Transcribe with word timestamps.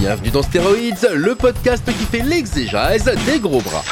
Bienvenue 0.00 0.30
dans 0.30 0.42
Stéroïdes, 0.42 1.10
le 1.14 1.34
podcast 1.34 1.84
qui 1.84 2.06
fait 2.06 2.22
l'exégèse 2.22 3.04
des 3.26 3.38
gros 3.38 3.60
bras. 3.60 3.82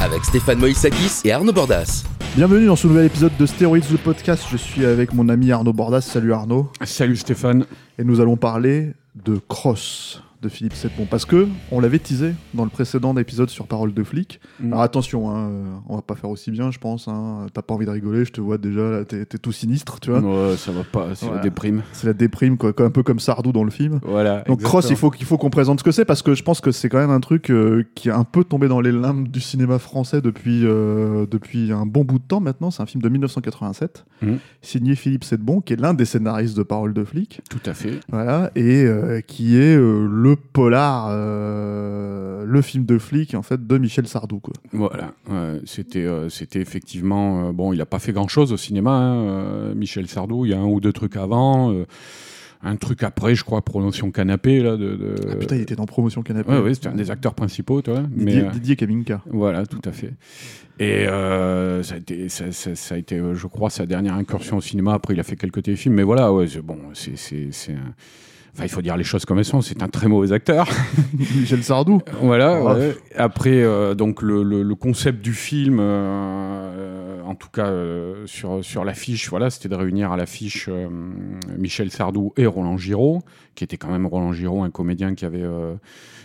Avec 0.00 0.24
Stéphane 0.24 0.58
Moïsakis 0.58 1.20
et 1.26 1.32
Arnaud 1.32 1.52
Bordas. 1.52 2.04
Bienvenue 2.34 2.64
dans 2.64 2.76
ce 2.76 2.86
nouvel 2.86 3.04
épisode 3.04 3.36
de 3.38 3.44
Stéroïdes 3.44 3.84
le 3.92 3.98
podcast. 3.98 4.44
Je 4.50 4.56
suis 4.56 4.86
avec 4.86 5.12
mon 5.12 5.28
ami 5.28 5.52
Arnaud 5.52 5.74
Bordas. 5.74 6.00
Salut 6.00 6.32
Arnaud. 6.32 6.72
Salut 6.82 7.16
Stéphane. 7.16 7.66
Et 7.98 8.04
nous 8.04 8.22
allons 8.22 8.38
parler 8.38 8.94
de 9.14 9.38
Cross 9.46 10.22
de 10.42 10.48
Philippe 10.48 10.74
Setbon 10.74 11.06
parce 11.10 11.24
que 11.24 11.46
on 11.70 11.80
l'avait 11.80 11.98
teasé 11.98 12.32
dans 12.54 12.64
le 12.64 12.70
précédent 12.70 13.16
épisode 13.16 13.50
sur 13.50 13.66
Parole 13.66 13.92
de 13.94 14.04
flic. 14.04 14.40
Mm. 14.60 14.72
Alors 14.72 14.82
attention, 14.82 15.30
hein, 15.34 15.50
on 15.88 15.96
va 15.96 16.02
pas 16.02 16.14
faire 16.14 16.30
aussi 16.30 16.50
bien, 16.50 16.70
je 16.70 16.78
pense. 16.78 17.08
Hein. 17.08 17.46
T'as 17.52 17.62
pas 17.62 17.74
envie 17.74 17.86
de 17.86 17.90
rigoler, 17.90 18.24
je 18.24 18.32
te 18.32 18.40
vois 18.40 18.58
déjà, 18.58 19.04
t'es, 19.04 19.24
tout 19.26 19.52
sinistre, 19.52 20.00
tu 20.00 20.10
vois. 20.10 20.20
Ouais, 20.20 20.56
ça 20.56 20.72
va 20.72 20.82
pas, 20.84 21.14
c'est 21.14 21.26
Voilà. 21.26 21.42
la 21.42 21.48
déprime. 21.48 21.82
C'est 21.92 22.06
la 22.06 22.12
déprime, 22.12 22.56
quoi, 22.56 22.72
un 22.78 22.90
peu 22.90 23.02
comme 23.02 23.18
Sardou 23.20 23.52
dans 23.52 23.64
le 23.64 23.70
film. 23.70 24.00
Voilà. 24.04 24.42
Donc 24.46 24.62
Cross, 24.62 24.90
il 24.90 24.96
faut 24.96 25.10
qu'il 25.10 25.26
faut 25.26 25.38
qu'on 25.38 25.50
présente 25.50 25.80
ce 25.80 25.84
que 25.84 25.92
c'est 25.92 26.04
parce 26.04 26.22
que 26.22 26.34
je 26.34 26.42
pense 26.42 26.60
que 26.60 26.70
c'est 26.72 26.88
quand 26.88 26.98
même 26.98 27.10
un 27.10 27.20
truc 27.20 27.50
euh, 27.50 27.84
qui 27.94 28.08
est 28.08 28.12
un 28.12 28.24
peu 28.24 28.44
tombé 28.44 28.68
dans 28.68 28.80
les 28.80 28.92
limbes 28.92 29.28
du 29.28 29.40
cinéma 29.40 29.78
français 29.78 30.20
depuis 30.20 30.62
euh, 30.64 31.26
depuis 31.30 31.72
un 31.72 31.86
bon 31.86 32.04
bout 32.04 32.18
de 32.18 32.24
temps 32.24 32.40
maintenant. 32.40 32.70
C'est 32.70 32.82
un 32.82 32.86
film 32.86 33.02
de 33.02 33.08
1987 33.08 34.04
Mhm. 34.20 34.38
signé 34.62 34.94
Philippe 34.96 35.22
Setbon, 35.24 35.60
qui 35.60 35.72
est 35.74 35.80
l'un 35.80 35.94
des 35.94 36.04
scénaristes 36.04 36.56
de 36.56 36.62
Parole 36.64 36.92
de 36.92 37.04
flic. 37.04 37.40
Tout 37.50 37.60
à 37.66 37.74
fait. 37.74 38.00
Voilà, 38.10 38.50
et 38.56 38.84
euh, 38.84 39.20
qui 39.20 39.56
est 39.56 39.76
euh, 39.76 40.06
le 40.30 40.36
polar, 40.36 41.08
euh, 41.10 42.44
le 42.46 42.62
film 42.62 42.84
de 42.84 42.98
flic 42.98 43.34
en 43.34 43.42
fait 43.42 43.66
de 43.66 43.78
Michel 43.78 44.06
Sardou. 44.06 44.40
Quoi. 44.40 44.54
Voilà. 44.72 45.12
Ouais, 45.30 45.60
c'était, 45.64 46.04
euh, 46.04 46.28
c'était 46.28 46.60
effectivement. 46.60 47.48
euh, 47.48 47.52
bon, 47.52 47.72
il 47.72 47.80
a 47.80 47.86
pas 47.86 47.98
fait 47.98 48.12
grand 48.12 48.28
chose 48.28 48.52
au 48.52 48.56
cinéma, 48.56 48.90
hein, 48.92 49.74
Michel 49.74 50.06
Sardou. 50.08 50.44
Il 50.44 50.50
y 50.50 50.54
a 50.54 50.58
un 50.58 50.64
ou 50.66 50.80
deux 50.80 50.92
trucs 50.92 51.16
avant. 51.16 51.74
un 52.60 52.74
truc 52.74 53.04
après, 53.04 53.36
je 53.36 53.44
crois, 53.44 53.62
Promotion 53.62 54.10
Canapé. 54.10 54.60
Là, 54.60 54.72
de, 54.76 54.96
de- 54.96 55.14
Ah 55.30 55.36
putain, 55.36 55.54
il 55.56 55.62
était 55.62 55.76
dans 55.76 55.86
Promotion 55.86 56.22
Canapé. 56.22 56.50
Ouais, 56.50 56.58
ouais, 56.58 56.74
c'était 56.74 56.88
un 56.88 56.94
des 56.94 57.10
acteurs 57.12 57.34
principaux, 57.34 57.82
toi. 57.82 58.00
Didier, 58.10 58.42
Mais, 58.42 58.50
Didier 58.50 58.74
Kaminka. 58.76 59.22
Voilà, 59.30 59.64
tout 59.64 59.80
à 59.84 59.92
fait. 59.92 60.12
Et 60.80 61.06
euh, 61.06 61.82
ça, 61.84 61.94
a 61.94 61.98
été, 61.98 62.28
ça, 62.28 62.50
ça- 62.50 62.74
ça 62.74 62.94
a 62.96 62.98
été, 62.98 63.20
je 63.34 63.46
crois, 63.46 63.70
sa 63.70 63.86
dernière 63.86 64.14
incursion 64.14 64.56
au 64.56 64.60
cinéma. 64.60 64.94
Après, 64.94 65.14
il 65.14 65.20
a 65.20 65.22
fait 65.22 65.36
quelques 65.36 65.62
téléfilms. 65.62 65.94
Mais 65.94 66.02
voilà, 66.02 66.32
ouais, 66.32 66.48
c'est- 66.48 66.60
bon, 66.62 66.78
c'est 66.94 67.14
un- 67.72 67.94
Enfin, 68.58 68.64
il 68.66 68.70
faut 68.70 68.82
dire 68.82 68.96
les 68.96 69.04
choses 69.04 69.24
comme 69.24 69.38
elles 69.38 69.44
sont. 69.44 69.60
C'est 69.60 69.84
un 69.84 69.88
très 69.88 70.08
mauvais 70.08 70.32
acteur. 70.32 70.68
Michel 71.36 71.62
Sardou. 71.62 72.00
Voilà. 72.22 72.60
Oh. 72.60 72.72
ouais. 72.74 72.96
Après, 73.14 73.62
euh, 73.62 73.94
donc 73.94 74.20
le, 74.20 74.42
le- 74.42 74.64
le 74.64 74.74
concept 74.74 75.20
du 75.22 75.32
film, 75.32 75.78
euh, 75.80 77.20
en 77.24 77.36
tout 77.36 77.50
cas 77.50 77.66
euh, 77.66 78.26
sur, 78.26 78.64
sur 78.64 78.84
l'affiche, 78.84 79.28
voilà, 79.30 79.50
c'était 79.50 79.68
de 79.68 79.76
réunir 79.76 80.10
à 80.10 80.16
l'affiche 80.16 80.68
euh, 80.68 80.88
Michel 81.56 81.92
Sardou 81.92 82.32
et 82.36 82.46
Roland 82.46 82.76
Giraud, 82.76 83.20
qui 83.54 83.62
était 83.62 83.76
quand 83.76 83.90
même 83.92 84.06
Roland 84.06 84.32
Giraud, 84.32 84.64
un 84.64 84.70
comédien 84.70 85.14
qui 85.14 85.24
avait 85.24 85.42
euh, 85.42 85.74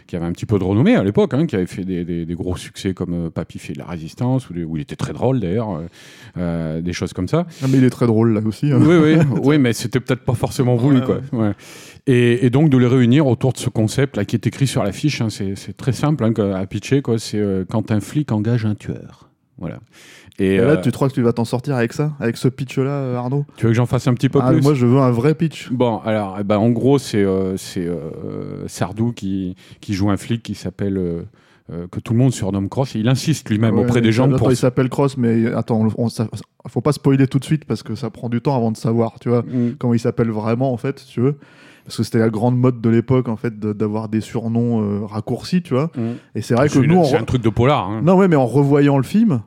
qui 0.07 0.15
avait 0.15 0.25
un 0.25 0.31
petit 0.31 0.45
peu 0.45 0.57
de 0.59 0.63
renommée 0.63 0.95
à 0.95 1.03
l'époque, 1.03 1.33
hein, 1.33 1.45
qui 1.45 1.55
avait 1.55 1.65
fait 1.65 1.83
des, 1.83 2.03
des- 2.05 2.25
des 2.25 2.33
gros 2.35 2.55
succès 2.57 2.93
comme 2.93 3.13
euh, 3.13 3.29
Papy 3.29 3.59
fait 3.59 3.73
de 3.73 3.79
la 3.79 3.85
résistance, 3.85 4.49
où, 4.49 4.53
où 4.53 4.77
il 4.77 4.81
était 4.81 4.95
très 4.95 5.13
drôle 5.13 5.39
d'ailleurs, 5.39 5.71
euh, 5.75 5.81
euh, 6.37 6.81
des 6.81 6.93
choses 6.93 7.13
comme 7.13 7.27
ça. 7.27 7.45
Ah, 7.63 7.67
mais 7.69 7.77
il 7.77 7.83
est 7.83 7.89
très 7.89 8.07
drôle 8.07 8.33
là 8.33 8.41
aussi. 8.45 8.71
hein. 8.71 8.79
Oui, 8.81 8.95
oui, 8.95 9.15
oui, 9.43 9.57
mais 9.57 9.73
c'était 9.73 9.99
peut-être 9.99 10.23
pas 10.23 10.33
forcément 10.35 10.75
voulu, 10.75 10.99
Ouais, 10.99 11.05
quoi. 11.05 11.21
Ouais. 11.31 11.51
Et, 12.07 12.45
et 12.45 12.49
donc 12.49 12.69
de 12.69 12.77
les 12.77 12.87
réunir 12.87 13.27
autour 13.27 13.53
de 13.53 13.57
ce 13.57 13.69
concept 13.69 14.17
là 14.17 14.25
qui 14.25 14.35
est 14.35 14.45
écrit 14.47 14.67
sur 14.67 14.83
l'affiche, 14.83 15.21
hein, 15.21 15.29
c'est 15.29 15.55
très 15.77 15.93
simple 15.93 16.23
hein, 16.25 16.33
à 16.53 16.65
pitcher, 16.65 17.01
quoi. 17.01 17.17
C'est 17.19 17.37
euh, 17.39 17.63
quand 17.69 17.91
un 17.91 17.99
flic 17.99 18.31
engage 18.31 18.65
un 18.65 18.75
tueur. 18.75 19.29
Voilà. 19.63 19.79
Et, 20.39 20.55
Et 20.55 20.57
là, 20.57 20.63
euh, 20.63 20.81
tu 20.81 20.91
crois 20.91 21.09
que 21.09 21.13
tu 21.13 21.21
vas 21.21 21.33
t'en 21.33 21.45
sortir 21.45 21.75
avec 21.75 21.93
ça, 21.93 22.13
avec 22.19 22.37
ce 22.37 22.47
pitch-là, 22.47 22.89
euh, 22.89 23.15
Arnaud 23.17 23.45
tu 23.55 23.65
veux 23.65 23.71
que 23.71 23.75
j'en 23.75 23.85
fasse 23.85 24.07
un 24.07 24.13
petit 24.15 24.29
peu 24.29 24.39
Ah, 24.41 24.51
plus 24.51 24.61
Moi, 24.61 24.73
je 24.73 24.85
veux 24.85 24.99
un 24.99 25.11
vrai 25.11 25.35
pitch. 25.35 25.71
Bon, 25.71 25.99
alors, 25.99 26.37
eh 26.39 26.43
ben, 26.43 26.57
en 26.57 26.69
gros, 26.71 26.97
c'est 26.97 27.23
euh, 27.23 27.55
c'est, 27.57 27.85
euh, 27.85 28.67
Sardou 28.67 29.11
qui, 29.11 29.55
qui 29.81 29.93
joue 29.93 30.09
un 30.09 30.17
flic 30.17 30.41
qui 30.43 30.55
s'appelle. 30.55 30.97
euh, 30.97 31.23
que 31.91 31.99
tout 32.01 32.11
le 32.13 32.19
monde 32.19 32.33
surnomme 32.33 32.67
Cross. 32.67 32.95
Et 32.95 32.99
il 32.99 33.07
insiste 33.07 33.49
lui-même 33.49 33.75
Ouais, 33.75 33.83
auprès 33.85 34.01
des 34.01 34.11
gens 34.11 34.29
pour. 34.29 34.51
il 34.51 34.57
s'appelle 34.57 34.89
Cross, 34.89 35.15
mais 35.17 35.47
attends, 35.53 35.87
on, 35.97 36.09
ça- 36.09 36.27
faut 36.67 36.81
pas 36.81 36.91
spoiler 36.91 37.25
tout 37.25 37.39
de 37.39 37.45
suite 37.45 37.63
parce 37.65 37.83
que 37.83 37.95
ça 37.95 38.09
prend 38.09 38.27
du 38.27 38.41
temps 38.41 38.55
avant 38.57 38.69
de 38.71 38.77
savoir, 38.77 39.17
tu 39.19 39.29
vois, 39.29 39.43
Mm. 39.43 39.75
comment 39.79 39.93
il 39.93 39.99
s'appelle 39.99 40.29
vraiment 40.29 40.73
en 40.73 40.77
fait, 40.77 40.99
si 40.99 41.07
tu 41.07 41.21
veux. 41.21 41.37
Parce 41.85 41.97
que 41.97 42.03
c'était 42.03 42.19
la 42.19 42.29
grande 42.29 42.57
mode 42.57 42.81
de 42.81 42.89
l'époque 42.89 43.29
en 43.29 43.37
fait 43.37 43.59
de- 43.59 43.71
d'avoir 43.73 44.09
des 44.09 44.19
surnoms 44.21 44.81
euh, 44.81 45.05
raccourcis, 45.05 45.61
tu 45.63 45.73
vois. 45.73 45.89
Mm. 45.95 46.01
Et 46.35 46.41
c'est 46.41 46.53
vrai 46.53 46.67
que 46.67 46.79
nous, 46.79 46.97
on 46.97 47.05
c'est 47.05 47.15
un 47.17 47.23
truc 47.23 47.41
de 47.41 47.49
polar. 47.49 47.89
hein. 47.89 48.01
non 48.03 48.17
ouais, 48.17 48.27
mais 48.27 48.35
en 48.35 48.45
revoyant 48.45 48.97
le 48.97 49.03
film, 49.03 49.41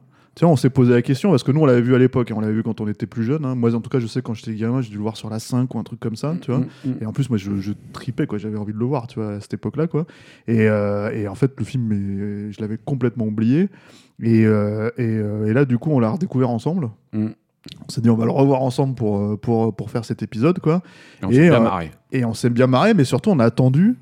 vois, 0.44 0.52
on 0.52 0.56
s'est 0.56 0.70
posé 0.70 0.92
la 0.92 1.02
question 1.02 1.30
parce 1.30 1.42
que 1.42 1.50
nous 1.52 1.60
on 1.60 1.64
l'avait 1.66 1.80
vu 1.80 1.94
à 1.94 1.98
l'époque, 1.98 2.30
et 2.30 2.34
on 2.34 2.40
l'avait 2.40 2.52
vu 2.52 2.62
quand 2.62 2.80
on 2.80 2.88
était 2.88 3.06
plus 3.06 3.24
jeune. 3.24 3.44
hein. 3.44 3.54
Moi, 3.54 3.74
en 3.74 3.80
tout 3.80 3.88
cas, 3.90 4.00
je 4.00 4.06
sais 4.06 4.20
quand 4.22 4.34
j'étais 4.34 4.54
gamin, 4.54 4.82
j'ai 4.82 4.90
dû 4.90 4.96
le 4.96 5.02
voir 5.02 5.16
sur 5.16 5.30
la 5.30 5.38
5 5.38 5.74
ou 5.74 5.78
un 5.78 5.82
truc 5.82 5.98
comme 6.00 6.16
ça, 6.16 6.34
tu 6.40 6.50
vois. 6.50 6.60
Mm, 6.60 6.66
mm. 6.90 6.94
Et 7.00 7.06
en 7.06 7.12
plus, 7.12 7.28
moi, 7.30 7.38
je, 7.38 7.58
je 7.60 7.72
tripais, 7.92 8.26
quoi. 8.26 8.38
J'avais 8.38 8.58
envie 8.58 8.72
de 8.74 8.78
le 8.78 8.84
voir, 8.84 9.06
tu 9.06 9.18
vois, 9.18 9.32
à 9.34 9.40
cette 9.40 9.54
époque-là, 9.54 9.86
quoi. 9.86 10.06
Et, 10.46 10.68
euh, 10.68 11.10
et 11.12 11.26
en 11.28 11.34
fait, 11.34 11.52
le 11.58 11.64
film, 11.64 11.84
mais, 11.84 12.52
je 12.52 12.60
l'avais 12.60 12.78
complètement 12.78 13.26
oublié. 13.26 13.68
Et, 14.22 14.46
euh, 14.46 14.90
et, 14.98 15.04
euh, 15.06 15.46
et 15.46 15.52
là, 15.52 15.64
du 15.64 15.78
coup, 15.78 15.90
on 15.90 16.00
l'a 16.00 16.10
redécouvert 16.10 16.50
ensemble. 16.50 16.90
Mm. 17.12 17.28
On 17.88 17.90
s'est 17.90 18.00
dit, 18.00 18.10
on 18.10 18.16
va 18.16 18.24
le 18.26 18.30
revoir 18.30 18.62
ensemble 18.62 18.94
pour, 18.94 19.18
euh, 19.18 19.36
pour, 19.36 19.74
pour 19.74 19.90
faire 19.90 20.04
cet 20.04 20.22
épisode, 20.22 20.60
quoi. 20.60 20.82
Et 21.22 21.24
on 21.24 21.30
s'est 21.30 21.48
bien 21.48 21.54
euh, 21.54 21.60
marré. 21.60 21.90
Et 22.12 22.24
on 22.24 22.34
s'est 22.34 22.50
bien 22.50 22.66
marré, 22.66 22.94
mais 22.94 23.04
surtout, 23.04 23.30
on 23.30 23.38
a 23.40 23.44
attendu 23.44 23.96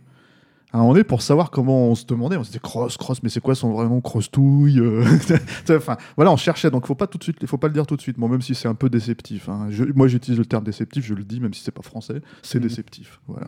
à 0.75 0.79
un 0.79 0.81
moment 0.81 0.93
donné 0.93 1.05
pour 1.05 1.23
savoir 1.23 1.51
comment 1.51 1.89
on 1.89 1.95
se 1.95 2.05
demandait. 2.05 2.37
On 2.37 2.43
se 2.43 2.49
disait, 2.49 2.59
Cross, 2.61 2.97
Cross, 2.99 3.23
mais 3.23 3.29
c'est 3.31 3.41
quoi 3.41 3.55
son 3.55 3.73
vrai 3.73 3.87
nom? 3.89 4.01
Cross-touille 4.01 4.81
euh, 4.81 5.05
Enfin, 5.71 5.97
voilà, 6.17 6.33
on 6.33 6.37
cherchait. 6.37 6.71
Donc, 6.71 6.87
faut 6.87 6.95
pas 6.97 7.07
tout 7.07 7.17
de 7.17 7.23
suite, 7.23 7.47
faut 7.47 7.57
pas 7.59 7.69
le 7.69 7.73
dire 7.75 7.87
tout 7.87 7.97
de 7.97 8.01
suite. 8.03 8.19
Moi, 8.19 8.29
même 8.29 8.43
si 8.43 8.55
c'est 8.55 8.69
un 8.69 8.75
peu 8.75 8.91
déceptif. 8.91 9.49
hein. 9.49 9.69
Je- 9.71 9.85
moi, 9.95 10.09
j'utilise 10.09 10.39
le 10.39 10.45
terme 10.47 10.65
déceptif, 10.65 11.07
je 11.07 11.15
le 11.15 11.23
dis, 11.25 11.41
même 11.41 11.55
si 11.55 11.63
c'est 11.63 11.71
pas 11.71 11.83
français. 11.83 12.21
C'est 12.43 12.59
Mhm. 12.59 12.65
déceptif. 12.69 13.21
Voilà. 13.29 13.47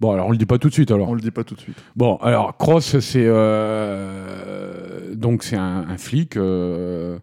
Bon, 0.00 0.10
alors 0.12 0.26
on 0.26 0.32
le 0.32 0.36
dit 0.36 0.44
pas 0.44 0.58
tout 0.58 0.68
de 0.68 0.74
suite 0.74 0.90
alors. 0.90 1.08
On 1.08 1.14
le 1.14 1.20
dit 1.20 1.30
pas 1.30 1.44
tout 1.44 1.54
de 1.54 1.60
suite. 1.60 1.76
Bon, 1.96 2.16
alors 2.16 2.56
Cross, 2.58 2.98
c'est 2.98 3.24
euh, 3.24 5.14
donc 5.14 5.42
c'est 5.44 5.56
un, 5.56 5.86
un 5.88 5.96
flic, 5.98 6.36
euh, 6.36 7.18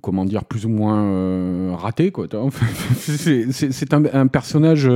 comment 0.00 0.24
dire, 0.24 0.44
plus 0.44 0.66
ou 0.66 0.68
moins 0.68 1.02
euh, 1.04 1.72
raté 1.74 2.10
quoi. 2.10 2.26
c'est 2.96 3.94
un, 3.94 4.04
un 4.12 4.26
personnage, 4.26 4.88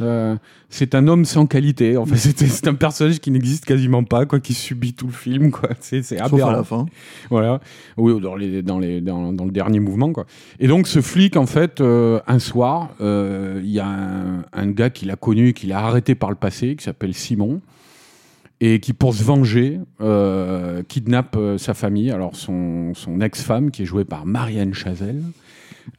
euh, 0.00 0.36
c'est 0.68 0.94
un 0.94 1.06
homme 1.08 1.24
sans 1.24 1.46
qualité. 1.46 1.96
En 1.96 2.06
fait, 2.06 2.16
c'est 2.16 2.68
un 2.68 2.74
personnage 2.74 3.20
qui 3.20 3.30
n'existe 3.30 3.64
quasiment 3.64 4.04
pas, 4.04 4.26
quoi, 4.26 4.40
qui 4.40 4.54
subit 4.54 4.94
tout 4.94 5.06
le 5.06 5.12
film, 5.12 5.50
quoi. 5.50 5.70
C'est 5.80 6.02
c'est 6.02 6.18
Sauf 6.18 6.42
à 6.42 6.52
la 6.52 6.64
fin. 6.64 6.86
Voilà. 7.30 7.60
Oui, 7.96 8.20
dans, 8.20 8.34
les, 8.34 8.62
dans, 8.62 8.78
les, 8.78 9.00
dans, 9.00 9.32
dans 9.32 9.44
le 9.44 9.50
dernier 9.50 9.80
mouvement, 9.80 10.12
quoi. 10.12 10.26
Et 10.60 10.68
donc, 10.68 10.86
ce 10.86 11.00
flic, 11.00 11.36
en 11.36 11.46
fait, 11.46 11.80
euh, 11.80 12.20
un 12.26 12.38
soir, 12.38 12.90
euh, 13.00 13.60
il 13.64 13.70
y 13.70 13.80
a 13.80 13.86
un, 13.86 14.44
un 14.52 14.66
gars 14.70 14.90
qu'il 14.90 15.10
a 15.10 15.16
connu, 15.16 15.52
qu'il 15.52 15.72
a 15.72 15.80
arrêté 15.80 16.14
par 16.14 16.30
le 16.30 16.36
passé, 16.36 16.76
qui 16.76 16.84
s'appelle 16.84 17.14
Simon, 17.14 17.60
et 18.60 18.80
qui, 18.80 18.92
pour 18.92 19.14
se 19.14 19.22
venger, 19.22 19.78
euh, 20.00 20.82
kidnappe 20.86 21.36
euh, 21.36 21.58
sa 21.58 21.74
famille. 21.74 22.10
Alors, 22.10 22.34
son, 22.34 22.92
son 22.94 23.20
ex-femme, 23.20 23.70
qui 23.70 23.82
est 23.82 23.86
jouée 23.86 24.04
par 24.04 24.26
Marianne 24.26 24.74
Chazelle, 24.74 25.22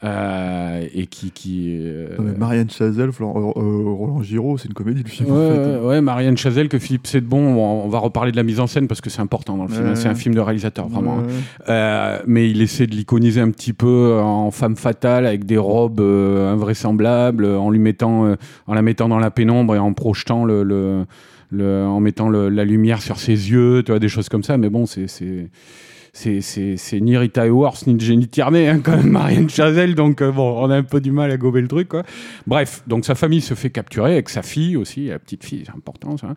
euh, 0.03 0.85
et 0.93 1.07
qui. 1.07 1.31
qui 1.31 1.79
Non, 2.17 2.23
mais 2.25 2.37
Marianne 2.37 2.69
Chazelle, 2.69 3.09
Roland 3.19 4.21
Giraud, 4.21 4.57
c'est 4.57 4.67
une 4.67 4.73
comédie 4.73 5.03
le 5.03 5.09
film. 5.09 5.31
Ouais, 5.31 5.37
en 5.37 5.49
fait. 5.53 5.77
ouais, 5.79 5.87
ouais, 5.87 6.01
Marianne 6.01 6.37
Chazelle, 6.37 6.69
que 6.69 6.77
Philippe 6.79 7.07
Sedbon, 7.07 7.39
on, 7.57 7.85
on 7.85 7.87
va 7.89 7.99
reparler 7.99 8.31
de 8.31 8.37
la 8.37 8.43
mise 8.43 8.59
en 8.59 8.67
scène 8.67 8.87
parce 8.87 9.01
que 9.01 9.09
c'est 9.09 9.21
important 9.21 9.57
dans 9.57 9.63
le 9.63 9.69
film. 9.69 9.85
Ouais. 9.85 9.89
hein. 9.91 9.95
C'est 9.95 10.09
un 10.09 10.15
film 10.15 10.35
de 10.35 10.41
réalisateur, 10.41 10.87
vraiment. 10.89 11.19
hein. 11.67 12.19
Mais 12.27 12.49
il 12.49 12.61
essaie 12.61 12.87
de 12.87 12.93
l'iconiser 12.95 13.41
un 13.41 13.51
petit 13.51 13.73
peu 13.73 14.19
en 14.21 14.51
femme 14.51 14.75
fatale 14.75 15.25
avec 15.25 15.45
des 15.45 15.57
robes 15.57 16.01
invraisemblables, 16.01 17.45
en 17.45 17.69
lui 17.69 17.79
mettant, 17.79 18.35
en 18.67 18.73
la 18.73 18.81
mettant 18.81 19.07
dans 19.09 19.19
la 19.19 19.31
pénombre 19.31 19.75
et 19.75 19.79
en 19.79 19.93
projetant 19.93 20.45
le, 20.45 20.63
le, 20.63 21.05
en 21.53 21.99
mettant 21.99 22.29
la 22.29 22.65
lumière 22.65 23.01
sur 23.01 23.19
ses 23.19 23.51
yeux, 23.51 23.83
tu 23.85 23.91
vois, 23.91 23.99
des 23.99 24.09
choses 24.09 24.29
comme 24.29 24.43
ça. 24.43 24.57
Mais 24.57 24.69
bon, 24.69 24.85
c'est 24.85 25.07
c'est 26.11 26.99
ni 26.99 27.17
Rita 27.17 27.45
Hayworth 27.45 27.85
ni 27.87 27.99
Jenny 27.99 28.27
Tierney 28.27 28.67
hein, 28.67 28.81
quand 28.83 28.97
même 28.97 29.09
Marianne 29.09 29.49
Chazelle. 29.49 29.95
Donc 29.95 30.21
euh, 30.21 30.31
bon 30.31 30.57
on 30.59 30.69
a 30.69 30.75
un 30.75 30.83
peu 30.83 30.99
du 30.99 31.11
mal 31.11 31.31
à 31.31 31.37
gober 31.37 31.61
le 31.61 31.67
truc 31.67 31.87
quoi. 31.87 32.03
Bref 32.47 32.83
donc 32.87 33.05
sa 33.05 33.15
famille 33.15 33.41
se 33.41 33.53
fait 33.53 33.69
capturer 33.69 34.13
avec 34.13 34.29
sa 34.29 34.41
fille 34.41 34.75
aussi 34.75 35.05
la 35.05 35.19
petite 35.19 35.45
fille 35.45 35.63
c'est 35.65 35.71
important 35.71 36.17
ça. 36.17 36.35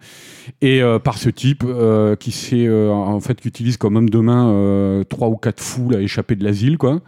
Et 0.60 0.82
euh, 0.82 0.98
par 0.98 1.18
ce 1.18 1.30
type 1.30 1.64
euh, 1.66 2.16
qui 2.16 2.34
euh, 2.66 2.90
en 2.90 3.20
fait 3.20 3.40
qui 3.40 3.48
utilise 3.48 3.76
comme 3.76 3.96
homme 3.96 4.10
de 4.10 4.18
main 4.18 5.02
trois 5.08 5.28
ou 5.28 5.36
quatre 5.36 5.60
fous 5.60 5.90
là 5.90 6.00
échappés 6.00 6.36
de 6.36 6.44
l'asile 6.44 6.76
quoi. 6.78 7.00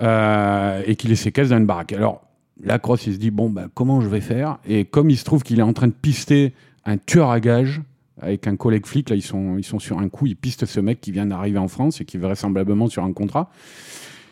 Et 0.00 0.96
qui 0.96 1.06
les 1.06 1.16
séquestre 1.16 1.52
dans 1.52 1.58
une 1.58 1.66
baraque. 1.66 1.92
Alors 1.92 2.22
la 2.62 2.78
crosse 2.78 3.06
il 3.06 3.14
se 3.14 3.18
dit 3.18 3.30
bon 3.30 3.48
bah 3.48 3.68
comment 3.74 4.00
je 4.00 4.08
vais 4.08 4.20
faire? 4.20 4.58
Et 4.68 4.84
comme 4.84 5.08
il 5.08 5.16
se 5.16 5.24
trouve 5.24 5.44
qu'il 5.44 5.60
est 5.60 5.62
en 5.62 5.72
train 5.72 5.86
de 5.86 5.92
pister 5.92 6.52
un 6.84 6.96
tueur 6.98 7.30
à 7.30 7.40
gages 7.40 7.80
avec 8.20 8.46
un 8.46 8.56
collègue 8.56 8.86
flic, 8.86 9.10
là, 9.10 9.16
ils 9.16 9.22
sont, 9.22 9.56
ils 9.58 9.64
sont 9.64 9.78
sur 9.78 9.98
un 9.98 10.08
coup, 10.08 10.26
ils 10.26 10.36
pistent 10.36 10.66
ce 10.66 10.78
mec 10.80 11.00
qui 11.00 11.10
vient 11.12 11.26
d'arriver 11.26 11.58
en 11.58 11.68
France 11.68 12.00
et 12.00 12.04
qui 12.04 12.16
est 12.18 12.20
vraisemblablement 12.20 12.88
sur 12.88 13.02
un 13.04 13.12
contrat. 13.12 13.50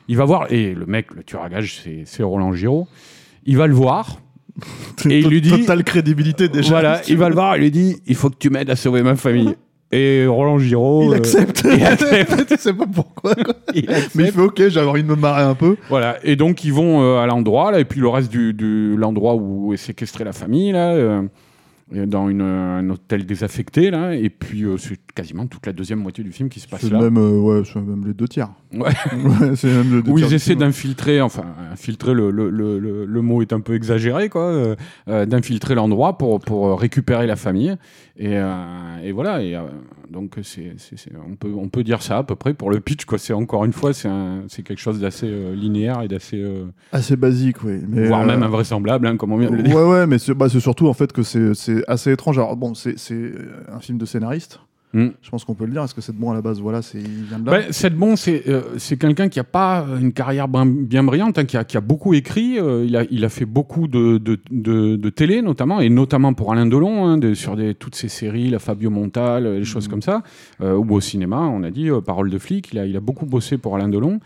Il 0.09 0.17
va 0.17 0.25
voir, 0.25 0.53
et 0.53 0.75
le 0.75 0.87
mec, 0.87 1.13
le 1.15 1.23
tueur 1.25 1.43
à 1.43 1.49
gage, 1.49 1.83
c'est 2.05 2.23
Roland 2.23 2.53
Giraud. 2.53 2.87
Il 3.47 3.57
va 3.57 3.67
le 3.67 3.75
voir, 3.75 4.21
Et 5.09 5.21
il 5.21 5.29
lui 5.29 5.41
dit- 5.41 5.51
Totale 5.51 5.85
crédibilité 5.85 6.49
déjà. 6.49 6.69
voilà, 6.71 7.01
il 7.09 7.17
va 7.17 7.29
le 7.29 7.35
voir, 7.35 7.57
il 7.57 7.61
lui 7.63 7.71
dit 7.71 7.97
il 8.07 8.15
faut 8.17 8.29
que 8.31 8.37
tu 8.39 8.51
m'aides 8.51 8.69
à 8.71 8.77
sauver 8.77 9.03
ma 9.03 9.15
famille. 9.17 9.55
Et 9.93 10.25
Roland 10.27 10.59
Giraud. 10.59 11.05
Il 11.05 11.15
euh, 11.15 11.17
accepte. 11.17 11.63
il 11.65 11.83
accepte. 11.85 12.47
tu 12.49 12.57
sais 12.57 12.73
pas 12.75 12.87
pourquoi. 12.87 13.35
quoi. 13.35 13.55
il. 13.75 13.89
Mais 14.15 14.25
il 14.25 14.33
fait 14.33 14.41
ok, 14.41 14.69
j'ai 14.69 14.81
envie 14.81 15.03
de 15.03 15.09
me 15.09 15.17
marrer 15.17 15.43
un 15.43 15.55
peu. 15.55 15.77
Voilà, 15.89 16.17
et 16.23 16.37
donc 16.37 16.65
ils 16.65 16.73
vont 16.73 17.03
euh, 17.03 17.19
à 17.19 17.27
l'endroit, 17.27 17.73
là, 17.73 17.81
et 17.81 17.85
puis 17.85 18.01
le 18.01 18.09
reste 18.09 18.31
du, 18.31 18.53
du- 18.53 18.97
l'endroit 18.97 19.35
où 19.37 19.73
est 19.73 19.77
séquestrée 19.79 20.23
la 20.25 20.33
famille, 20.33 20.71
là, 20.73 20.93
euh, 20.93 21.23
dans 21.93 22.29
une, 22.29 22.43
un 22.43 22.89
hôtel 22.89 23.27
désaffecté, 23.27 23.91
là, 23.91 24.15
et 24.15 24.31
puis 24.31 24.63
euh, 24.63 24.77
c'est 24.77 24.99
quasiment 25.15 25.47
toute 25.47 25.67
la 25.67 25.73
deuxième 25.73 25.99
moitié 25.99 26.23
du 26.23 26.31
film 26.31 26.49
qui 26.49 26.61
se 26.61 26.69
passe 26.69 26.89
là. 26.89 27.01
même, 27.01 27.17
euh, 27.17 27.41
ouais, 27.41 27.63
c'est 27.65 27.81
même 27.81 28.07
les 28.07 28.15
deux 28.15 28.29
tiers. 28.29 28.51
Ouais. 28.73 28.91
Ouais, 29.13 29.57
c'est 29.57 29.69
même 29.69 29.93
le 29.93 30.03
deux 30.03 30.13
Où 30.13 30.19
tiers 30.19 30.29
ils 30.29 30.35
essaient 30.35 30.55
d'infiltrer, 30.55 31.21
enfin, 31.21 31.45
infiltrer, 31.73 32.15
le, 32.15 32.31
le, 32.31 32.49
le, 32.49 32.79
le, 33.05 33.23
mot 33.23 33.43
est 33.43 33.53
un 33.53 33.61
peu 33.61 33.75
exagéré, 33.75 34.29
quoi, 34.29 34.77
euh, 35.09 35.27
d'infiltrer 35.27 35.75
l'endroit 35.75 36.17
pour, 36.17 36.41
pour 36.41 36.79
récupérer 36.79 37.27
la 37.27 37.37
famille. 37.37 37.77
Et, 38.17 38.37
et 39.03 39.13
voilà, 39.13 39.43
et 39.43 39.59
donc 40.11 40.37
c'est, 40.43 40.75
on, 41.27 41.37
peut, 41.37 41.53
on 41.57 41.69
peut 41.69 41.83
dire 41.83 42.03
ça 42.03 42.19
à 42.19 42.23
peu 42.23 42.35
près 42.35 42.53
pour 42.53 42.71
le 42.71 42.81
pitch, 42.81 43.07
quoi. 43.07 43.17
C'est 43.19 43.33
encore 43.33 43.65
une 43.65 43.73
fois, 43.73 43.95
c'est, 43.95 44.09
un, 44.09 44.43
c'est 44.49 44.63
quelque 44.63 44.81
chose 44.81 45.01
d'assez 45.01 45.31
linéaire 45.55 46.03
et 46.03 46.09
d'assez. 46.09 46.45
Assez 46.93 47.17
basique, 47.17 47.65
oui. 47.65 47.81
Mais, 47.89 48.09
voire 48.09 48.25
même 48.25 48.43
invraisemblable, 48.43 49.07
hein, 49.07 49.17
comme 49.17 49.33
on 49.33 49.39
vient 49.39 49.51
de 49.51 49.57
le 49.57 49.63
dire. 49.63 49.75
Ouais, 49.75 49.85
ouais, 49.85 50.07
mais 50.07 50.19
c'est 50.19 50.35
bah, 50.35 50.49
c'est 50.51 50.61
surtout 50.61 50.89
en 50.89 50.95
fait 50.95 51.13
que 51.13 51.23
c'est 51.23 51.80
c'est 51.81 51.91
assez 51.91 52.13
étrange. 52.13 52.39
Alors 52.39 52.57
bon, 52.57 52.75
c'est 52.75 52.99
c'est 52.99 53.33
un 53.73 53.81
film 53.81 53.99
de 53.99 54.05
scénariste. 54.07 54.61
Mm. 54.93 55.07
Je 55.23 55.31
pense 55.31 55.45
qu'on 55.45 55.55
peut 55.55 55.67
le 55.67 55.71
dire. 55.71 55.85
Est-ce 55.85 55.95
que 55.95 56.01
c'est 56.01 56.13
bon 56.17 56.33
à 56.33 56.35
la 56.35 56.43
base 56.43 56.61
Voilà, 56.61 56.83
c'est 56.83 56.99
il 56.99 57.23
vient 57.29 57.39
de 57.39 57.47
là. 57.49 57.53
Ben, 57.61 57.71
Seth 57.73 57.95
Bon, 57.95 58.17
c'est 58.17 58.49
euh, 58.49 58.63
c'est 58.77 58.97
quelqu'un 58.97 59.29
qui 59.29 59.39
n'a 59.39 59.45
pas 59.45 59.87
une 60.01 60.13
carrière 60.13 60.49
bien, 60.49 61.05
brillante, 61.05 61.39
hein, 61.39 61.45
qui, 61.45 61.57
a, 61.57 61.63
qui 61.63 61.77
a 61.77 61.81
beaucoup 61.81 62.13
écrit. 62.13 62.59
euh, 62.59 62.85
il, 62.85 62.97
a, 62.97 63.05
il 63.09 63.25
a 63.25 63.29
fait 63.29 63.45
beaucoup 63.45 63.87
de, 63.87 64.19
de, 64.19 64.41
de, 64.51 64.97
de 64.97 65.09
télé, 65.11 65.43
notamment, 65.43 65.81
et 65.81 65.89
notamment 65.91 66.35
pour 66.35 66.53
Alain 66.53 66.67
Delon, 66.67 67.07
hein, 67.07 67.19
de- 67.19 67.35
sur 67.35 67.55
des, 67.55 67.77
toutes 67.77 67.95
ces 67.95 68.09
séries, 68.09 68.51
la 68.51 68.59
Fabio 68.59 68.91
Montal, 68.91 69.45
des 69.61 69.65
choses 69.65 69.85
Mhm. 69.85 69.91
comme 69.93 70.03
ça, 70.03 70.25
euh, 70.61 70.75
ou 70.75 70.93
au 70.93 71.01
cinéma, 71.01 71.39
on 71.43 71.63
a 71.63 71.71
dit, 71.71 71.89
euh, 71.89 72.01
Parole 72.01 72.29
de 72.29 72.39
flic. 72.39 72.71
Il 72.73 72.81
a, 72.81 72.85
il 72.87 72.97
a 72.97 73.01
beaucoup 73.01 73.27
bossé 73.27 73.59
pour 73.59 73.77
Alain 73.77 73.89
Delon. 73.89 74.19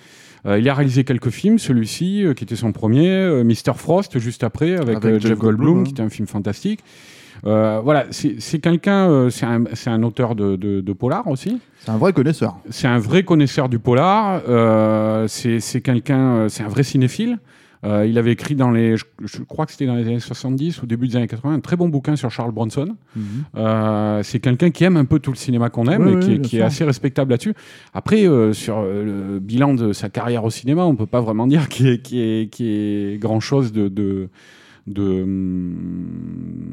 Euh, 0.47 0.59
il 0.59 0.67
a 0.71 0.73
réalisé 0.75 1.05
quelques 1.05 1.29
films, 1.31 1.59
celui-ci, 1.59 2.25
euh, 2.25 2.33
qui 2.33 2.45
était 2.45 2.57
son 2.57 2.73
premier, 2.73 3.11
euh, 3.11 3.45
Mr. 3.45 3.75
Frost, 3.77 4.19
juste 4.19 4.43
après, 4.43 4.77
avec, 4.77 4.97
Avec 4.97 5.21
Jeff 5.21 5.33
Jeff 5.33 5.39
Goldblum, 5.39 5.67
Goldblum, 5.67 5.81
hein. 5.81 5.85
qui 5.85 5.91
était 5.91 6.03
un 6.03 6.09
film 6.09 6.27
fantastique. 6.27 6.81
Euh, 7.47 7.81
voilà, 7.83 8.07
c'est 8.11 8.59
quelqu'un, 8.61 9.09
euh, 9.11 9.31
c'est 9.31 9.47
un, 9.47 9.65
un 9.87 10.03
auteur 10.03 10.35
de, 10.35 10.57
de, 10.57 10.81
de 10.81 10.93
polar 10.93 11.27
aussi 11.29 11.59
C'est 11.81 11.91
un 11.91 11.99
vrai 11.99 12.13
connaisseur. 12.13 12.57
c'est 12.71 12.87
un 12.89 12.99
vrai 12.99 13.23
connaisseur 13.25 13.69
du 13.69 13.79
polar. 13.79 14.43
euh, 14.49 15.27
c'est 15.29 15.81
quelqu'un, 15.81 16.37
euh, 16.37 16.49
c'est 16.49 16.63
un 16.63 16.69
vrai 16.69 16.83
cinéphile. 16.83 17.39
Euh, 17.85 18.07
il 18.07 18.17
avait 18.17 18.33
écrit 18.33 18.55
dans 18.55 18.71
les, 18.71 18.97
je, 18.97 19.05
je 19.25 19.43
crois 19.43 19.67
que 19.67 19.73
c'était 19.73 19.85
dans 19.85 19.95
les 19.95 20.07
années 20.07 20.19
70 20.19 20.81
ou 20.81 20.87
début 20.87 21.07
des 21.07 21.17
années 21.17 21.27
80, 21.29 21.53
un 21.53 21.61
très 21.61 21.77
bon 21.77 21.91
bouquin 21.91 22.17
sur 22.17 22.31
Charles 22.31 22.51
Bronson. 22.53 22.97
Euh, 23.57 24.23
c'est 24.23 24.39
quelqu'un 24.41 24.71
qui 24.71 24.85
aime 24.85 24.97
un 24.97 25.05
peu 25.05 25.19
tout 25.19 25.31
le 25.31 25.37
cinéma 25.37 25.69
qu'on 25.69 25.87
aime 25.89 26.09
et 26.09 26.19
qui, 26.21 26.41
qui 26.41 26.59
est 26.59 26.63
assez 26.63 26.85
respectable 26.85 27.33
là-dessus. 27.33 27.53
Après, 27.93 28.27
euh, 28.27 28.55
sur 28.55 28.81
le 28.81 29.39
bilan 29.39 29.75
de 29.75 29.93
sa 29.93 30.09
carrière 30.09 30.45
au 30.45 30.51
cinéma, 30.51 30.85
on 30.85 30.97
peut 30.97 31.05
pas 31.05 31.21
vraiment 31.21 31.47
dire 31.47 31.69
qu'il 31.69 31.89
y 32.13 32.21
ait- 32.21 33.13
ait 33.15 33.19
grand-chose 33.19 33.71
de, 33.73 33.89
de, 33.89 34.31
de, 34.87 35.25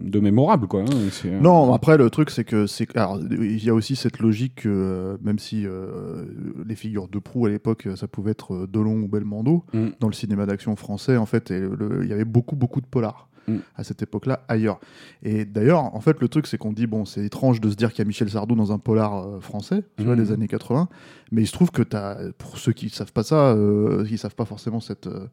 de 0.10 0.19
mémorable. 0.19 0.68
Quoi, 0.68 0.81
hein. 0.81 0.86
Euh, 1.25 1.40
Non, 1.40 1.74
après 1.74 1.98
le 1.98 2.10
truc 2.10 2.30
c'est 2.30 2.44
que 2.44 2.68
c'est 2.68 2.96
alors 2.98 3.19
il 3.31 3.63
y 3.63 3.69
a 3.69 3.74
aussi 3.74 3.96
cette 3.96 4.19
logique 4.19 4.56
que 4.63 4.69
euh, 4.69 5.18
même 5.22 5.40
si 5.40 5.66
euh, 5.66 6.25
les 6.66 6.75
figures 6.75 7.08
de 7.08 7.19
proue 7.19 7.46
à 7.46 7.50
l'époque 7.50 7.88
ça 7.96 8.08
pouvait 8.08 8.31
être 8.31 8.54
euh, 8.54 8.68
Delon 8.68 9.02
ou 9.02 9.08
Belmondo 9.08 9.63
Mm. 9.74 9.88
dans 10.00 10.08
le 10.08 10.13
cinéma 10.13 10.46
d'action 10.46 10.75
français 10.75 11.18
en 11.18 11.25
fait 11.25 11.50
il 11.52 12.08
y 12.08 12.13
avait 12.13 12.25
beaucoup 12.25 12.56
beaucoup 12.56 12.81
de 12.81 12.86
polars 12.86 13.28
Mm. 13.48 13.56
à 13.75 13.84
cette 13.84 14.04
époque-là 14.04 14.46
ailleurs. 14.48 14.80
Et 15.24 15.46
d'ailleurs 15.46 15.96
en 15.96 16.00
fait 16.00 16.19
le 16.22 16.28
truc 16.28 16.46
c'est 16.46 16.60
qu'on 16.60 16.74
dit 16.74 16.86
bon 16.86 17.06
c'est 17.06 17.25
étrange 17.25 17.60
de 17.60 17.69
se 17.72 17.75
dire 17.75 17.90
qu'il 17.92 18.00
y 18.00 18.02
a 18.04 18.06
Michel 18.06 18.30
Sardou 18.30 18.54
dans 18.56 18.72
un 18.72 18.78
polar 18.78 19.18
euh, 19.25 19.40
français 19.40 19.84
tu 19.98 20.04
vois 20.04 20.16
Mm. 20.16 20.19
des 20.19 20.31
années 20.31 20.48
80 20.48 20.90
mais 21.31 21.42
il 21.42 21.48
se 21.48 21.54
trouve 21.54 21.72
que 21.72 21.81
t'as 21.81 22.18
pour 22.38 22.58
ceux 22.60 22.72
qui 22.74 22.90
savent 22.90 23.13
pas 23.13 23.24
ça 23.24 23.54
euh, 23.54 24.06
qui 24.06 24.18
savent 24.19 24.36
pas 24.36 24.46
forcément 24.46 24.80
cette 24.80 25.08
euh, 25.08 25.25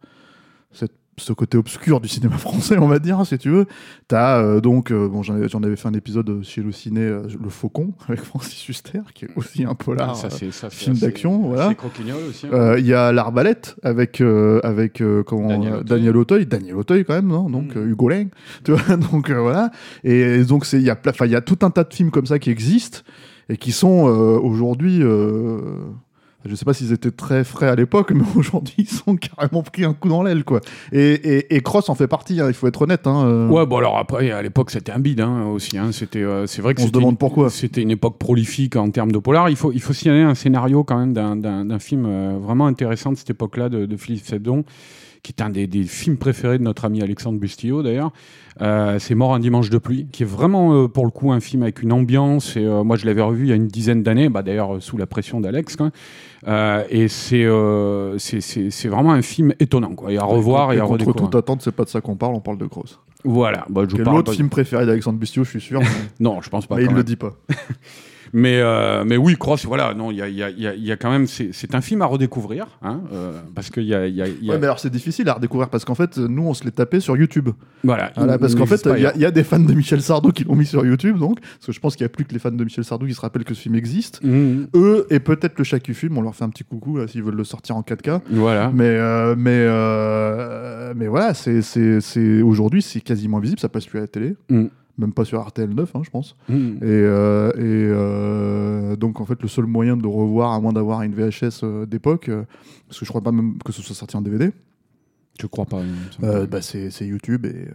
cette 0.72 0.94
ce 1.18 1.32
côté 1.32 1.58
obscur 1.58 2.00
du 2.00 2.08
cinéma 2.08 2.36
français, 2.38 2.78
on 2.78 2.88
va 2.88 2.98
dire, 2.98 3.24
si 3.26 3.38
tu 3.38 3.50
veux. 3.50 3.66
T'as 4.08 4.38
euh, 4.40 4.60
donc, 4.60 4.90
euh, 4.90 5.08
bon, 5.08 5.22
j'en 5.22 5.34
avais, 5.62 5.76
fait 5.76 5.88
un 5.88 5.92
épisode 5.94 6.42
chez 6.42 6.62
le 6.62 6.72
ciné, 6.72 7.02
euh, 7.02 7.22
Le 7.42 7.48
Faucon, 7.50 7.92
avec 8.08 8.20
Francis 8.20 8.68
Huster, 8.68 9.00
qui 9.14 9.26
est 9.26 9.30
aussi 9.36 9.64
un 9.64 9.74
polar. 9.74 10.16
ça, 10.16 10.30
c'est, 10.30 10.50
ça, 10.50 10.68
c'est 10.70 10.76
film 10.84 10.96
d'action, 10.96 11.48
voilà. 11.48 11.66
assez 11.66 11.74
croquignol 11.74 12.22
aussi. 12.28 12.46
hein. 12.52 12.76
Il 12.78 12.86
y 12.86 12.94
a 12.94 13.12
L'Arbalète 13.12 13.76
avec, 13.82 14.20
avec 14.62 15.02
comment, 15.26 15.48
Daniel 15.48 15.72
Auteuil. 15.74 15.84
Daniel 15.84 16.16
Auteuil. 16.16 16.46
Daniel 16.46 16.76
Auteuil, 16.76 17.04
quand 17.04 17.14
même, 17.14 17.28
non? 17.28 17.48
Donc 17.50 17.74
Mm. 17.74 17.90
Hugo 17.90 18.08
Lang. 18.08 18.28
Tu 18.64 18.72
vois, 18.72 18.96
donc 18.96 19.30
voilà. 19.30 19.70
Et 20.04 20.44
donc, 20.44 20.66
il 20.72 20.80
y, 20.82 20.90
a 20.90 20.96
y 21.26 21.34
a 21.34 21.40
tout 21.40 21.58
un 21.62 21.70
tas 21.70 21.84
de 21.84 21.92
films 21.92 22.10
comme 22.10 22.26
ça 22.26 22.38
qui 22.38 22.50
existent 22.50 23.00
et 23.48 23.56
qui 23.56 23.72
sont 23.72 23.88
aujourd'hui. 23.88 25.02
Je 26.44 26.54
sais 26.54 26.64
pas 26.64 26.72
s'ils 26.72 26.92
étaient 26.92 27.10
très 27.10 27.42
frais 27.44 27.68
à 27.68 27.74
l'époque, 27.74 28.12
mais 28.14 28.22
aujourd'hui, 28.36 28.74
ils 28.78 28.88
sont 28.88 29.16
carrément 29.16 29.62
pris 29.62 29.84
un 29.84 29.92
coup 29.92 30.08
dans 30.08 30.22
l'aile, 30.22 30.44
quoi. 30.44 30.60
Et, 30.92 31.12
et, 31.12 31.56
et 31.56 31.60
Cross 31.60 31.88
en 31.88 31.94
fait 31.94 32.06
partie, 32.06 32.40
hein, 32.40 32.46
il 32.48 32.54
faut 32.54 32.66
être 32.68 32.82
honnête. 32.82 33.06
Hein, 33.06 33.24
euh. 33.26 33.48
Ouais, 33.48 33.66
bon 33.66 33.76
alors 33.78 33.98
après, 33.98 34.30
à 34.30 34.40
l'époque, 34.42 34.70
c'était 34.70 34.92
un 34.92 34.98
bide 35.00 35.20
hein, 35.20 35.46
aussi. 35.46 35.76
Hein. 35.78 35.90
C'était, 35.92 36.22
euh, 36.22 36.46
c'est 36.46 36.62
vrai 36.62 36.74
que 36.74 36.82
On 36.82 36.86
se 36.86 36.92
demande 36.92 37.12
une- 37.12 37.16
pourquoi. 37.18 37.50
C'était 37.50 37.82
une 37.82 37.90
époque 37.90 38.18
prolifique 38.18 38.76
en 38.76 38.90
termes 38.90 39.12
de 39.12 39.18
polar. 39.18 39.50
Il 39.50 39.56
faut, 39.56 39.72
il 39.72 39.80
faut 39.82 39.92
signaler 39.92 40.22
un 40.22 40.34
scénario 40.34 40.84
quand 40.84 40.98
même 40.98 41.12
d'un, 41.12 41.36
d'un, 41.36 41.64
d'un 41.64 41.78
film 41.78 42.04
euh, 42.06 42.38
vraiment 42.40 42.66
intéressant 42.66 43.12
de 43.12 43.16
cette 43.16 43.30
époque-là 43.30 43.68
de, 43.68 43.86
de 43.86 43.96
Philippe 43.96 44.24
Sebdon, 44.24 44.64
qui 45.28 45.34
est 45.36 45.44
un 45.44 45.50
des, 45.50 45.66
des 45.66 45.84
films 45.84 46.16
préférés 46.16 46.56
de 46.56 46.62
notre 46.62 46.86
ami 46.86 47.02
Alexandre 47.02 47.38
Bustillo 47.38 47.82
d'ailleurs. 47.82 48.12
Euh, 48.62 48.98
c'est 48.98 49.14
Mort 49.14 49.34
un 49.34 49.38
dimanche 49.38 49.68
de 49.68 49.76
pluie, 49.76 50.06
qui 50.10 50.22
est 50.22 50.26
vraiment 50.26 50.72
euh, 50.72 50.88
pour 50.88 51.04
le 51.04 51.10
coup 51.10 51.32
un 51.32 51.40
film 51.40 51.62
avec 51.62 51.82
une 51.82 51.92
ambiance. 51.92 52.56
Et 52.56 52.64
euh, 52.64 52.82
moi, 52.82 52.96
je 52.96 53.04
l'avais 53.04 53.20
revu 53.20 53.44
il 53.44 53.48
y 53.50 53.52
a 53.52 53.56
une 53.56 53.68
dizaine 53.68 54.02
d'années, 54.02 54.30
bah, 54.30 54.42
d'ailleurs 54.42 54.82
sous 54.82 54.96
la 54.96 55.06
pression 55.06 55.40
d'Alex. 55.40 55.76
et 56.90 57.08
c'est, 57.08 57.46
c'est, 58.18 58.88
vraiment 58.88 59.12
un 59.12 59.22
film 59.22 59.52
étonnant, 59.60 59.94
quoi. 59.94 60.12
Et 60.12 60.16
à 60.16 60.24
revoir 60.24 60.72
et, 60.72 60.76
à 60.76 60.80
contre 60.80 60.92
redécouvrir. 60.92 61.24
toute 61.26 61.34
attente, 61.34 61.60
c'est 61.62 61.72
pas 61.72 61.84
de 61.84 61.90
ça 61.90 62.00
qu'on 62.00 62.16
parle, 62.16 62.34
on 62.34 62.40
parle 62.40 62.58
de 62.58 62.66
Cross. 62.66 62.98
Voilà. 63.22 63.66
Bah, 63.68 63.82
je 63.86 63.96
Quel 63.96 64.04
parle 64.04 64.16
l'autre 64.16 64.32
pas- 64.32 64.36
film 64.36 64.48
préféré 64.48 64.86
d'Alexandre 64.86 65.18
Bustillo, 65.18 65.44
je 65.44 65.50
suis 65.50 65.60
sûr, 65.60 65.80
mais, 65.80 65.86
Non, 66.20 66.40
je 66.40 66.48
pense 66.48 66.66
pas. 66.66 66.76
mais 66.76 66.84
il 66.84 66.88
même. 66.88 66.96
le 66.96 67.04
dit 67.04 67.16
pas. 67.16 67.34
Mais, 68.32 68.60
euh, 68.60 69.04
mais 69.06 69.16
oui, 69.16 69.36
Cross, 69.36 69.64
voilà, 69.66 69.94
non, 69.94 70.10
il 70.10 70.18
y 70.18 70.22
a, 70.22 70.28
y, 70.28 70.42
a, 70.42 70.50
y 70.50 70.66
a- 70.66 70.74
y 70.74 70.92
a 70.92 70.96
quand 70.96 71.10
même. 71.10 71.26
C'est 71.26 71.74
un 71.74 71.80
film 71.80 72.02
à 72.02 72.06
redécouvrir, 72.06 72.66
hein, 72.82 73.00
euh, 73.12 73.32
parce 73.54 73.70
qu'il 73.70 73.84
y 73.84 73.94
a. 73.94 74.06
y 74.06 74.20
Ouais, 74.20 74.58
mais 74.58 74.64
alors 74.66 74.78
c'est 74.80 74.90
difficile 74.90 75.28
à 75.28 75.34
redécouvrir 75.34 75.68
parce 75.70 75.84
qu'en 75.84 75.94
fait, 75.94 76.18
nous, 76.18 76.42
on 76.46 76.54
se 76.54 76.64
l'est 76.64 76.70
tapé 76.70 77.00
sur 77.00 77.16
YouTube. 77.16 77.48
voilà, 77.84 78.12
Voilà, 78.16 78.34
il- 78.34 78.38
parce 78.38 78.54
qu'en 78.54 78.66
fait, 78.66 78.82
il 78.96 79.20
y, 79.20 79.24
a- 79.24 79.30
des 79.30 79.44
fans 79.44 79.58
de 79.60 79.72
Michel 79.74 80.02
Sardou 80.02 80.32
qui 80.32 80.44
l'ont 80.44 80.54
mis 80.56 80.66
sur 80.66 80.84
YouTube, 80.84 81.18
donc, 81.18 81.40
parce 81.40 81.66
que 81.66 81.72
je 81.72 81.80
pense 81.80 81.96
qu'il 81.96 82.04
n'y 82.04 82.06
a 82.06 82.10
plus 82.10 82.24
que 82.24 82.32
les 82.32 82.38
fans 82.38 82.50
de 82.50 82.64
Michel 82.64 82.84
Sardou 82.84 83.06
qui 83.06 83.14
se 83.14 83.20
rappellent 83.20 83.44
que 83.44 83.54
ce 83.54 83.60
film 83.62 83.74
existe. 83.74 84.22
Mhm. 84.22 84.68
Eux 84.74 85.06
et 85.10 85.20
peut-être 85.20 85.58
le 85.58 85.64
Chacu 85.64 85.94
Film, 85.94 86.16
on 86.18 86.22
leur 86.22 86.34
fait 86.34 86.44
un 86.44 86.50
petit 86.50 86.64
coucou 86.64 86.96
là, 86.98 87.06
s'ils 87.06 87.22
veulent 87.22 87.34
le 87.36 87.44
sortir 87.44 87.76
en 87.76 87.82
4K. 87.82 88.20
Voilà. 88.30 88.70
Mais, 88.74 88.84
euh, 88.84 89.34
mais, 89.36 89.50
euh, 90.18 90.92
mais 90.96 91.06
voilà, 91.08 91.34
c'est, 91.34 91.62
c'est, 91.62 92.00
c'est, 92.00 92.42
aujourd'hui, 92.42 92.82
c'est 92.82 93.00
quasiment 93.00 93.38
invisible, 93.38 93.60
ça 93.60 93.68
passe 93.68 93.86
plus 93.86 93.98
à 93.98 94.02
la 94.02 94.08
télé, 94.08 94.36
Mm. 94.50 94.66
Même 94.98 95.12
pas 95.12 95.24
sur 95.24 95.40
RTL 95.46 95.70
9, 95.70 95.94
hein, 95.96 96.02
je 96.04 96.10
pense. 96.10 96.36
Mhm. 96.48 96.76
Et, 96.82 96.84
euh, 96.84 97.50
et 97.52 97.60
euh, 97.62 98.96
donc, 98.96 99.20
en 99.20 99.24
fait, 99.24 99.40
le 99.40 99.48
seul 99.48 99.66
moyen 99.66 99.96
de 99.96 100.02
le 100.02 100.08
revoir, 100.08 100.52
à 100.52 100.60
moins 100.60 100.72
d'avoir 100.72 101.02
une 101.02 101.14
VHS 101.14 101.60
euh, 101.62 101.86
d'époque, 101.86 102.30
parce 102.88 102.98
que 102.98 103.04
je 103.04 103.10
crois 103.10 103.22
pas 103.22 103.32
même 103.32 103.58
que 103.64 103.72
ce 103.72 103.80
soit 103.82 103.94
sorti 103.94 104.16
en 104.16 104.22
DVD, 104.22 104.50
Je 105.40 105.46
crois 105.46 105.66
pas. 105.66 105.82
bah, 106.50 106.60
c'est, 106.60 106.90
YouTube 107.00 107.46
et. 107.46 107.68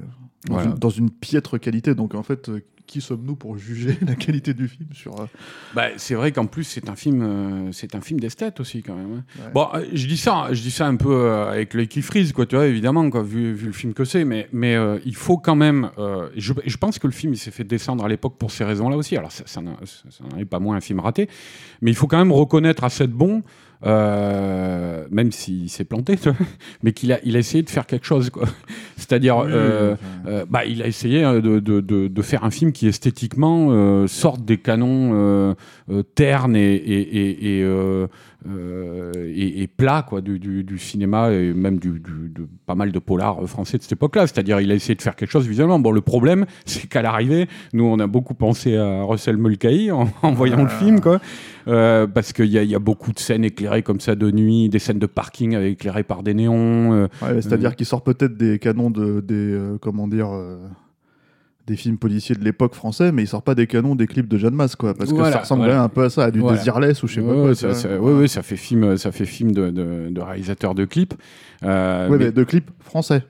dans, 0.47 0.53
Voilà. 0.55 0.69
une, 0.69 0.75
dans 0.75 0.89
une 0.89 1.09
piètre 1.09 1.57
qualité. 1.59 1.95
Donc 1.95 2.13
en 2.15 2.23
fait, 2.23 2.51
qui 2.85 3.01
sommes-nous 3.01 3.35
pour 3.35 3.57
juger 3.57 3.97
la 4.07 4.15
qualité 4.15 4.53
du 4.53 4.67
film 4.67 4.89
sur 4.93 5.19
euh, 5.19 5.25
Bah, 5.73 5.87
c'est 5.97 6.15
vrai 6.15 6.31
qu'en 6.31 6.45
plus 6.45 6.63
c'est 6.63 6.89
un 6.89 6.95
film, 6.95 7.21
euh, 7.21 7.71
c'est 7.71 7.95
un 7.95 8.01
film 8.01 8.19
d'esthète 8.19 8.59
aussi 8.59 8.83
quand 8.83 8.95
même. 8.95 9.19
hein. 9.19 9.23
Ouais. 9.39 9.51
Bon, 9.53 9.67
euh, 9.73 9.85
je 9.93 10.07
dis 10.07 10.17
ça, 10.17 10.47
je 10.51 10.61
dis 10.61 10.71
ça 10.71 10.87
un 10.87 10.95
peu 10.95 11.13
euh, 11.13 11.49
avec 11.51 11.73
l'œil 11.73 11.87
qui 11.87 12.01
frise, 12.01 12.33
quoi, 12.33 12.45
tu 12.45 12.55
vois, 12.55 12.67
évidemment, 12.67 13.09
quoi, 13.09 13.23
vu, 13.23 13.53
vu 13.53 13.67
le 13.67 13.73
film 13.73 13.93
que 13.93 14.05
c'est, 14.05 14.25
mais, 14.25 14.47
mais 14.51 14.75
il 15.05 15.15
faut 15.15 15.37
quand 15.37 15.55
même. 15.55 15.89
je, 16.35 16.77
pense 16.77 16.99
que 16.99 17.07
le 17.07 17.13
film 17.13 17.33
il 17.33 17.37
s'est 17.37 17.51
fait 17.51 17.63
descendre 17.63 18.03
à 18.05 18.07
l'époque 18.07 18.37
pour 18.37 18.51
ces 18.51 18.63
raisons-là 18.63 18.97
aussi. 18.97 19.17
Alors 19.17 19.31
ça, 19.31 19.43
ça 19.45 19.61
n'en 19.61 20.37
est 20.37 20.45
pas 20.45 20.59
moins 20.59 20.75
un 20.77 20.81
film 20.81 20.99
raté, 20.99 21.29
mais 21.81 21.91
il 21.91 21.95
faut 21.95 22.07
quand 22.07 22.17
même 22.17 22.31
reconnaître 22.31 22.83
à 22.83 22.89
cette 22.89 23.11
bon. 23.11 23.43
Euh, 23.85 25.05
même 25.11 25.31
s'il 25.31 25.69
s'est 25.69 25.83
planté, 25.83 26.17
mais 26.83 26.93
qu'il 26.93 27.11
a, 27.11 27.19
il 27.23 27.35
a 27.35 27.39
essayé 27.39 27.63
de 27.63 27.69
faire 27.69 27.85
quelque 27.85 28.05
chose. 28.05 28.31
C'est-à-dire, 28.97 29.37
Oui, 29.37 29.51
euh, 29.51 29.95
euh, 30.27 30.45
bah, 30.49 30.65
il 30.65 30.81
a 30.81 30.87
essayé 30.87 31.23
euh, 31.23 31.41
de, 31.41 31.59
de, 31.59 31.81
de, 31.81 32.07
de 32.07 32.21
faire 32.21 32.43
un 32.43 32.51
film 32.51 32.71
qui 32.71 32.87
esthétiquement 32.87 34.07
sorte 34.07 34.45
des 34.45 34.57
canons 34.57 35.55
ternes 36.15 36.55
et, 36.55 36.75
et, 36.75 37.01
et, 37.01 37.59
et, 37.59 37.63
et- 38.45 39.61
et 39.63 39.67
plats 39.67 40.05
quoi, 40.07 40.21
du, 40.21 40.39
du, 40.39 40.63
du 40.63 40.77
cinéma 40.77 41.31
et 41.31 41.53
même 41.53 41.79
du, 41.79 41.99
de 41.99 42.47
pas 42.65 42.75
mal 42.75 42.91
de 42.91 42.99
polars 42.99 43.43
euh, 43.43 43.47
français 43.47 43.77
de 43.77 43.83
cette 43.83 43.93
époque-là. 43.93 44.27
C'est-à-dire, 44.27 44.59
il 44.61 44.71
a 44.71 44.75
essayé 44.75 44.95
de 44.95 45.01
faire 45.01 45.15
quelque 45.15 45.31
chose 45.31 45.47
visuellement. 45.47 45.79
Bon, 45.79 45.91
le 45.91 46.01
problème, 46.01 46.45
c'est 46.65 46.87
qu'à 46.87 47.01
l'arrivée, 47.01 47.47
nous, 47.73 47.85
on 47.85 47.99
a 47.99 48.07
beaucoup 48.07 48.33
pensé 48.33 48.75
à 48.77 49.03
Russell 49.03 49.37
Mulcahy 49.37 49.91
en, 49.91 50.09
en 50.21 50.31
voyant 50.33 50.57
le 50.63 50.69
Ah. 50.69 50.79
film, 50.79 50.99
quoi. 51.01 51.19
Euh, 51.67 52.07
parce 52.07 52.33
qu'il 52.33 52.47
y, 52.47 52.57
y 52.65 52.75
a 52.75 52.79
beaucoup 52.79 53.13
de 53.13 53.19
scènes 53.19 53.45
éclairées 53.45 53.83
comme 53.83 54.01
ça 54.01 54.15
de 54.15 54.29
nuit, 54.31 54.67
des 54.67 54.79
scènes 54.79 54.99
de 54.99 55.05
parking 55.05 55.57
éclairées 55.57 56.03
par 56.03 56.21
des 56.23 56.33
néons. 56.33 56.93
euh, 56.93 57.07
ouais, 57.21 57.41
C'est-à-dire 57.41 57.75
qu'il 57.75 57.85
sort 57.85 58.03
peut-être 58.03 58.35
des 58.35 58.59
canons 58.59 58.91
de, 58.91 59.21
des, 59.21 59.33
euh, 59.35 59.77
comment 59.79 60.07
dire, 60.07 60.29
euh, 60.33 60.57
des 61.65 61.75
films 61.77 61.97
policiers 61.97 62.35
de 62.35 62.43
l'époque 62.43 62.75
français, 62.75 63.11
mais 63.11 63.23
il 63.23 63.27
sort 63.27 63.41
pas 63.41 63.55
des 63.55 63.67
canons 63.67 63.95
des 63.95 64.05
clips 64.07 64.27
de 64.27 64.37
Jeanne 64.37 64.53
Masse, 64.55 64.75
quoi. 64.75 64.93
Parce 64.93 65.13
que 65.13 65.23
ça 65.31 65.39
ressemble 65.39 65.63
voilà. 65.63 65.81
un 65.83 65.89
peu 65.89 66.03
à 66.03 66.09
ça, 66.09 66.25
à 66.25 66.31
du 66.31 66.39
Voilà. 66.39 66.57
Desireless 66.57 67.01
ou 67.03 67.07
je 67.07 67.15
sais 67.15 67.21
pas 67.21 67.33
quoi. 67.33 67.55
ça, 67.55 67.73
ça- 67.73 67.97
ouais, 67.99 68.13
ouais, 68.13 68.27
ça 68.27 68.43
fait 68.43 68.57
film, 68.57 68.97
ça 68.97 69.11
fait 69.13 69.25
film 69.25 69.51
de, 69.53 69.69
de, 69.71 70.09
de 70.09 70.21
réalisateur 70.21 70.75
de 70.75 70.83
clips. 70.85 71.13
Euh, 71.63 72.09
mais- 72.11 72.17
mais 72.17 72.31
de 72.31 72.43
clips 72.43 72.69
français. 72.81 73.23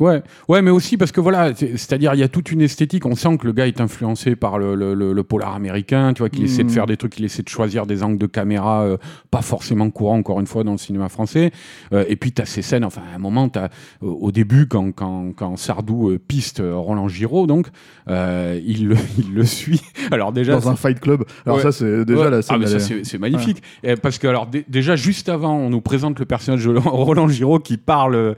Ouais, 0.00 0.22
ouais, 0.48 0.60
mais 0.62 0.70
aussi 0.70 0.96
parce 0.96 1.12
que 1.12 1.20
voilà, 1.20 1.54
c'est- 1.54 1.76
c'est-à-dire 1.76 2.14
il 2.14 2.20
y 2.20 2.22
a 2.22 2.28
toute 2.28 2.50
une 2.50 2.60
esthétique. 2.60 3.06
On 3.06 3.14
sent 3.14 3.38
que 3.38 3.46
le 3.46 3.52
gars 3.52 3.66
est 3.68 3.80
influencé 3.80 4.34
par 4.36 4.58
le, 4.58 4.74
le, 4.74 4.94
le- 4.94 5.12
le 5.12 5.22
polar 5.22 5.54
américain, 5.54 6.12
tu 6.14 6.20
vois, 6.22 6.28
qu'il 6.30 6.44
essaie 6.44 6.64
de 6.64 6.68
Mm. 6.68 6.72
faire 6.72 6.86
des 6.86 6.96
trucs, 6.96 7.12
qu'il 7.14 7.24
essaie 7.24 7.42
de 7.42 7.48
choisir 7.48 7.86
des 7.86 8.02
angles 8.02 8.18
de 8.18 8.26
caméra 8.26 8.82
euh, 8.82 8.96
pas 9.30 9.42
forcément 9.42 9.88
courants 9.90 10.18
encore 10.18 10.40
une 10.40 10.46
fois 10.46 10.64
dans 10.64 10.72
le 10.72 10.78
cinéma 10.78 11.08
français. 11.08 11.52
Euh, 11.92 12.04
et 12.08 12.16
puis 12.16 12.32
t'as 12.32 12.44
ces 12.44 12.62
scènes, 12.62 12.84
enfin 12.84 13.02
à 13.12 13.14
un 13.14 13.18
moment, 13.18 13.48
t'as 13.48 13.64
euh, 13.64 13.68
au 14.06 14.32
début 14.32 14.66
quand 14.66 14.90
quand, 14.92 15.32
quand 15.36 15.56
Sardou 15.56 16.10
euh, 16.10 16.18
piste 16.18 16.60
Roland 16.64 17.08
Giraud, 17.08 17.46
donc 17.46 17.68
il 18.08 18.88
le 18.88 18.96
il 19.18 19.34
le 19.34 19.44
suit. 19.44 19.80
Alors 20.10 20.32
déjà 20.32 20.52
Dans 20.54 20.68
un 20.68 20.76
fight 20.76 21.00
club. 21.00 21.24
Alors 21.46 21.58
Ouais. 21.58 21.62
ça, 21.62 21.72
c'est 21.72 22.04
déjà 22.04 22.20
Ouais. 22.24 22.30
la 22.30 22.36
Ah, 22.38 22.42
scène. 22.42 22.58
mais 22.58 22.66
ça, 22.66 22.72
elle 22.72 22.76
est- 22.76 22.80
c'est 22.80 23.04
c'est 23.04 23.18
magnifique. 23.18 23.62
Et 23.82 23.96
parce 23.96 24.18
que, 24.18 24.26
alors, 24.26 24.46
dé- 24.46 24.64
déjà, 24.68 24.96
juste 24.96 25.28
avant, 25.28 25.54
on 25.56 25.70
nous 25.70 25.80
présente 25.80 26.18
le 26.18 26.24
personnage 26.24 26.64
de 26.64 26.74
Roland 26.84 27.28
Giraud 27.28 27.58
qui 27.60 27.76
parle, 27.76 28.34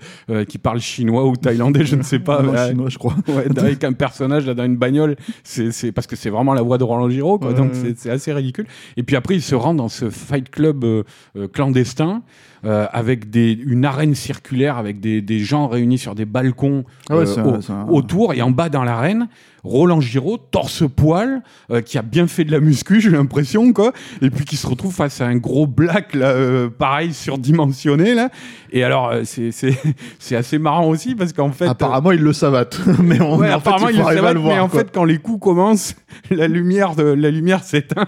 qui 0.49 0.59
parle 0.59 0.81
chinois 0.81 1.25
ou 1.27 1.35
thaïlandais, 1.47 1.85
je 1.85 1.97
ne 1.97 2.03
sais 2.03 2.19
pas. 2.19 2.43
Non, 2.43 2.55
euh, 2.55 2.69
chinois, 2.69 2.89
je 2.89 2.99
crois. 2.99 3.15
ouais, 3.29 3.47
avec 3.57 3.85
un 3.85 3.93
personnage 3.93 4.47
là 4.47 4.55
dans 4.55 4.65
une 4.65 4.77
bagnole, 4.77 5.17
c'est 5.45 5.93
parce 5.93 6.07
que 6.07 6.17
c'est 6.17 6.31
vraiment 6.31 6.55
la 6.55 6.63
voix 6.63 6.79
de 6.79 6.85
Roland 6.85 7.09
Giraud, 7.09 7.39
quoi, 7.39 7.49
Ouais, 7.49 7.55
donc 7.55 7.73
c'est 7.75 8.11
assez 8.11 8.33
ridicule. 8.33 8.67
Et 8.97 9.03
puis 9.03 9.17
après, 9.17 9.35
il 9.35 9.43
se 9.43 9.55
rend 9.55 9.75
dans 9.75 9.89
ce 9.89 10.11
fight 10.11 10.51
club 10.51 10.85
euh, 10.85 11.03
euh, 11.37 11.49
clandestin 11.49 12.23
euh, 12.67 12.87
avec 12.93 13.31
des, 13.31 13.53
une 13.53 13.85
arène 13.85 14.15
circulaire 14.15 14.77
avec 14.77 15.01
des, 15.01 15.23
des 15.23 15.39
gens 15.39 15.69
réunis 15.69 15.99
sur 15.99 16.15
des 16.15 16.25
balcons 16.27 16.85
Ah 17.09 17.17
ouais, 17.17 17.25
euh, 17.27 17.37
un- 17.39 17.45
au- 17.47 17.73
un- 17.73 17.89
autour 17.89 18.35
et 18.35 18.43
en 18.43 18.51
bas 18.51 18.69
dans 18.69 18.85
l'arène. 18.85 19.29
Roland 19.65 20.01
Giraud, 20.01 20.39
torse-poil, 20.39 21.43
euh, 21.73 21.81
qui 21.81 21.99
a 21.99 22.03
bien 22.03 22.29
fait 22.29 22.45
de 22.45 22.53
la 22.53 22.61
muscu, 22.61 23.01
j'ai 23.01 23.11
l'impression, 23.11 23.73
quoi, 23.73 23.93
et 24.23 24.31
puis 24.31 24.45
qui 24.45 24.57
se 24.57 24.65
retrouve 24.67 24.95
face 24.95 25.21
à 25.21 25.27
un 25.27 25.37
gros 25.39 25.67
black, 25.67 26.15
là, 26.15 26.29
euh, 26.31 26.69
pareil, 26.69 27.13
surdimensionné, 27.13 28.15
là. 28.15 28.29
Et 28.71 28.85
alors, 28.85 29.09
euh, 29.11 29.23
c'est- 29.25 29.51
assez 30.37 30.59
marrant 30.59 30.87
aussi, 30.89 31.17
parce 31.17 31.33
qu'en 31.33 31.51
fait. 31.51 31.67
Apparemment, 31.67 32.13
il 32.13 32.21
le 32.21 32.33
savate. 32.33 32.81
mais 33.03 33.21
on, 33.21 33.39
Ouais, 33.39 33.47
en 33.49 33.61
fait, 33.61 33.69
apparemment, 33.69 33.89
il 33.89 33.97
il 33.97 34.03
faut 34.03 34.09
le 34.11 34.17
savate, 34.17 34.35
le 34.35 34.41
voir. 34.41 34.55
mais 34.55 34.61
en 34.61 34.69
quoi. 34.69 34.81
fait, 34.81 34.91
quand 34.93 35.05
les 35.05 35.19
coups 35.19 35.41
commencent, 35.41 35.97
la 36.31 36.47
lumière, 36.47 36.95
de, 36.95 37.03
la 37.03 37.31
lumière 37.33 37.65
s'éteint. 37.65 38.07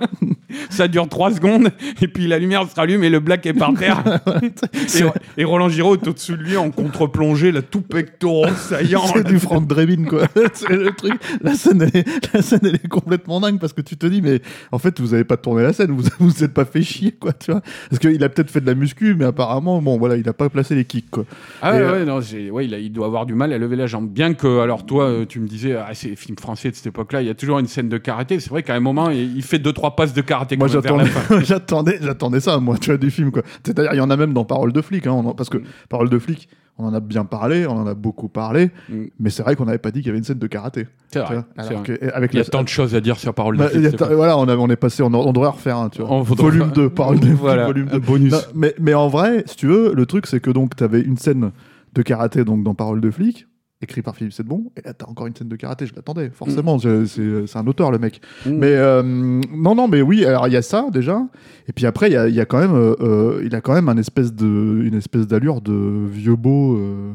Ça 0.70 0.86
dure 0.86 1.08
trois 1.08 1.32
secondes, 1.32 1.70
et 2.00 2.06
puis 2.06 2.28
la 2.28 2.38
lumière 2.38 2.68
se 2.70 2.74
rallume 2.76 3.02
et 3.02 3.10
le 3.10 3.18
black 3.20 3.44
est 3.46 3.52
par 3.54 3.74
terre. 3.74 4.04
et, 5.36 5.40
et 5.42 5.44
Roland 5.44 5.68
Giraud 5.68 5.94
est 5.96 6.06
au-dessus 6.08 6.36
de 6.36 6.42
lui 6.42 6.56
en 6.56 6.70
contre-plongée, 6.70 7.52
là, 7.52 7.62
tout 7.62 7.80
pectoraux 7.80 8.48
saillant. 8.54 9.02
c'est 9.14 9.26
du 9.26 9.38
Frank 9.38 9.66
Drebin 9.66 10.04
quoi. 10.04 10.22
C'est 10.54 10.70
le 10.70 10.90
truc. 10.92 11.14
La 11.42 11.54
scène 11.54 11.82
elle 11.82 12.00
est, 12.00 12.34
la 12.34 12.42
scène 12.42 12.60
elle 12.62 12.76
est 12.76 12.88
complètement 12.88 13.40
dingue 13.40 13.58
parce 13.58 13.72
que 13.72 13.80
tu 13.80 13.96
te 13.96 14.06
dis 14.06 14.22
mais 14.22 14.40
en 14.72 14.78
fait 14.78 15.00
vous 15.00 15.14
avez 15.14 15.24
pas 15.24 15.36
tourné 15.36 15.62
la 15.62 15.72
scène. 15.72 15.90
Vous 15.90 16.04
vous 16.18 16.44
êtes 16.44 16.54
pas 16.54 16.64
fait 16.64 16.82
chier 16.82 17.12
quoi 17.12 17.32
tu 17.32 17.50
vois. 17.50 17.62
Parce 17.90 18.00
qu'il 18.00 18.22
a 18.22 18.28
peut-être 18.28 18.50
fait 18.50 18.60
de 18.60 18.66
la 18.66 18.74
muscu 18.74 19.14
mais 19.14 19.24
apparemment 19.24 19.80
bon 19.82 19.98
voilà 19.98 20.16
il 20.16 20.28
a 20.28 20.32
pas 20.32 20.48
placé 20.48 20.74
les 20.74 20.84
kicks 20.84 21.10
quoi. 21.10 21.24
Ah 21.62 21.72
ouais, 21.72 21.78
euh, 21.78 21.92
ouais, 21.92 22.04
non, 22.04 22.20
ouais, 22.54 22.64
il, 22.64 22.74
a- 22.74 22.78
il 22.78 22.92
doit 22.92 23.06
avoir 23.06 23.26
du 23.26 23.34
mal 23.34 23.52
à 23.52 23.58
lever 23.58 23.76
la 23.76 23.86
jambe. 23.86 24.08
Bien 24.08 24.34
que, 24.34 24.60
alors 24.60 24.86
toi, 24.86 25.04
euh, 25.04 25.24
tu 25.26 25.40
me 25.40 25.46
disais, 25.46 25.74
ah, 25.76 25.90
c'est 25.92 26.16
film 26.16 26.36
français 26.38 26.70
de 26.70 26.76
cette 26.76 26.86
époque-là, 26.86 27.22
il 27.22 27.26
y 27.28 27.30
a 27.30 27.34
toujours 27.34 27.58
une 27.58 27.66
scène 27.66 27.88
de 27.88 27.98
karaté. 27.98 28.40
C'est 28.40 28.50
vrai 28.50 28.62
qu'à 28.62 28.74
un 28.74 28.80
moment, 28.80 29.10
il, 29.10 29.42
fait 29.42 29.58
deux, 29.58 29.72
trois 29.72 29.96
passes 29.96 30.12
de 30.12 30.20
karaté 30.20 30.56
moi 30.56 30.68
la 30.68 30.74
j'attendais 30.74 31.04
j'attendais 31.44 31.98
j'attendais 32.02 32.40
ça 32.40 32.58
moi 32.58 32.76
tu 32.78 32.90
vois 32.90 32.98
du 32.98 33.10
film 33.10 33.30
quoi. 33.30 33.42
C'est-à-dire 33.64 33.92
il 33.94 33.98
y 33.98 34.00
en 34.00 34.10
a 34.10 34.16
même 34.16 34.32
dans 34.32 34.37
Parole 34.44 34.72
de 34.72 34.80
flic 34.82 35.06
hein, 35.06 35.12
en- 35.12 35.34
parce 35.34 35.48
que 35.50 35.58
Parole 35.88 36.08
de 36.10 36.18
flic 36.18 36.48
on 36.80 36.84
en 36.86 36.94
a 36.94 37.00
bien 37.00 37.24
parlé 37.24 37.66
on 37.66 37.72
en 37.72 37.86
a 37.88 37.94
beaucoup 37.94 38.28
parlé 38.28 38.70
Mm. 38.88 39.04
mais 39.18 39.30
c'est 39.30 39.42
vrai 39.42 39.56
qu'on 39.56 39.64
n'avait 39.64 39.78
pas 39.78 39.90
dit 39.90 39.98
qu'il 40.00 40.06
y 40.06 40.10
avait 40.10 40.18
une 40.18 40.24
scène 40.24 40.38
de 40.38 40.46
karaté 40.46 40.86
C'est 41.12 41.18
vrai. 41.20 41.42
Alors 41.56 41.82
que, 41.82 41.92
avec 42.14 42.32
Il 42.32 42.36
y 42.36 42.40
a 42.40 42.44
la- 42.44 42.48
tant 42.48 42.62
de 42.62 42.68
choses 42.68 42.94
à 42.94 43.00
dire 43.00 43.16
sur 43.18 43.34
Parole 43.34 43.56
de 43.56 43.62
Bah, 43.62 43.68
flic, 43.68 44.00
voilà, 44.12 44.38
on, 44.38 44.46
a- 44.48 44.56
on 44.56 44.68
est 44.68 44.76
passé, 44.76 45.02
on, 45.02 45.12
on 45.12 45.32
devrait 45.32 45.48
refaire 45.50 45.76
un, 45.78 45.88
tu 45.88 46.02
vois. 46.02 46.12
On 46.12 46.24
faudrait 46.24 46.44
volume 46.44 46.64
faire- 46.66 46.72
2, 46.72 46.90
parole 46.90 47.18
de 47.18 47.24
flic, 47.26 47.34
Voilà, 47.36 47.66
volume 47.66 47.86
2. 47.86 47.96
un 47.96 47.98
bonus. 47.98 48.32
Non, 48.32 48.38
mais, 48.54 48.74
mais 48.80 48.94
en 48.94 49.08
vrai, 49.08 49.42
si 49.46 49.56
tu 49.56 49.66
veux, 49.66 49.92
le 49.94 50.06
truc, 50.06 50.26
c'est 50.26 50.38
que 50.40 50.50
donc, 50.50 50.76
tu 50.76 50.84
avais 50.84 51.00
une 51.00 51.16
scène 51.16 51.50
de 51.94 52.02
karaté 52.02 52.44
donc, 52.44 52.62
dans 52.62 52.74
Parole 52.74 53.00
de 53.00 53.10
flic, 53.10 53.46
écrit 53.80 54.02
par 54.02 54.16
Philippe 54.16 54.32
Sedbon, 54.32 54.70
et 54.76 54.82
là, 54.84 54.92
tu 54.92 55.04
as 55.04 55.08
encore 55.08 55.26
une 55.28 55.36
scène 55.36 55.48
de 55.48 55.54
karaté, 55.56 55.86
je 55.86 55.94
l'attendais, 55.94 56.30
forcément, 56.30 56.78
je- 56.78 57.04
c'est 57.46 57.56
un 57.58 57.66
auteur, 57.66 57.90
le 57.92 57.98
mec. 57.98 58.20
Mm. 58.44 58.50
Mais 58.50 58.72
euh, 58.72 59.02
non, 59.04 59.74
non, 59.76 59.86
mais 59.88 60.02
oui, 60.02 60.24
alors 60.24 60.48
il 60.48 60.52
y 60.52 60.56
a 60.56 60.62
ça 60.62 60.88
déjà, 60.92 61.22
et 61.68 61.72
puis 61.72 61.86
après, 61.86 62.08
il 62.08 62.14
y 62.14 62.16
a, 62.16 62.28
il 62.28 62.34
y 62.34 62.40
a 62.40 62.44
quand 62.44 62.58
même, 62.58 62.74
euh, 62.74 62.94
euh, 63.00 63.42
il 63.44 63.54
a 63.54 63.60
quand 63.60 63.74
même 63.74 63.88
un 63.88 63.96
espèce 63.96 64.32
de, 64.34 64.82
une 64.84 64.94
espèce 64.94 65.26
d'allure 65.28 65.60
de 65.60 66.06
vieux 66.10 66.36
beau. 66.36 66.76
euh, 66.76 67.12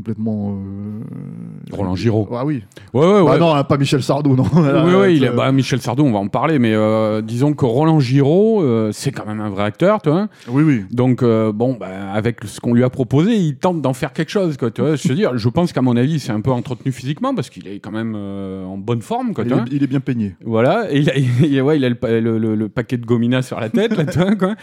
complètement 0.00 0.54
euh, 0.56 1.76
Roland 1.76 1.94
Giraud. 1.94 2.26
ah 2.32 2.44
oui 2.46 2.62
Ouais, 2.94 3.06
ouais, 3.06 3.20
ouais. 3.20 3.30
ah 3.34 3.38
non 3.38 3.64
pas 3.64 3.76
Michel 3.76 4.02
Sardou 4.02 4.34
non 4.34 4.44
Oui, 4.54 4.92
oui, 4.98 5.16
il 5.16 5.24
est, 5.24 5.30
bah, 5.30 5.52
Michel 5.52 5.80
Sardou, 5.80 6.04
on 6.04 6.12
va 6.12 6.18
en 6.18 6.28
parler, 6.28 6.58
mais 6.58 6.72
euh, 6.74 7.20
disons 7.20 7.52
que 7.52 7.66
Roland 7.66 8.00
Giraud, 8.00 8.62
euh, 8.62 8.90
c'est 8.92 9.12
quand 9.12 9.26
même 9.26 9.40
un 9.40 9.50
vrai 9.50 9.64
acteur, 9.64 10.00
tu 10.00 10.08
vois. 10.08 10.28
oui 10.48 10.62
oui 10.62 10.84
Donc, 10.90 11.22
bon, 11.22 11.76
bah, 11.78 12.12
avec 12.14 12.38
ce 12.44 12.60
qu'on 12.60 12.72
lui 12.72 12.82
a 12.82 12.88
proposé, 12.88 13.36
il 13.36 13.56
tente 13.56 13.82
d'en 13.82 13.92
faire 13.92 14.14
quelque 14.14 14.30
chose, 14.30 14.56
quoi, 14.56 14.70
tu 14.70 14.80
vois. 14.80 14.96
Je 14.96 15.06
veux 15.08 15.14
dire, 15.14 15.36
je 15.36 15.48
pense 15.50 15.72
qu'à 15.74 15.82
mon 15.82 15.96
avis, 15.96 16.18
c'est 16.18 16.32
un 16.32 16.40
peu 16.40 16.50
entretenu 16.50 16.92
physiquement 16.92 17.34
parce 17.34 17.50
qu'il 17.50 17.68
est 17.68 17.78
quand 17.80 17.92
même 17.92 18.14
en 18.14 18.78
bonne 18.78 19.02
forme, 19.02 19.34
quoi, 19.34 19.44
il 19.44 19.52
vois. 19.52 19.62
est, 19.64 19.72
il 19.72 19.82
est 19.82 19.86
bien 19.86 20.00
peigné 20.00 20.34
Voilà, 20.44 20.90
et 20.90 20.98
il 21.00 21.10
a, 21.10 21.16
il 21.18 21.60
ouais, 21.60 21.76
il 21.76 21.84
a 21.84 21.90
le, 21.90 22.20
le- 22.20 22.38
le- 22.38 22.54
le 22.54 22.68
paquet 22.70 22.96
de 22.96 23.04
gomina 23.04 23.42
sur 23.42 23.60
la 23.60 23.68
tête, 23.68 23.94
là, 23.96 24.06
tu 24.06 24.18
vois, 24.18 24.34
quoi. 24.34 24.54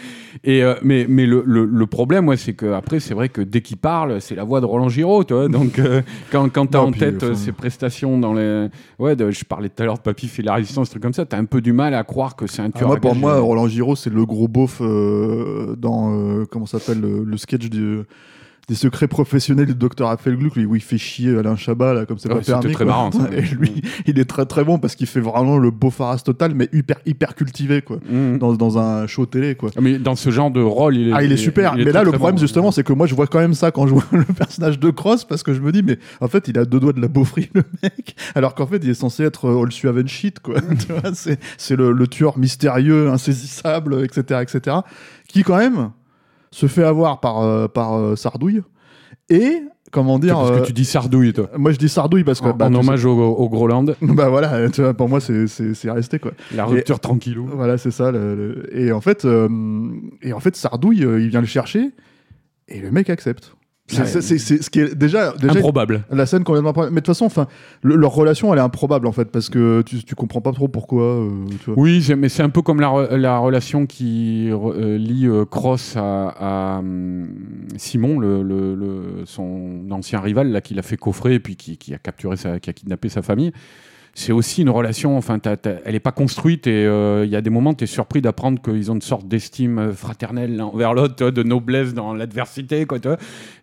Et, 0.42 0.62
mais 0.82 1.06
mais 1.08 1.26
le, 1.26 1.44
le, 1.46 1.64
le 1.64 1.86
problème, 1.86 2.26
ouais, 2.26 2.36
c'est 2.36 2.54
qu'après, 2.54 2.98
c'est 2.98 3.14
vrai 3.14 3.28
que 3.28 3.40
dès 3.40 3.60
qu'il 3.60 3.76
parle, 3.76 4.20
c'est 4.20 4.34
la 4.34 4.42
voix 4.44 4.60
de 4.60 4.66
Roland 4.66 4.88
Giraud, 4.88 5.22
tu 5.28 5.34
vois. 5.34 5.46
Donc, 5.48 5.78
euh, 5.78 6.02
quand, 6.32 6.48
quand 6.52 6.66
t'as 6.66 6.80
en 6.80 6.90
puis, 6.90 6.98
tête 7.00 7.22
euh, 7.22 7.32
enfin- 7.32 7.34
ses 7.40 7.52
prestations 7.52 8.18
dans 8.18 8.32
les. 8.34 8.68
Ouais, 8.98 9.14
de- 9.14 9.30
je 9.30 9.44
parlais 9.44 9.68
tout 9.68 9.80
à 9.82 9.86
l'heure 9.86 9.98
de 9.98 10.00
Papy 10.02 10.26
fait 10.26 10.42
la 10.42 10.54
résistance, 10.54 10.88
trucs 10.90 11.02
comme 11.02 11.12
ça, 11.14 11.24
t'as 11.24 11.38
un 11.38 11.44
peu 11.44 11.60
du 11.60 11.72
mal 11.72 11.94
à 11.94 12.02
croire 12.02 12.34
que 12.34 12.46
c'est 12.48 12.62
un 12.62 12.70
Ah, 12.74 12.78
tueur. 12.78 12.88
moi, 12.88 12.96
pour 12.96 13.14
moi, 13.14 13.38
Roland 13.38 13.68
Giraud, 13.68 13.94
c'est 13.94 14.10
le 14.12 14.26
gros 14.26 14.48
beauf 14.48 14.78
euh, 14.80 15.76
dans 15.76 16.12
euh, 16.14 16.44
comment 16.50 16.66
s'appelle 16.66 17.00
le, 17.00 17.22
le 17.22 17.36
sketch 17.36 17.68
du- 17.68 18.00
des 18.68 18.74
secrets 18.74 19.08
professionnels 19.08 19.66
du 19.66 19.74
docteur 19.74 20.08
Affelgluck, 20.10 20.54
lui, 20.56 20.66
où 20.66 20.76
il 20.76 20.82
fait 20.82 20.98
chier 20.98 21.36
Alain 21.38 21.56
Chabat, 21.56 21.94
là, 21.94 22.04
comme 22.06 22.18
c'est 22.18 22.28
Ouais, 22.28 22.40
pas 22.40 22.60
permis. 22.60 22.74
très 22.74 22.84
quoi. 22.84 22.92
marrant, 22.92 23.10
ça. 23.12 23.28
Et 23.32 23.40
lui, 23.40 23.80
il 24.06 24.18
est 24.18 24.26
très 24.26 24.44
très 24.44 24.62
bon 24.62 24.78
parce 24.78 24.94
qu'il 24.94 25.06
fait 25.06 25.20
vraiment 25.20 25.56
le 25.58 25.70
beaufaras 25.70 26.18
total, 26.18 26.52
mais 26.54 26.68
hyper, 26.72 26.98
hyper 27.06 27.34
cultivé, 27.34 27.80
quoi. 27.80 27.98
Mhm. 28.10 28.38
Dans, 28.38 28.52
dans 28.54 28.78
un 28.78 29.06
show 29.06 29.24
télé, 29.26 29.54
quoi. 29.54 29.70
Ah, 29.76 29.80
Mais 29.80 29.98
dans 29.98 30.16
ce 30.16 30.30
genre 30.30 30.50
de 30.50 30.60
rôle, 30.60 30.96
il 30.96 31.08
est. 31.08 31.12
Ah, 31.14 31.22
il 31.24 31.32
est 31.32 31.36
super. 31.38 31.72
il 31.76 31.80
est 31.80 31.84
mais 31.86 31.90
très, 31.92 32.00
là, 32.00 32.04
le 32.04 32.12
problème, 32.12 32.34
bon. 32.36 32.40
justement, 32.40 32.70
c'est 32.70 32.82
que 32.84 32.92
moi, 32.92 33.06
je 33.06 33.14
vois 33.14 33.26
quand 33.26 33.38
même 33.38 33.54
ça 33.54 33.70
quand 33.70 33.86
je 33.86 33.94
vois 33.94 34.04
le 34.12 34.24
personnage 34.24 34.78
de 34.78 34.90
Cross, 34.90 35.24
parce 35.24 35.42
que 35.42 35.54
je 35.54 35.60
me 35.60 35.72
dis, 35.72 35.82
mais 35.82 35.98
en 36.20 36.28
fait, 36.28 36.46
il 36.48 36.58
a 36.58 36.64
deux 36.66 36.78
doigts 36.80 36.92
de 36.92 37.00
la 37.00 37.08
beaufrie, 37.08 37.48
le 37.54 37.62
mec. 37.82 38.16
Alors 38.34 38.54
qu'en 38.54 38.66
fait, 38.66 38.80
il 38.84 38.90
est 38.90 38.94
censé 38.94 39.22
être 39.22 39.46
euh, 39.46 39.62
All 39.62 39.72
Suave 39.72 39.98
and 39.98 40.08
Shit, 40.08 40.40
quoi. 40.40 40.56
tu 40.86 40.92
vois, 40.92 41.14
c'est, 41.14 41.40
c'est 41.56 41.74
le, 41.76 41.92
le 41.92 42.06
tueur 42.06 42.36
mystérieux, 42.38 43.08
insaisissable, 43.10 44.04
etc., 44.04 44.40
etc. 44.42 44.76
Qui, 45.26 45.42
quand 45.42 45.56
même, 45.56 45.90
se 46.50 46.66
fait 46.66 46.84
avoir 46.84 47.20
par, 47.20 47.40
euh, 47.42 47.68
par 47.68 47.94
euh, 47.94 48.16
Sardouille. 48.16 48.62
Et, 49.30 49.60
comment 49.90 50.18
dire. 50.18 50.34
Parce 50.36 50.50
euh, 50.50 50.60
que 50.60 50.66
tu 50.66 50.72
dis 50.72 50.84
Sardouille, 50.84 51.32
toi. 51.32 51.50
Moi, 51.56 51.72
je 51.72 51.78
dis 51.78 51.88
Sardouille 51.88 52.24
parce 52.24 52.40
que. 52.40 52.46
En, 52.48 52.54
bah, 52.54 52.66
en 52.68 52.74
hommage 52.74 53.04
au, 53.04 53.12
au 53.18 53.48
Groland, 53.48 53.84
Bah 54.02 54.28
voilà, 54.28 54.68
tu 54.70 54.80
vois, 54.82 54.94
pour 54.94 55.08
moi, 55.08 55.20
c'est, 55.20 55.44
resté, 55.90 56.18
quoi. 56.18 56.32
la 56.54 56.64
rupture 56.64 57.00
tranquillou. 57.00 57.46
Voilà, 57.54 57.76
c'est 57.78 57.90
ça. 57.90 58.10
le- 58.10 58.34
le- 58.34 58.78
Et 58.78 58.92
en 58.92 59.00
fait, 59.00 59.24
euh, 59.24 59.48
et 60.22 60.32
en 60.32 60.40
fait, 60.40 60.56
Sardouille, 60.56 61.04
euh, 61.04 61.20
il 61.20 61.28
vient 61.28 61.40
le 61.40 61.46
chercher 61.46 61.90
et 62.68 62.80
le 62.80 62.90
mec 62.90 63.10
accepte. 63.10 63.54
C'est 63.88 64.20
c'est 64.20 64.38
ce 64.62 64.68
qui 64.70 64.80
est 64.80 64.94
déjà, 64.94 65.32
déjà 65.32 65.54
Improbable. 65.58 66.02
la 66.10 66.26
scène 66.26 66.44
qu'on 66.44 66.52
vient 66.52 66.62
de 66.62 66.68
voir. 66.70 66.86
Mais 66.86 66.90
de 66.90 66.94
toute 66.96 67.06
façon, 67.06 67.24
enfin, 67.24 67.46
le- 67.82 67.96
leur 67.96 68.12
relation, 68.12 68.52
elle 68.52 68.58
est 68.58 68.62
improbable 68.62 69.06
en 69.06 69.12
fait, 69.12 69.24
parce 69.30 69.48
que 69.48 69.82
tu, 69.82 70.04
tu 70.04 70.14
comprends 70.14 70.40
pas 70.42 70.52
trop 70.52 70.68
pourquoi. 70.68 71.02
euh, 71.04 71.30
tu 71.64 71.70
vois. 71.70 71.82
Oui, 71.82 72.06
mais 72.18 72.28
c'est 72.28 72.42
un 72.42 72.50
peu 72.50 72.60
comme 72.62 72.80
la, 72.80 73.16
la 73.16 73.38
relation 73.38 73.86
qui 73.86 74.50
euh, 74.52 74.98
lie 74.98 75.26
euh, 75.26 75.44
Cross 75.46 75.94
à, 75.96 76.28
à, 76.28 76.78
hum, 76.80 77.28
Simon, 77.76 78.18
le, 78.18 78.42
le- 78.42 78.74
le- 78.74 79.22
son 79.24 79.80
ancien 79.90 80.20
rival, 80.20 80.50
là, 80.50 80.60
qui 80.60 80.74
l'a 80.74 80.82
fait 80.82 80.96
coffrer 80.98 81.34
et 81.34 81.40
puis 81.40 81.56
qui, 81.56 81.78
qui 81.78 81.94
a 81.94 81.98
capturé, 81.98 82.36
sa, 82.36 82.60
qui 82.60 82.68
a 82.70 82.72
kidnappé 82.74 83.08
sa 83.08 83.22
famille. 83.22 83.52
C'est 84.14 84.32
aussi 84.32 84.62
une 84.62 84.70
relation, 84.70 85.16
enfin, 85.16 85.38
t'as- 85.38 85.56
elle 85.84 85.92
n'est 85.92 86.00
pas 86.00 86.10
construite 86.12 86.66
et 86.66 86.86
euh, 86.86 87.24
il 87.24 87.30
y 87.30 87.36
a 87.36 87.40
des 87.40 87.50
moments, 87.50 87.72
tu 87.74 87.84
es 87.84 87.86
surpris 87.86 88.20
d'apprendre 88.20 88.60
qu'ils 88.60 88.90
ont 88.90 88.94
une 88.94 89.02
sorte 89.02 89.28
d'estime 89.28 89.78
euh, 89.78 89.92
fraternelle 89.92 90.56
l'un 90.56 90.64
envers 90.64 90.92
l'autre, 90.94 91.30
de 91.30 91.42
noblesse 91.44 91.94
dans 91.94 92.14
l'adversité, 92.14 92.84
quoi, 92.84 92.98
tu 92.98 93.08
vois. 93.08 93.16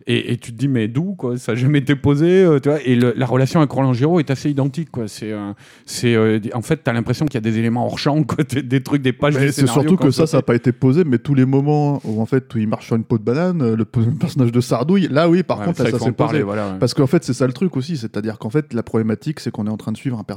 Et, 0.06 0.32
et 0.32 0.36
tu 0.38 0.52
te 0.52 0.56
dis, 0.56 0.68
mais 0.68 0.88
d'où, 0.88 1.14
quoi, 1.14 1.36
ça 1.36 1.52
n'a 1.52 1.58
jamais 1.58 1.80
été 1.80 1.94
posé, 1.96 2.42
euh, 2.44 2.58
tu 2.60 2.68
vois. 2.70 2.78
Et 2.84 2.94
le- 2.94 3.12
la 3.16 3.26
relation 3.26 3.60
avec 3.60 3.70
Roland 3.70 3.92
Giraud 3.92 4.18
est 4.20 4.30
assez 4.30 4.48
identique, 4.50 4.90
quoi. 4.90 5.08
C'est, 5.08 5.32
euh, 5.32 5.52
c'est, 5.84 6.16
en 6.54 6.62
fait, 6.62 6.82
tu 6.84 6.88
as 6.90 6.92
l'impression 6.92 7.26
qu'il 7.26 7.34
y 7.34 7.38
a 7.38 7.40
des 7.50 7.58
éléments 7.58 7.84
hors 7.86 7.98
champ, 7.98 8.22
quoi, 8.22 8.44
des, 8.44 8.82
trucs, 8.82 9.02
des 9.02 9.12
pages 9.12 9.34
Mais 9.34 9.52
c'est 9.52 9.66
surtout 9.66 9.96
que 9.96 10.10
ça, 10.10 10.26
ça 10.26 10.38
n'a 10.38 10.42
pas 10.42 10.54
été 10.54 10.72
posé, 10.72 11.04
mais 11.04 11.18
tous 11.18 11.34
les 11.34 11.44
moments 11.44 12.00
où 12.04 12.20
en 12.22 12.26
fait 12.26 12.54
où 12.54 12.58
il 12.58 12.68
marche 12.68 12.86
sur 12.86 12.96
une 12.96 13.04
peau 13.04 13.18
de 13.18 13.24
banane, 13.24 13.74
le 13.74 13.84
personnage 13.84 14.52
de 14.52 14.60
Sardouille, 14.60 15.08
là 15.10 15.28
oui, 15.28 15.42
par 15.42 15.58
Ouais, 15.58 15.66
contre, 15.66 15.78
ça, 15.78 15.84
là, 15.84 15.90
ça 15.90 15.98
s'est 15.98 16.12
posé. 16.12 16.42
voilà. 16.42 16.68
ouais. 16.72 16.78
Parce 16.78 16.94
qu'en 16.94 17.06
fait, 17.06 17.24
c'est 17.24 17.32
ça 17.34 17.46
le 17.46 17.52
truc 17.52 17.76
aussi, 17.76 17.96
c'est-à-dire 17.96 18.38
qu'en 18.38 18.50
fait, 18.50 18.72
la 18.72 18.82
problématique, 18.82 19.40
c'est 19.40 19.50
qu'on 19.50 19.66
est 19.66 19.70
en 19.70 19.76
train 19.76 19.92
de 19.92 19.96
suivre 19.96 20.18
un 20.18 20.22
personnage 20.24 20.35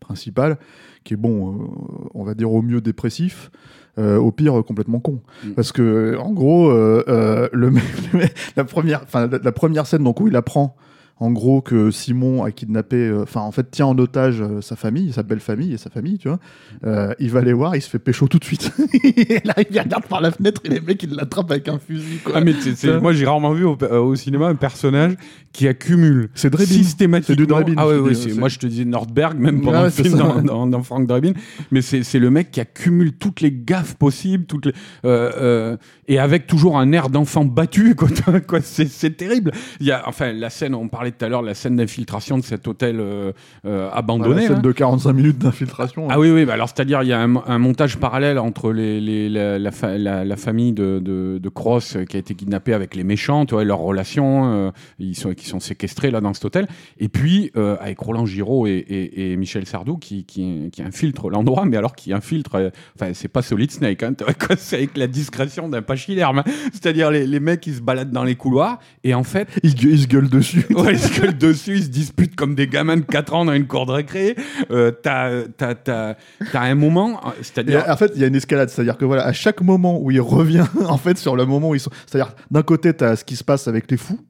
principal 0.00 0.58
qui 1.06 1.14
est 1.14 1.16
bon, 1.16 1.52
euh, 1.52 1.66
on 2.14 2.24
va 2.24 2.34
dire 2.34 2.52
au 2.52 2.60
mieux 2.60 2.80
dépressif, 2.80 3.50
euh, 3.98 4.16
au 4.16 4.32
pire 4.32 4.62
complètement 4.66 5.00
con. 5.00 5.20
Mm. 5.44 5.52
Parce 5.52 5.72
que 5.72 6.16
en 6.18 6.32
gros, 6.32 6.70
euh, 6.70 7.48
le 7.52 7.72
la 8.56 8.64
première, 8.64 9.02
enfin 9.02 9.26
la, 9.28 9.38
la 9.38 9.52
première 9.52 9.86
scène 9.86 10.04
donc 10.04 10.20
où 10.20 10.28
il 10.28 10.36
apprend. 10.36 10.76
En 11.18 11.30
gros, 11.30 11.62
que 11.62 11.90
Simon 11.90 12.44
a 12.44 12.50
kidnappé, 12.50 12.96
euh, 13.08 13.22
enfin, 13.22 13.40
en 13.40 13.50
fait, 13.50 13.70
tient 13.70 13.86
en 13.86 13.96
otage 13.98 14.42
euh, 14.42 14.60
sa 14.60 14.76
famille, 14.76 15.12
sa 15.14 15.22
belle 15.22 15.40
famille 15.40 15.72
et 15.72 15.78
sa 15.78 15.88
famille, 15.88 16.18
tu 16.18 16.28
vois. 16.28 16.38
Euh, 16.84 17.14
il 17.18 17.30
va 17.30 17.40
les 17.40 17.54
voir, 17.54 17.74
il 17.74 17.80
se 17.80 17.88
fait 17.88 17.98
pécho 17.98 18.28
tout 18.28 18.38
de 18.38 18.44
suite. 18.44 18.70
et 19.02 19.40
là, 19.42 19.54
il 19.70 19.78
regarde 19.80 20.04
par 20.08 20.20
la 20.20 20.30
fenêtre 20.30 20.60
et 20.64 20.68
les 20.68 20.80
mecs, 20.82 21.02
ils 21.02 21.14
l'attrapent 21.14 21.50
avec 21.50 21.68
un 21.68 21.78
fusil, 21.78 22.18
quoi. 22.22 22.34
Ah, 22.36 22.40
mais 22.42 22.52
c'est- 22.60 22.74
c'est- 22.76 22.88
Ça. 22.92 23.00
moi, 23.00 23.14
j'ai 23.14 23.24
rarement 23.24 23.52
vu 23.54 23.64
au, 23.64 23.78
au 23.78 24.14
cinéma 24.14 24.48
un 24.48 24.56
personnage 24.56 25.14
qui 25.54 25.66
accumule 25.68 26.28
C'est 26.34 26.50
Drebin. 26.50 26.66
systématiquement. 26.66 27.32
C'est 27.34 27.36
du 27.36 27.46
Drebin, 27.46 27.72
Ah 27.78 27.88
ouais, 27.88 27.96
ouais, 27.98 28.12
c'est- 28.14 28.34
moi 28.34 28.50
je 28.50 28.58
te 28.58 28.66
disais 28.66 28.84
Nordberg, 28.84 29.38
même 29.38 29.62
pendant 29.62 29.78
ouais, 29.78 29.84
le 29.84 29.90
film 29.90 30.18
dans, 30.18 30.36
ouais. 30.36 30.42
dans, 30.42 30.66
dans 30.66 30.82
Frank 30.82 31.06
Drebin. 31.06 31.32
Mais 31.70 31.80
c'est 31.80 32.18
le 32.18 32.28
mec 32.30 32.50
qui 32.50 32.60
accumule 32.60 33.12
toutes 33.14 33.40
les 33.40 33.52
gaffes 33.52 33.94
possibles, 33.94 34.44
toutes 34.44 34.66
les, 34.66 34.74
et 36.08 36.18
avec 36.18 36.46
toujours 36.46 36.78
un 36.78 36.92
air 36.92 37.08
d'enfant 37.08 37.46
battu. 37.46 37.94
Quoi, 37.94 38.08
quoi, 38.46 38.60
c'est 38.60 39.16
terrible. 39.16 39.52
Il 39.80 39.86
y 39.86 39.92
a, 39.92 40.06
enfin, 40.06 40.32
la 40.34 40.50
scène, 40.50 40.74
on 40.74 40.88
tout 41.12 41.24
à 41.24 41.28
l'heure, 41.28 41.42
la 41.42 41.54
scène 41.54 41.76
d'infiltration 41.76 42.38
de 42.38 42.42
cet 42.44 42.66
hôtel 42.68 43.00
euh, 43.00 43.32
euh, 43.64 43.84
Ouais, 43.86 43.90
la 43.90 43.96
abandonné. 43.96 44.46
scène 44.46 44.56
hein. 44.56 44.60
de 44.60 44.72
45 44.72 45.12
minutes 45.12 45.38
d'infiltration. 45.38 46.08
Ah 46.10 46.18
oui, 46.18 46.30
oui, 46.30 46.44
bah 46.44 46.54
alors 46.54 46.68
c'est-à-dire 46.68 47.02
il 47.02 47.08
y 47.08 47.12
a 47.12 47.20
un, 47.20 47.36
un 47.46 47.58
montage 47.58 47.96
parallèle 47.98 48.38
entre 48.38 48.72
les, 48.72 49.00
les- 49.00 49.28
la, 49.28 49.58
la 49.58 49.70
fa- 49.72 49.98
la- 49.98 50.24
la 50.24 50.36
famille 50.36 50.72
de, 50.72 51.00
de, 51.02 51.38
de 51.42 51.48
Cross 51.48 51.96
euh, 51.96 52.04
qui 52.04 52.16
a 52.16 52.20
été 52.20 52.34
kidnappée 52.34 52.72
avec 52.74 52.94
les 52.94 53.04
méchants, 53.04 53.46
tu 53.46 53.54
vois, 53.54 53.64
leurs 53.64 53.78
relations, 53.78 54.72
ils 54.98 55.14
sont, 55.16 55.32
qui 55.34 55.46
sont 55.46 55.60
séquestrés 55.60 56.10
là 56.10 56.20
dans 56.20 56.34
cet 56.34 56.44
hôtel, 56.44 56.66
et 56.98 57.08
puis 57.08 57.50
avec 57.80 57.98
Roland 57.98 58.26
Giraud 58.26 58.66
et, 58.66 58.72
et- 58.72 59.32
et 59.32 59.36
Michel 59.36 59.66
Sardou 59.66 59.96
qui, 59.96 60.24
qui, 60.24 60.70
qui 60.72 60.82
infiltrent 60.82 61.30
l'endroit, 61.30 61.64
mais 61.64 61.76
alors 61.76 61.94
qui 61.94 62.12
infiltrent, 62.12 62.70
enfin 62.94 63.12
c'est 63.14 63.28
pas 63.28 63.42
Solid 63.42 63.70
Snake, 63.70 64.02
hein, 64.02 64.14
tu 64.18 64.24
vois, 64.24 64.34
quoi, 64.34 64.56
c'est 64.56 64.76
avec 64.76 64.96
la 64.96 65.06
discrétion 65.06 65.68
d'un 65.68 65.82
pachyderme, 65.82 66.38
hein. 66.40 66.44
c'est-à-dire 66.72 67.10
les, 67.10 67.26
les 67.26 67.40
mecs 67.40 67.60
qui 67.60 67.72
se 67.72 67.80
baladent 67.80 68.10
dans 68.12 68.24
les 68.24 68.34
couloirs, 68.36 68.78
et 69.04 69.14
en 69.14 69.22
fait 69.24 69.48
Il, 69.62 69.74
gue- 69.74 69.90
il 69.92 69.98
se 70.00 70.06
gueule 70.06 70.28
dessus. 70.28 70.66
Ouais, 70.70 70.95
ils 70.96 71.00
se 71.00 71.20
gueulent 71.20 71.38
dessus, 71.38 71.76
ils 71.76 71.84
se 71.84 71.88
disputent 71.88 72.36
comme 72.36 72.54
des 72.54 72.66
gamins 72.66 72.96
de 72.96 73.02
4 73.02 73.34
ans 73.34 73.44
dans 73.44 73.52
une 73.52 73.66
cour 73.66 73.86
de 73.86 73.92
récré. 73.92 74.36
Euh, 74.70 74.90
t'as, 74.90 75.42
t'as, 75.56 75.74
t'as, 75.74 76.14
t'as 76.52 76.60
un 76.60 76.74
moment, 76.74 77.20
c'est-à-dire. 77.42 77.84
en 77.88 77.96
fait, 77.96 78.12
il 78.14 78.20
y 78.20 78.24
a 78.24 78.26
une 78.26 78.34
escalade, 78.34 78.68
c'est-à-dire 78.68 78.96
que 78.96 79.04
voilà, 79.04 79.24
à 79.24 79.32
chaque 79.32 79.60
moment 79.60 80.00
où 80.00 80.10
il 80.10 80.20
revient, 80.20 80.64
en 80.88 80.98
fait, 80.98 81.18
sur 81.18 81.36
le 81.36 81.44
moment 81.44 81.70
où 81.70 81.74
ils 81.74 81.80
sont, 81.80 81.90
c'est-à-dire 82.06 82.34
d'un 82.50 82.62
côté, 82.62 82.94
tu 82.94 83.04
as 83.04 83.16
ce 83.16 83.24
qui 83.24 83.36
se 83.36 83.44
passe 83.44 83.68
avec 83.68 83.90
les 83.90 83.96
fous. 83.96 84.20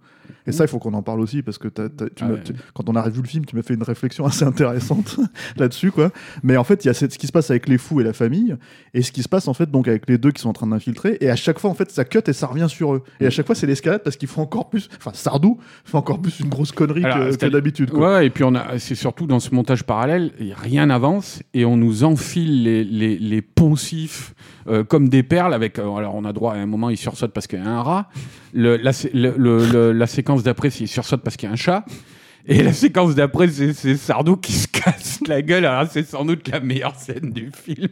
Et 0.46 0.52
ça, 0.52 0.64
il 0.64 0.68
faut 0.68 0.78
qu'on 0.78 0.94
en 0.94 1.02
parle 1.02 1.20
aussi 1.20 1.42
parce 1.42 1.58
que 1.58 1.68
tu 1.68 1.80
Ah 2.20 2.24
m'as- 2.24 2.34
ouais. 2.34 2.42
tu- 2.44 2.52
quand 2.74 2.88
on 2.88 2.94
a 2.96 3.02
revu 3.02 3.22
le 3.22 3.28
film, 3.28 3.44
tu 3.44 3.56
m'as 3.56 3.62
fait 3.62 3.74
une 3.74 3.82
réflexion 3.82 4.24
assez 4.26 4.44
intéressante 4.44 5.18
là-dessus, 5.56 5.90
quoi. 5.90 6.10
Mais 6.42 6.56
en 6.56 6.64
fait, 6.64 6.84
il 6.84 6.88
y 6.88 6.90
a 6.90 6.94
ce 6.94 7.06
qui 7.06 7.26
se 7.26 7.32
passe 7.32 7.50
avec 7.50 7.68
les 7.68 7.78
fous 7.78 8.00
et 8.00 8.04
la 8.04 8.12
famille, 8.12 8.56
et 8.94 9.02
ce 9.02 9.12
qui 9.12 9.22
se 9.22 9.28
passe 9.28 9.48
en 9.48 9.54
fait 9.54 9.70
donc 9.70 9.88
avec 9.88 10.08
les 10.08 10.18
deux 10.18 10.30
qui 10.30 10.40
sont 10.42 10.48
en 10.48 10.52
train 10.54 10.66
d'infiltrer. 10.66 11.16
Et 11.20 11.30
à 11.30 11.36
chaque 11.36 11.58
fois, 11.58 11.70
en 11.70 11.74
fait, 11.74 11.90
ça 11.90 12.04
cut 12.04 12.20
et 12.26 12.32
ça 12.32 12.46
revient 12.46 12.66
sur 12.68 12.94
eux. 12.94 13.02
Et 13.20 13.26
à 13.26 13.30
chaque 13.30 13.46
fois, 13.46 13.54
c'est 13.54 13.66
l'escalade 13.66 14.02
parce 14.02 14.16
qu'il 14.16 14.28
faut 14.28 14.40
encore 14.40 14.68
plus. 14.70 14.88
Enfin, 14.98 15.10
Sardou 15.14 15.58
fait 15.84 15.96
encore 15.96 16.20
plus 16.20 16.40
une 16.40 16.48
grosse 16.48 16.72
connerie 16.72 17.04
Alors, 17.04 17.36
que, 17.36 17.46
d'habitude. 17.46 17.92
Ouais, 17.92 18.26
et 18.26 18.30
puis 18.30 18.44
on 18.44 18.54
a, 18.54 18.78
c'est 18.78 18.94
surtout 18.94 19.26
dans 19.26 19.40
ce 19.40 19.54
montage 19.54 19.84
parallèle, 19.84 20.32
rien 20.62 20.86
n'avance 20.86 21.42
et 21.54 21.64
on 21.64 21.76
nous 21.76 22.04
enfile 22.04 22.62
les, 22.62 22.84
les, 22.84 23.18
les 23.18 23.42
poncifs 23.42 24.34
euh, 24.68 24.84
comme 24.84 25.08
des 25.08 25.22
perles. 25.22 25.54
Avec, 25.54 25.78
euh, 25.78 25.94
alors 25.96 26.14
on 26.14 26.24
a 26.24 26.32
droit 26.32 26.54
à 26.54 26.56
un 26.56 26.66
moment, 26.66 26.90
il 26.90 26.96
sursaute 26.96 27.32
parce 27.32 27.46
qu'il 27.46 27.58
y 27.58 27.62
a 27.62 27.68
un 27.68 27.82
rat. 27.82 28.08
Le, 28.54 28.76
la, 28.76 28.92
le- 29.12 29.36
le- 29.36 29.92
la 29.92 30.06
séquence 30.06 30.35
d'après, 30.42 30.70
c'est 30.70 30.84
il 30.84 30.88
sursaute 30.88 31.22
parce 31.22 31.36
qu'il 31.36 31.48
y 31.48 31.50
a 31.50 31.52
un 31.52 31.56
chat. 31.56 31.84
Et 32.48 32.62
la 32.62 32.72
séquence 32.72 33.14
d'après, 33.14 33.48
c'est, 33.48 33.96
Sardou 33.96 34.36
qui 34.36 34.52
se 34.52 34.68
casse 34.68 35.18
la 35.26 35.42
gueule. 35.42 35.66
Alors 35.66 35.88
c'est 35.90 36.06
sans 36.06 36.24
doute 36.24 36.48
la 36.48 36.60
meilleure 36.60 36.94
scène 36.94 37.32
du 37.32 37.50
film. 37.52 37.88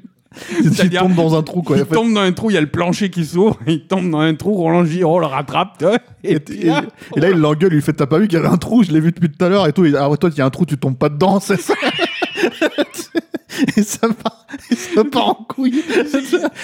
Il 0.62 0.90
tombe 0.90 1.14
dans 1.14 1.36
un 1.36 1.42
trou, 1.42 1.62
quoi. 1.62 1.76
il 1.76 1.82
En 1.82 1.86
fait, 1.86 1.94
tombe 1.94 2.12
dans 2.12 2.20
un 2.20 2.32
trou, 2.32 2.50
il 2.50 2.54
y 2.54 2.56
a 2.56 2.60
le 2.60 2.66
plancher 2.66 3.08
qui 3.08 3.24
s'ouvre, 3.24 3.56
il 3.68 3.86
tombe 3.86 4.10
dans 4.10 4.18
un 4.18 4.34
trou, 4.34 4.54
Roland 4.54 4.84
Giraud 4.84 5.20
le 5.20 5.26
rattrape, 5.26 5.84
et, 6.24 6.32
Et, 6.32 6.66
là, 6.66 6.84
et 7.16 7.20
là, 7.20 7.30
il 7.30 7.36
l'engueule, 7.36 7.72
il 7.72 7.82
fait 7.82 7.92
T'as 7.92 8.06
pas 8.06 8.18
vu 8.18 8.26
qu'il 8.26 8.38
y 8.38 8.40
avait 8.40 8.48
un 8.52 8.56
trou? 8.56 8.82
Je 8.82 8.90
l'ai 8.90 8.98
vu 8.98 9.12
depuis 9.12 9.30
tout 9.30 9.44
à 9.44 9.48
l'heure 9.48 9.68
et 9.68 9.72
tout. 9.72 9.84
Il, 9.84 9.96
ah 9.96 10.10
toi, 10.16 10.30
il 10.32 10.38
y 10.38 10.40
a 10.40 10.44
un 10.44 10.50
trou, 10.50 10.66
tu 10.66 10.76
tombes 10.76 10.98
pas 10.98 11.08
dedans, 11.08 11.38
c'est 11.40 11.60
ça 11.60 11.74
Et 13.76 13.82
ça 13.82 14.08
part, 14.08 14.46
et 14.70 14.74
ça 14.74 15.04
part 15.04 15.28
en 15.28 15.34
couille. 15.34 15.82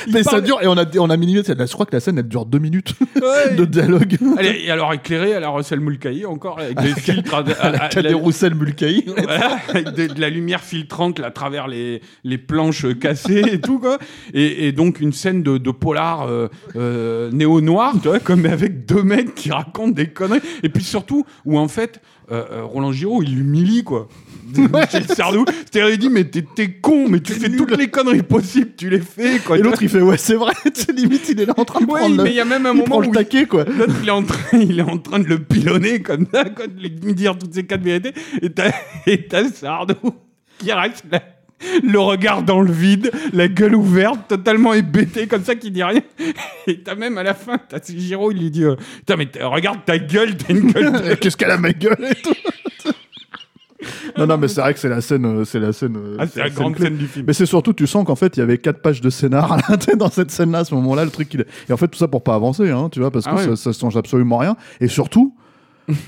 il 0.06 0.12
Mais 0.12 0.22
ça 0.22 0.32
parle- 0.32 0.42
dure, 0.42 0.58
et 0.62 0.66
on 0.66 0.76
a, 0.76 0.84
on 0.98 1.10
a 1.10 1.16
minimé. 1.16 1.42
Je 1.46 1.72
crois 1.72 1.86
que 1.86 1.92
la 1.94 2.00
scène, 2.00 2.18
elle 2.18 2.28
dure 2.28 2.46
deux 2.46 2.58
minutes 2.58 2.94
Ouais. 3.16 3.54
de 3.54 3.64
dialogue. 3.64 4.16
Allez, 4.38 4.62
et 4.64 4.70
alors 4.70 4.92
éclairé 4.92 5.34
à 5.34 5.40
la 5.40 5.48
Russell 5.50 5.80
Mulcahy 5.80 6.24
encore 6.26 6.58
avec 6.60 6.80
des 6.80 6.94
filtres, 6.94 7.34
à- 7.34 7.44
à- 7.60 7.86
à- 7.86 8.14
Roussel 8.14 8.54
Mulcahy. 8.54 9.04
voilà, 9.06 9.58
avec 9.68 9.92
de, 9.92 10.06
de 10.14 10.20
la 10.20 10.30
lumière 10.30 10.60
filtrante 10.62 11.18
là, 11.18 11.28
à 11.28 11.30
travers 11.30 11.68
les, 11.68 12.00
les 12.24 12.38
planches 12.38 12.86
cassées 12.98 13.42
et 13.52 13.60
tout 13.60 13.78
quoi. 13.78 13.98
Et, 14.34 14.66
et 14.68 14.72
donc 14.72 15.00
une 15.00 15.12
scène 15.12 15.42
de, 15.42 15.58
de 15.58 15.70
polar 15.70 16.22
euh, 16.22 16.48
euh, 16.76 17.30
néo-noir, 17.32 17.94
tu 18.02 18.08
vois, 18.08 18.18
comme 18.20 18.46
avec 18.46 18.84
deux 18.86 19.02
mecs 19.02 19.34
qui 19.34 19.50
racontent 19.50 19.88
des 19.92 20.08
conneries. 20.08 20.40
Et 20.62 20.68
puis 20.68 20.82
surtout 20.84 21.24
où 21.44 21.58
en 21.58 21.68
fait 21.68 22.00
euh, 22.32 22.44
euh, 22.52 22.64
Roland 22.64 22.92
Giraud 22.92 23.22
il 23.22 23.36
l'humilie 23.36 23.84
quoi. 23.84 24.08
Michel 24.58 25.06
Sardou, 25.06 25.44
c'est-à-dire 25.70 25.90
il 25.94 25.98
dit 25.98 26.08
mais 26.10 26.24
t'es 26.24 26.42
t'es 26.54 26.70
con, 26.72 27.06
mais 27.08 27.20
tu 27.20 27.32
fais 27.32 27.48
nul. 27.48 27.58
toutes 27.58 27.76
les 27.76 27.88
conneries 27.88 28.22
possibles, 28.22 28.70
tu 28.76 28.88
les 28.90 29.00
fais 29.00 29.38
quoi. 29.38 29.58
Et 29.58 29.62
l'autre, 29.62 29.82
il 29.82 29.88
fait 29.88 30.00
Ouais, 30.00 30.16
c'est 30.18 30.34
vrai. 30.34 30.52
C'est 30.74 30.92
limite, 30.92 31.28
il 31.28 31.40
est 31.40 31.46
là 31.46 31.54
en 31.56 31.64
train 31.64 31.80
de 31.80 31.86
Ouais, 31.90 32.00
prendre 32.00 32.22
mais 32.22 32.30
le, 32.30 32.36
y 32.36 32.40
a 32.40 32.44
même 32.44 32.66
un 32.66 32.72
il 32.74 32.78
moment 32.78 33.00
le 33.00 33.08
où 33.08 33.10
il- 33.10 33.14
taquet, 33.16 33.46
quoi. 33.46 33.64
L'autre, 33.64 33.94
il 34.02 34.08
est 34.08 34.12
en 34.12 34.22
train, 34.22 34.58
il 34.58 34.78
est 34.78 34.82
en 34.82 34.98
train 34.98 35.18
de 35.18 35.26
le 35.26 35.38
pilonner 35.38 36.00
comme 36.02 36.26
ça, 36.32 36.44
quoi, 36.44 36.66
de 36.66 36.80
lui 36.80 37.14
dire 37.14 37.36
toutes 37.38 37.54
ces 37.54 37.64
quatre 37.64 37.82
vérités. 37.82 38.12
Et 38.42 38.50
t'as, 38.50 38.72
et 39.06 39.26
t'as 39.26 39.44
Sardou 39.50 39.94
qui 40.58 40.72
reste 40.72 41.04
là, 41.10 41.22
le 41.82 41.98
regard 41.98 42.42
dans 42.42 42.60
le 42.60 42.72
vide, 42.72 43.10
la 43.32 43.48
gueule 43.48 43.74
ouverte, 43.74 44.28
totalement 44.28 44.72
hébété 44.74 45.26
comme 45.26 45.44
ça, 45.44 45.54
qui 45.54 45.70
dit 45.70 45.82
rien. 45.82 46.00
Et 46.66 46.80
t'as 46.80 46.94
même 46.94 47.18
à 47.18 47.22
la 47.22 47.34
fin, 47.34 47.58
t'as 47.58 47.78
Giro, 47.86 48.30
il 48.32 48.38
lui 48.38 48.50
dit, 48.50 48.64
euh, 48.64 48.76
putain, 48.98 49.16
mais 49.16 49.28
regarde 49.42 49.80
ta 49.84 49.98
gueule, 49.98 50.36
t'as 50.36 50.54
une 50.54 50.72
gueule. 50.72 50.92
de- 51.10 51.14
Qu'est-ce 51.14 51.36
qu'elle 51.36 51.50
a 51.50 51.58
ma 51.58 51.72
gueule 51.72 51.96
et 52.10 52.14
tout. 52.14 52.32
Non, 54.18 54.26
non, 54.26 54.36
mais 54.38 54.48
c'est 54.48 54.60
vrai 54.60 54.74
que 54.74 54.80
c'est 54.80 54.88
la 54.88 55.00
scène. 55.00 55.24
euh, 55.24 55.44
C'est 55.44 55.60
la 55.60 55.72
scène. 55.72 55.96
euh, 55.96 56.16
Ah, 56.18 56.26
c'est 56.26 56.40
la 56.40 56.46
scène 56.46 56.54
grande 56.54 56.78
scène 56.78 56.96
du 56.96 57.06
film. 57.06 57.24
Mais 57.26 57.32
c'est 57.32 57.46
surtout, 57.46 57.72
tu 57.72 57.86
sens 57.86 58.04
qu'en 58.04 58.14
fait, 58.16 58.36
il 58.36 58.40
y 58.40 58.42
avait 58.42 58.58
quatre 58.58 58.80
pages 58.82 59.00
de 59.00 59.10
scénar 59.10 59.56
dans 59.98 60.10
cette 60.10 60.30
scène-là, 60.30 60.58
à 60.60 60.64
ce 60.64 60.74
moment-là, 60.74 61.04
le 61.04 61.10
truc. 61.10 61.32
il 61.34 61.40
est- 61.42 61.46
Et 61.68 61.72
en 61.72 61.76
fait, 61.76 61.88
tout 61.88 61.98
ça 61.98 62.08
pour 62.08 62.22
pas 62.22 62.34
avancer, 62.34 62.70
hein, 62.70 62.88
tu 62.92 63.00
vois, 63.00 63.10
parce 63.10 63.24
que 63.24 63.30
Ah 63.32 63.36
ouais. 63.36 63.56
ça, 63.56 63.72
ça 63.72 63.72
change 63.78 63.96
absolument 63.96 64.38
rien. 64.38 64.56
Et 64.80 64.88
surtout, 64.88 65.34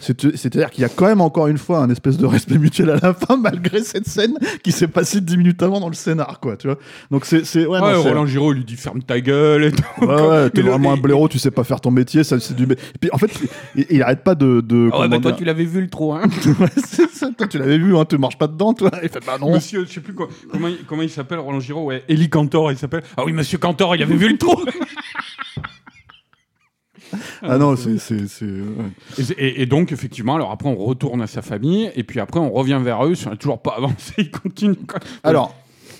c'est-à-dire 0.00 0.70
qu'il 0.70 0.82
y 0.82 0.84
a 0.84 0.88
quand 0.88 1.06
même 1.06 1.20
encore 1.20 1.46
une 1.48 1.58
fois 1.58 1.78
un 1.78 1.90
espèce 1.90 2.16
de 2.18 2.26
respect 2.26 2.58
mutuel 2.58 2.90
à 2.90 2.96
la 2.96 3.14
fin, 3.14 3.36
malgré 3.40 3.82
cette 3.82 4.06
scène 4.06 4.34
qui 4.62 4.72
s'est 4.72 4.88
passée 4.88 5.20
dix 5.20 5.36
minutes 5.36 5.62
avant 5.62 5.80
dans 5.80 5.88
le 5.88 5.94
scénar, 5.94 6.40
quoi, 6.40 6.56
tu 6.56 6.66
vois. 6.68 6.78
Donc 7.10 7.24
c'est, 7.24 7.44
c'est 7.44 7.66
ouais, 7.66 7.80
Ouais, 7.80 7.92
non, 7.92 8.02
Roland 8.02 8.26
Giraud, 8.26 8.52
lui 8.52 8.64
dit 8.64 8.76
ferme 8.76 9.02
ta 9.02 9.20
gueule 9.20 9.64
et 9.64 9.72
tout. 9.72 9.82
Ouais, 10.00 10.06
ouais, 10.28 10.50
t'es 10.50 10.62
le- 10.62 10.70
vraiment 10.70 10.92
un 10.92 10.96
blaireau, 10.96 11.28
tu 11.28 11.38
sais 11.38 11.50
pas 11.50 11.64
faire 11.64 11.80
ton 11.80 11.90
métier, 11.90 12.24
ça, 12.24 12.38
c'est 12.40 12.54
du. 12.54 12.64
Et 12.64 12.76
puis 13.00 13.10
en 13.12 13.18
fait, 13.18 13.30
il, 13.76 13.86
il 13.90 14.02
arrête 14.02 14.22
pas 14.22 14.34
de. 14.34 14.60
de 14.60 14.90
Ah 14.92 15.00
ouais, 15.00 15.08
bah 15.08 15.18
toi, 15.18 15.32
tu 15.32 15.44
l'avais 15.44 15.64
vu 15.64 15.80
le 15.80 15.88
trou, 15.88 16.12
hein. 16.12 16.22
Ouais, 16.60 16.68
c'est 16.76 17.08
ça, 17.10 17.28
toi, 17.36 17.46
tu 17.48 17.58
l'avais 17.58 17.78
vu, 17.78 17.96
hein, 17.96 18.04
tu 18.04 18.18
marches 18.18 18.38
pas 18.38 18.46
dedans, 18.46 18.72
toi. 18.74 18.90
Il 19.02 19.08
fait 19.08 19.24
bah 19.26 19.36
non. 19.40 19.52
Monsieur, 19.54 19.84
je 19.86 19.92
sais 19.92 20.00
plus 20.00 20.14
quoi, 20.14 20.28
comment, 20.50 20.68
il, 20.68 20.78
comment 20.86 21.02
il 21.02 21.10
s'appelle, 21.10 21.38
Roland 21.38 21.60
Giraud, 21.60 21.84
ouais, 21.86 22.02
Eli 22.08 22.28
Cantor, 22.28 22.70
il 22.72 22.78
s'appelle. 22.78 23.02
Ah 23.16 23.24
oui, 23.24 23.32
monsieur 23.32 23.58
Cantor, 23.58 23.96
il 23.96 24.02
avait 24.02 24.14
vu 24.14 24.28
le 24.30 24.38
trou. 24.38 24.56
Ah 27.42 27.58
non, 27.58 27.76
c'est. 27.76 27.96
Et, 29.38 29.62
et- 29.62 29.66
donc, 29.66 29.92
effectivement, 29.92 30.34
alors 30.36 30.50
après, 30.50 30.68
on 30.68 30.76
retourne 30.76 31.20
à 31.22 31.26
sa 31.26 31.42
famille, 31.42 31.90
et 31.94 32.04
puis 32.04 32.20
après, 32.20 32.40
on 32.40 32.50
revient 32.50 32.80
vers 32.82 33.04
eux, 33.06 33.14
ça 33.14 33.30
n'a 33.30 33.36
toujours 33.36 33.60
pas 33.62 33.74
avancé, 33.76 34.14
ils 34.18 34.30
continuent. 34.30 34.74
quoi. 34.86 35.00
Alors, 35.22 35.54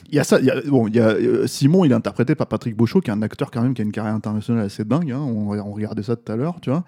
il 0.08 0.16
y 0.16 0.18
a 0.18 0.24
ça. 0.24 0.38
il 0.40 0.46
Y 0.46 0.50
a, 0.50 0.60
bon, 0.66 0.88
il 0.88 0.96
y 0.96 1.00
a 1.00 1.08
euh, 1.08 1.46
Simon, 1.46 1.84
il 1.84 1.92
est 1.92 1.94
interprété 1.94 2.34
par 2.34 2.46
Patrick 2.46 2.76
Beauchot, 2.76 3.00
qui 3.00 3.10
est 3.10 3.14
un 3.14 3.22
acteur 3.22 3.50
quand 3.50 3.62
même 3.62 3.74
qui 3.74 3.82
a 3.82 3.84
une 3.84 3.92
carrière 3.92 4.14
internationale 4.14 4.64
assez 4.66 4.84
dingue. 4.84 5.10
hein, 5.12 5.20
on, 5.20 5.50
on 5.58 5.72
regardait 5.72 6.02
ça 6.02 6.16
tout 6.16 6.30
à 6.30 6.36
l'heure, 6.36 6.56
tu 6.60 6.70
vois. 6.70 6.84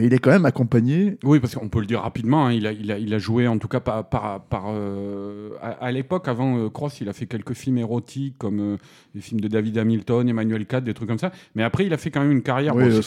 Mais 0.00 0.06
il 0.06 0.14
est 0.14 0.18
quand 0.18 0.30
même 0.30 0.46
accompagné. 0.46 1.18
Oui, 1.24 1.40
parce 1.40 1.54
qu'on 1.54 1.68
peut 1.68 1.80
le 1.80 1.86
dire 1.86 2.00
rapidement, 2.00 2.46
hein, 2.46 2.52
il, 2.54 2.66
a, 2.66 2.72
il, 2.72 2.90
a, 2.90 2.98
il 2.98 3.12
a 3.12 3.18
joué 3.18 3.46
en 3.46 3.58
tout 3.58 3.68
cas 3.68 3.80
par, 3.80 4.08
par, 4.08 4.40
par 4.44 4.64
euh, 4.68 5.50
à, 5.60 5.72
à 5.72 5.92
l'époque, 5.92 6.26
avant 6.26 6.56
euh, 6.58 6.70
Cross, 6.70 7.02
il 7.02 7.08
a 7.10 7.12
fait 7.12 7.26
quelques 7.26 7.52
films 7.52 7.76
érotiques 7.78 8.36
comme 8.38 8.60
euh, 8.60 8.76
les 9.14 9.20
films 9.20 9.40
de 9.40 9.48
David 9.48 9.76
Hamilton, 9.76 10.26
Emmanuel 10.26 10.64
Cad, 10.64 10.84
des 10.84 10.94
trucs 10.94 11.08
comme 11.08 11.18
ça. 11.18 11.32
Mais 11.54 11.62
après, 11.62 11.84
il 11.84 11.92
a 11.92 11.98
fait 11.98 12.10
quand 12.10 12.20
même 12.22 12.32
une 12.32 12.42
carrière. 12.42 12.74
Oui, 12.74 12.84
Bon, 12.84 13.02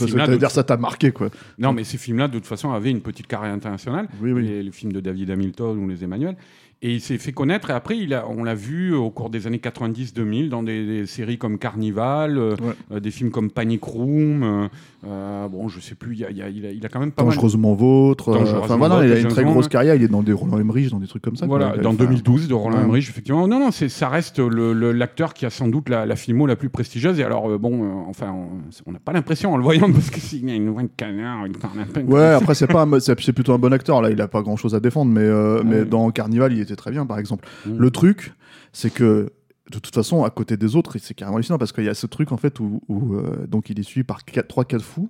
ça, 0.50 0.64
t'a 0.64 0.78
marqué, 0.78 1.12
quoi. 1.12 1.30
Non, 1.58 1.74
mais 1.74 1.84
ces 1.84 1.98
films-là, 1.98 2.28
de 2.28 2.34
toute 2.34 2.46
façon, 2.46 2.72
avaient 2.72 2.92
une 2.92 3.02
petite 3.02 3.26
carrière 3.26 3.54
internationale. 3.54 4.08
Oui, 4.22 4.32
oui. 4.32 4.44
Les, 4.46 4.62
les 4.62 4.72
films 4.72 4.92
de 4.94 5.00
David 5.00 5.32
Hamilton 5.32 5.78
ou 5.80 5.88
les 5.88 6.04
Emmanuel. 6.04 6.36
Et 6.86 6.96
il 6.96 7.00
s'est 7.02 7.18
fait 7.18 7.32
connaître. 7.32 7.70
Et 7.70 7.74
après, 7.74 7.98
il 7.98 8.14
a, 8.14 8.28
on 8.28 8.44
l'a 8.44 8.56
vu 8.56 8.94
au 8.94 9.10
cours 9.10 9.30
des 9.30 9.48
années 9.48 9.58
90-2000 9.60 10.50
dans 10.50 10.64
des, 10.64 10.86
des 10.86 11.06
séries 11.06 11.38
comme 11.38 11.58
Carnival, 11.58 12.38
euh, 12.38 12.56
Ouais. 12.62 12.74
euh, 12.92 13.00
des 13.00 13.10
films 13.10 13.32
comme 13.32 13.50
Panic 13.50 13.82
Room. 13.86 14.70
Euh, 15.06 15.48
bon, 15.50 15.68
je 15.68 15.80
sais 15.80 15.96
plus, 15.96 16.14
il, 16.14 16.20
y 16.20 16.26
a- 16.26 16.30
il 16.32 16.38
y 16.38 16.42
a, 16.42 16.50
il, 16.50 16.66
a, 16.66 16.72
il 16.72 16.86
a 16.86 16.90
quand 16.90 17.00
même 17.00 17.12
pas 17.12 17.24
mal. 17.24 17.34
Dangereusement 17.34 17.74
vôtre. 17.74 18.30
euh, 18.30 18.34
Dangereusement 18.36 18.62
Enfin 18.64 18.78
voilà, 18.78 18.96
vôtre, 18.96 19.08
il 19.08 19.12
a 19.14 19.20
une 19.20 19.28
très 19.28 19.44
grosse 19.44 19.68
carrière. 19.68 19.96
Il 19.96 20.04
est 20.04 20.08
dans 20.08 20.24
des 20.24 20.32
Roland 20.34 20.60
Emmerich, 20.60 20.90
dans 20.92 21.00
des 21.00 21.08
trucs 21.08 21.22
comme 21.22 21.36
ça. 21.36 21.46
Voilà, 21.46 21.74
Il 21.76 21.82
dans 21.82 21.90
enfin, 21.90 22.06
2012 22.06 22.48
de 22.48 22.54
Roland 22.54 22.78
ouais. 22.78 22.84
Emmerich, 22.84 23.10
effectivement. 23.10 23.48
Non, 23.48 23.60
non, 23.60 23.72
c'est, 23.72 23.90
ça 23.90 24.10
reste 24.10 24.40
le- 24.40 24.74
le- 24.74 24.92
l'acteur 24.92 25.34
qui 25.34 25.46
a 25.46 25.50
sans 25.50 25.68
doute 25.68 25.90
la, 25.90 26.06
la 26.06 26.16
filmo 26.16 26.46
la 26.48 26.56
plus 26.56 26.70
prestigieuse. 26.70 27.20
Et 27.20 27.24
alors, 27.24 27.50
euh, 27.50 27.58
bon, 27.58 27.84
euh, 27.84 27.88
enfin, 28.08 28.32
on- 28.34 28.92
n'a 28.92 29.00
pas 29.00 29.12
l'impression 29.14 29.54
en 29.54 29.58
le 29.58 29.64
voyant 29.64 29.90
parce 29.92 30.10
qu'il 30.10 30.50
a 30.50 30.54
une 30.56 30.70
voix 30.70 30.84
de 30.84 30.90
canard, 30.96 31.46
une 31.46 31.58
cornapin. 31.58 32.02
Ouais, 32.04 32.22
après 32.34 32.54
c'est 32.56 32.68
pas 32.68 32.84
un 32.84 32.88
plutôt 33.34 33.54
un 33.54 33.58
bon 33.58 33.74
acteur 33.74 34.02
là, 34.02 34.10
il 34.12 34.22
a 34.22 34.28
pas 34.28 34.42
grand 34.42 34.56
chose 34.56 34.76
à 34.76 34.80
défendre, 34.80 35.12
mais 35.12 35.28
Ah 35.28 35.62
mais 35.66 35.82
oui. 35.82 35.88
dans 35.90 36.10
Carnival 36.12 36.54
il 36.54 36.60
était 36.62 36.76
très 36.76 36.92
bien 36.92 37.06
par 37.06 37.18
exemple. 37.20 37.48
Le 37.68 37.90
truc, 37.90 38.34
c'est 38.72 38.94
que 38.94 39.32
de 39.72 39.80
toute 39.80 39.96
façon 39.96 40.24
à 40.24 40.30
côté 40.30 40.58
des 40.58 40.76
autres, 40.76 40.98
c'est 41.00 41.14
carrément 41.14 41.38
hallucinant 41.38 41.58
parce 41.58 41.72
qu'il 41.72 41.86
y 41.86 41.90
a 41.90 41.94
ce 41.94 42.06
truc 42.08 42.32
en 42.32 42.38
fait 42.38 42.60
où, 42.60 42.82
euh, 42.92 43.48
donc 43.48 43.70
il 43.70 43.80
est 43.80 43.84
suivi 43.84 44.04
par 44.04 44.26
quatre- 44.26 44.48
trois 44.48 44.66
quatre 44.66 44.84
fous, 44.84 45.10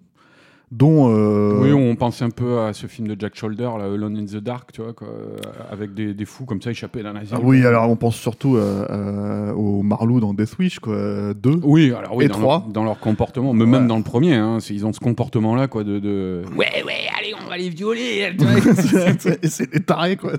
dont 0.76 1.10
euh, 1.14 1.60
Oui, 1.62 1.72
on 1.74 1.96
pense 1.96 2.22
un 2.22 2.30
peu 2.30 2.60
à 2.62 2.74
ce 2.74 2.88
film 2.88 3.08
de 3.08 3.16
Jack 3.20 3.36
Shoulder, 3.36 3.70
là, 3.78 3.86
Alone 3.86 4.18
in 4.18 4.26
the 4.26 4.42
Dark, 4.44 4.72
tu 4.72 4.82
vois, 4.82 4.94
quoi, 4.94 5.08
euh, 5.08 5.38
avec 5.72 5.94
des, 5.94 6.14
des 6.14 6.26
fous 6.26 6.46
comme 6.46 6.62
ça 6.62 6.72
échappés 6.72 7.04
d'un 7.04 7.16
asile. 7.16 7.36
ah 7.38 7.42
oui, 7.44 7.66
alors 7.66 7.90
on 7.90 7.96
pense 7.96 8.16
surtout 8.16 8.56
euh, 8.58 8.86
euh, 8.90 9.52
au 9.54 9.84
Marlou 9.84 10.20
dans 10.20 10.34
Death 10.34 10.58
Wish 10.58 10.80
quoi, 10.80 11.34
deux. 11.34 11.60
Oui, 11.64 11.94
alors 11.98 12.16
oui, 12.16 12.26
Et 12.26 12.28
dans, 12.28 12.34
trois. 12.40 12.60
Leur, 12.66 12.68
dans 12.74 12.84
leur 12.84 13.00
comportement, 13.00 13.54
mais 13.54 13.64
Ouais. 13.66 13.70
même 13.70 13.88
dans 13.88 13.98
le 13.98 14.04
premier, 14.04 14.36
hein, 14.36 14.58
ils 14.70 14.86
ont 14.86 14.94
ce 14.94 15.00
comportement-là, 15.00 15.68
quoi, 15.68 15.84
de, 15.84 16.00
de... 16.00 16.42
Ouais, 16.58 16.68
ouais, 16.86 17.08
allez, 17.18 17.34
on 17.46 17.50
va 17.50 17.58
les 17.58 17.70
violer. 17.70 18.34
tu 18.38 18.46
vois. 18.46 19.34
Et 19.44 19.48
c'est 19.48 19.72
des 19.72 19.80
tarés 19.82 20.16
quoi. 20.18 20.32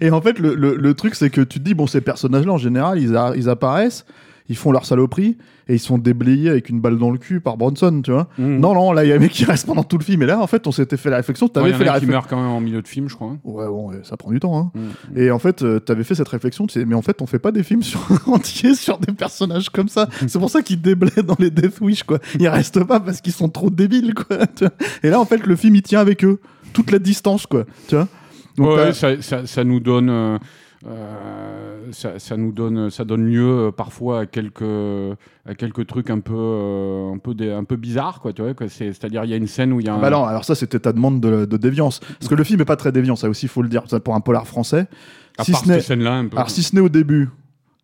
Et 0.00 0.10
en 0.10 0.20
fait 0.20 0.38
le, 0.38 0.54
le- 0.54 0.74
le 0.76 0.94
truc 0.94 1.14
c'est 1.14 1.30
que 1.30 1.40
tu 1.40 1.58
te 1.58 1.64
dis 1.64 1.74
bon 1.74 1.86
ces 1.86 2.00
personnages 2.00 2.44
là 2.46 2.52
en 2.52 2.58
général 2.58 2.98
ils, 3.00 3.16
a- 3.16 3.32
ils 3.36 3.48
apparaissent, 3.48 4.04
ils 4.48 4.56
font 4.56 4.72
leur 4.72 4.86
saloperie 4.86 5.36
et 5.68 5.74
ils 5.74 5.78
sont 5.78 5.98
déblayés 5.98 6.48
avec 6.48 6.68
une 6.70 6.80
balle 6.80 6.96
dans 6.98 7.10
le 7.10 7.18
cul 7.18 7.40
par 7.40 7.56
Bronson 7.56 8.00
tu 8.02 8.10
vois. 8.12 8.28
Mhm. 8.38 8.60
Non 8.60 8.74
non 8.74 8.92
là 8.92 9.04
il 9.04 9.08
y 9.08 9.12
a 9.12 9.16
un 9.16 9.18
mec 9.18 9.32
qui 9.32 9.44
reste 9.44 9.66
pendant 9.66 9.82
tout 9.84 9.98
le 9.98 10.04
film 10.04 10.22
et 10.22 10.26
là 10.26 10.40
en 10.40 10.46
fait 10.46 10.66
on 10.66 10.72
s'était 10.72 10.96
fait 10.96 11.10
la 11.10 11.16
réflexion, 11.16 11.46
Ouais, 11.46 11.52
t'avais 11.52 11.70
y 11.70 11.72
a 11.72 11.76
fait 11.76 11.84
la 11.84 11.92
réflexion. 11.92 12.12
meurt 12.14 12.28
quand 12.30 12.36
même 12.40 12.50
en 12.50 12.60
milieu 12.60 12.80
de 12.82 12.88
film, 12.88 13.08
je 13.08 13.14
crois. 13.14 13.28
hein. 13.28 13.38
Ouais 13.44 13.66
bon 13.66 13.90
ça 14.02 14.16
prend 14.16 14.30
du 14.30 14.40
temps 14.40 14.58
hein. 14.58 14.70
Mhm. 14.74 15.18
Et 15.18 15.30
en 15.30 15.38
fait 15.38 15.62
euh, 15.62 15.78
t'avais 15.80 16.04
fait 16.04 16.14
cette 16.14 16.28
réflexion 16.28 16.66
tu 16.66 16.80
sais, 16.80 16.84
mais 16.86 16.94
en 16.94 17.02
fait 17.02 17.20
on 17.20 17.26
fait 17.26 17.38
pas 17.38 17.52
des 17.52 17.62
films 17.62 17.82
sur 17.82 18.00
entiers 18.28 18.74
sur 18.74 18.98
des 18.98 19.12
personnages 19.12 19.68
comme 19.70 19.88
ça. 19.88 20.08
C'est 20.26 20.38
pour 20.38 20.50
ça 20.50 20.62
qu'ils 20.62 20.80
déblaient 20.80 21.22
dans 21.24 21.36
les 21.38 21.50
Death 21.50 21.80
Wish 21.80 22.02
quoi. 22.04 22.18
Ils 22.38 22.48
restent 22.48 22.84
pas 22.84 23.00
parce 23.00 23.20
qu'ils 23.20 23.32
sont 23.34 23.48
trop 23.48 23.70
débiles 23.70 24.14
quoi. 24.14 24.38
Et 25.02 25.10
là 25.10 25.20
en 25.20 25.24
fait 25.24 25.46
le 25.46 25.56
film 25.56 25.74
il 25.76 25.82
tient 25.82 26.00
avec 26.00 26.24
eux 26.24 26.40
toute 26.72 26.90
la 26.90 26.98
distance 26.98 27.46
quoi. 27.46 27.64
Tu 27.88 27.94
vois. 27.96 28.08
Donc, 28.56 28.76
ouais, 28.76 28.92
ça, 28.92 29.22
ça- 29.22 29.46
ça 29.46 29.62
nous 29.62 29.78
donne, 29.78 30.10
euh, 30.10 30.36
euh, 30.86 31.67
ça, 31.92 32.18
ça 32.18 32.36
nous 32.36 32.52
donne, 32.52 32.90
ça 32.90 33.04
donne 33.04 33.24
lieu 33.24 33.66
euh, 33.68 33.70
parfois 33.72 34.20
à 34.20 34.26
quelques, 34.26 34.62
à 35.46 35.54
quelques 35.56 35.86
trucs 35.86 36.10
un 36.10 36.20
peu, 36.20 36.34
euh, 36.36 37.12
un 37.12 37.18
peu, 37.18 37.34
des- 37.34 37.50
un 37.50 37.64
peu 37.64 37.76
bizarres, 37.76 38.20
quoi. 38.20 38.32
Tu 38.32 38.42
vois, 38.42 38.52
c'est-à-dire 38.68 39.24
il 39.24 39.30
y 39.30 39.34
a 39.34 39.36
une 39.36 39.46
scène 39.46 39.72
où 39.72 39.80
il 39.80 39.86
y 39.86 39.88
a 39.88 39.94
un, 39.94 40.00
Bah 40.00 40.10
non, 40.10 40.24
alors 40.24 40.44
ça 40.44 40.54
c'était 40.54 40.78
ta 40.78 40.92
demande 40.92 41.20
de, 41.20 41.44
de 41.44 41.56
déviance. 41.56 42.00
Parce 42.00 42.28
que 42.28 42.34
le 42.34 42.44
film 42.44 42.60
est 42.60 42.64
pas 42.66 42.76
très 42.76 42.92
déviant, 42.92 43.16
ça 43.16 43.28
aussi 43.28 43.46
il 43.46 43.48
faut 43.48 43.62
le 43.62 43.68
dire, 43.68 43.82
ça 43.86 44.00
pour 44.00 44.14
un 44.14 44.20
polar 44.20 44.46
français. 44.46 44.86
à 45.38 45.44
si 45.44 45.52
part 45.52 45.60
ce 45.62 45.66
cette 45.74 45.82
scène-là, 45.82 46.14
un 46.14 46.26
peu. 46.28 46.36
Alors 46.36 46.50
si 46.50 46.62
ce 46.62 46.74
n'est 46.74 46.80
au 46.82 46.88
début, 46.88 47.28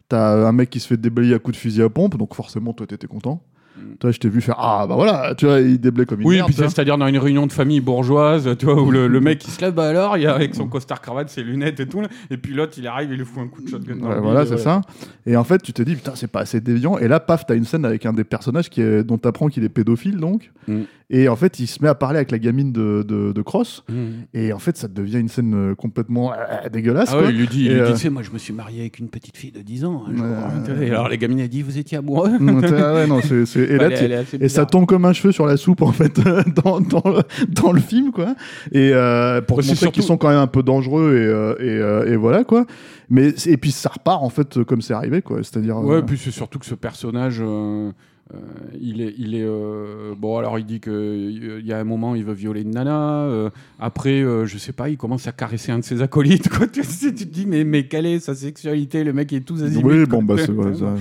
t'as 0.09 0.47
un 0.47 0.53
mec 0.53 0.71
qui 0.71 0.81
se 0.81 0.87
fait 0.87 0.97
déblayer 0.97 1.35
à 1.35 1.39
coups 1.39 1.57
de 1.57 1.61
fusil 1.61 1.83
à 1.83 1.89
pompe, 1.89 2.17
donc 2.17 2.35
forcément 2.35 2.73
toi 2.73 2.87
t'étais 2.87 3.07
content. 3.07 3.43
Mm. 3.77 3.95
Toi 3.99 4.11
je 4.11 4.19
t'ai 4.19 4.29
vu 4.29 4.41
faire 4.41 4.57
ah 4.59 4.87
bah 4.89 4.95
voilà, 4.95 5.35
tu 5.37 5.47
vois, 5.47 5.61
il 5.61 5.81
déblaye 5.81 6.07
comme 6.07 6.21
une 6.21 6.27
Oui, 6.27 6.37
merde, 6.37 6.49
puis 6.49 6.57
c'est-à-dire 6.57 6.97
dans 6.97 7.07
une 7.07 7.19
réunion 7.19 7.47
de 7.47 7.53
famille 7.53 7.81
bourgeoise, 7.81 8.57
tu 8.59 8.67
vois, 8.67 8.81
où 8.81 8.91
le, 8.91 9.09
le 9.09 9.21
mec 9.21 9.45
il 9.45 9.51
se 9.51 9.61
lève, 9.61 9.75
bah 9.75 9.89
alors, 9.89 10.17
il 10.17 10.23
y 10.23 10.27
a 10.27 10.35
avec 10.35 10.55
son 10.55 10.69
costard 10.69 11.01
cravate, 11.01 11.29
ses 11.29 11.43
lunettes 11.43 11.81
et 11.81 11.87
tout, 11.87 12.03
et 12.31 12.37
puis 12.37 12.55
l'autre 12.55 12.75
il 12.79 12.87
arrive, 12.87 13.11
il 13.11 13.19
lui 13.19 13.25
fout 13.25 13.43
un 13.43 13.49
coup 13.49 13.63
de 13.63 13.69
shotgun 13.69 13.97
dans 13.97 14.09
Ouais, 14.09 14.15
le 14.17 14.21
voilà, 14.21 14.47
c'est 14.47 14.59
ça. 14.59 14.81
Et 15.27 15.37
en 15.37 15.45
fait, 15.45 15.63
tu 15.63 15.73
te 15.73 15.83
dis, 15.83 15.97
putain, 15.97 16.13
c'est 16.15 16.31
pas 16.31 16.41
assez 16.41 16.61
déviant. 16.61 16.99
Et 16.99 17.09
là, 17.09 17.21
paf, 17.21 17.47
t'as 17.47 17.57
une 17.57 17.65
scène 17.65 17.85
avec 17.85 18.07
un 18.07 18.13
des 18.13 18.25
personnages 18.25 18.69
qui 18.69 18.83
est, 18.83 19.03
dont 19.03 19.19
t'apprends 19.19 19.49
qu'il 19.49 19.65
est 19.65 19.69
pédophile, 19.69 20.19
donc. 20.19 20.51
Mm. 20.69 20.83
Et 21.17 21.29
en 21.29 21.37
fait, 21.37 21.61
il 21.61 21.67
se 21.69 21.81
met 21.83 21.89
à 21.89 21.95
parler 21.95 22.17
avec 22.17 22.31
la 22.33 22.39
gamine 22.41 22.73
de, 22.73 23.05
de, 23.07 23.31
de 23.33 23.43
Cross. 23.43 23.85
Mhm. 23.89 24.25
Et 24.35 24.53
en 24.53 24.59
fait, 24.59 24.77
ça 24.77 24.89
devient 24.89 25.21
une 25.21 25.29
scène 25.29 25.55
euh, 25.55 25.75
complètement 25.77 26.33
euh, 26.33 26.69
dégueulasse. 26.73 27.11
Ah 27.13 27.19
quoi. 27.19 27.27
ouais, 27.27 27.33
il 27.33 27.39
lui 27.39 27.47
dit, 27.47 27.67
il 27.67 27.71
Et, 27.71 27.75
lui 27.75 27.75
dit, 27.77 27.81
euh, 27.83 27.93
tu 27.93 27.99
sais, 28.01 28.11
moi 28.11 28.23
je 28.23 28.31
me 28.33 28.39
suis 28.39 28.53
marié 28.53 28.81
avec 28.81 28.99
une 28.99 29.09
petite 29.09 29.37
fille 29.37 29.53
de 29.53 29.61
10 29.61 29.85
ans. 29.85 30.05
hein, 30.09 30.81
et 30.83 30.91
alors 30.91 31.09
les 31.09 31.19
gamines 31.19 31.39
elles 31.39 31.49
disent, 31.49 31.65
vous 31.65 31.79
étiez 31.79 31.99
amoureux 31.99 32.31
Mm, 32.39 32.61
ah 32.65 32.95
ouais, 32.95 33.07
non, 33.07 33.21
et 33.21 33.25
est- 33.63 34.35
Et 34.43 34.49
ça 34.49 34.67
tombe 34.67 34.87
comme 34.87 35.05
un 35.05 35.13
cheveu 35.13 35.31
sur 35.33 35.47
la 35.47 35.57
soupe 35.57 35.83
en 35.83 35.93
fait 35.93 36.19
dans, 36.65 36.81
dans, 36.81 37.03
le, 37.09 37.23
dans 37.49 37.71
le 37.73 37.81
film 37.81 38.11
quoi. 38.11 38.35
Et 38.73 38.91
euh, 38.93 39.41
pour 39.41 39.59
montrer 39.59 39.75
surtout- 39.77 39.93
qu'ils 39.93 40.03
sont 40.03 40.17
quand 40.17 40.29
même 40.31 40.39
un 40.39 40.47
peu 40.47 40.63
dangereux 40.63 41.15
et, 41.15 41.27
euh, 41.27 41.55
et, 41.61 41.79
euh, 41.81 42.13
et 42.13 42.17
voilà 42.17 42.45
quoi. 42.45 42.67
Mais 43.11 43.29
et 43.47 43.57
puis 43.57 43.71
ça 43.71 43.91
repart 43.91 44.23
en 44.23 44.31
fait 44.31 44.63
comme 44.65 44.81
c'est 44.83 44.95
arrivé 44.95 45.23
quoi. 45.23 45.39
C'est-à-dire. 45.43 45.77
Ouais, 45.79 45.97
euh, 45.97 46.03
puis 46.03 46.19
c'est 46.19 46.31
surtout 46.31 46.59
que 46.59 46.67
ce 46.67 46.75
personnage, 46.75 47.39
euh, 47.41 47.93
euh, 48.33 48.37
il 48.81 49.03
est, 49.03 49.15
il 49.19 49.35
est 49.35 49.45
euh, 49.45 50.15
bon. 50.17 50.39
Alors 50.39 50.59
il 50.59 50.65
dit 50.65 50.81
que 50.81 50.91
euh, 50.91 51.61
il 51.61 51.67
y 51.67 51.73
a 51.75 51.79
un 51.79 51.85
moment 51.85 52.15
il 52.15 52.25
veut 52.25 52.33
violer 52.33 52.63
une 52.63 52.71
nana. 52.71 53.25
euh, 53.25 53.51
après, 53.79 54.23
euh, 54.23 54.47
je 54.47 54.57
sais 54.57 54.73
pas, 54.73 54.89
il 54.89 54.97
commence 54.97 55.27
à 55.27 55.33
caresser 55.33 55.73
un 55.73 55.79
de 55.81 55.85
ses 55.85 56.01
acolytes. 56.01 56.49
Quoi. 56.49 56.67
Tu, 56.73 56.81
tu 56.83 57.13
te 57.15 57.25
dis 57.25 57.45
mais 57.47 57.65
mais 57.65 57.87
quelle 57.87 58.07
est 58.07 58.21
sa 58.21 58.35
sexualité? 58.35 59.05
Le 59.05 59.13
mec 59.13 59.33
est 59.33 59.41
tout 59.41 59.57
azimuts. 59.63 59.85
oui, 60.01 60.07
bon 60.07 60.23
bah 60.23 60.37
c'est 60.39 60.51
ouais, 60.51 60.75
ça- 60.79 60.95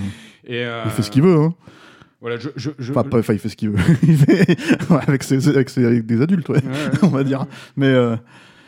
Et, 0.46 0.66
euh, 0.66 0.82
il 0.86 0.92
fait 0.92 1.02
ce 1.02 1.12
qu'il 1.12 1.22
veut. 1.24 1.38
Hein. 1.38 1.54
Voilà, 2.20 2.38
je, 2.38 2.50
je, 2.56 2.70
je- 2.80 2.92
Enfin, 2.92 3.04
pas- 3.04 3.20
enfin, 3.20 3.34
il 3.34 3.40
fait 3.40 3.50
ce 3.50 3.56
qu'il 3.58 3.70
veut. 3.70 3.80
Il 4.04 4.16
fait- 4.18 4.58
ouais, 4.90 5.00
avec, 5.08 5.24
ses, 5.24 5.48
avec, 5.50 5.70
ses- 5.70 5.86
avec 5.86 6.06
des 6.06 6.22
adultes 6.22 6.48
ouais, 6.50 6.60
on 7.02 7.08
va 7.08 7.24
dire. 7.24 7.46
Mais 7.78 7.94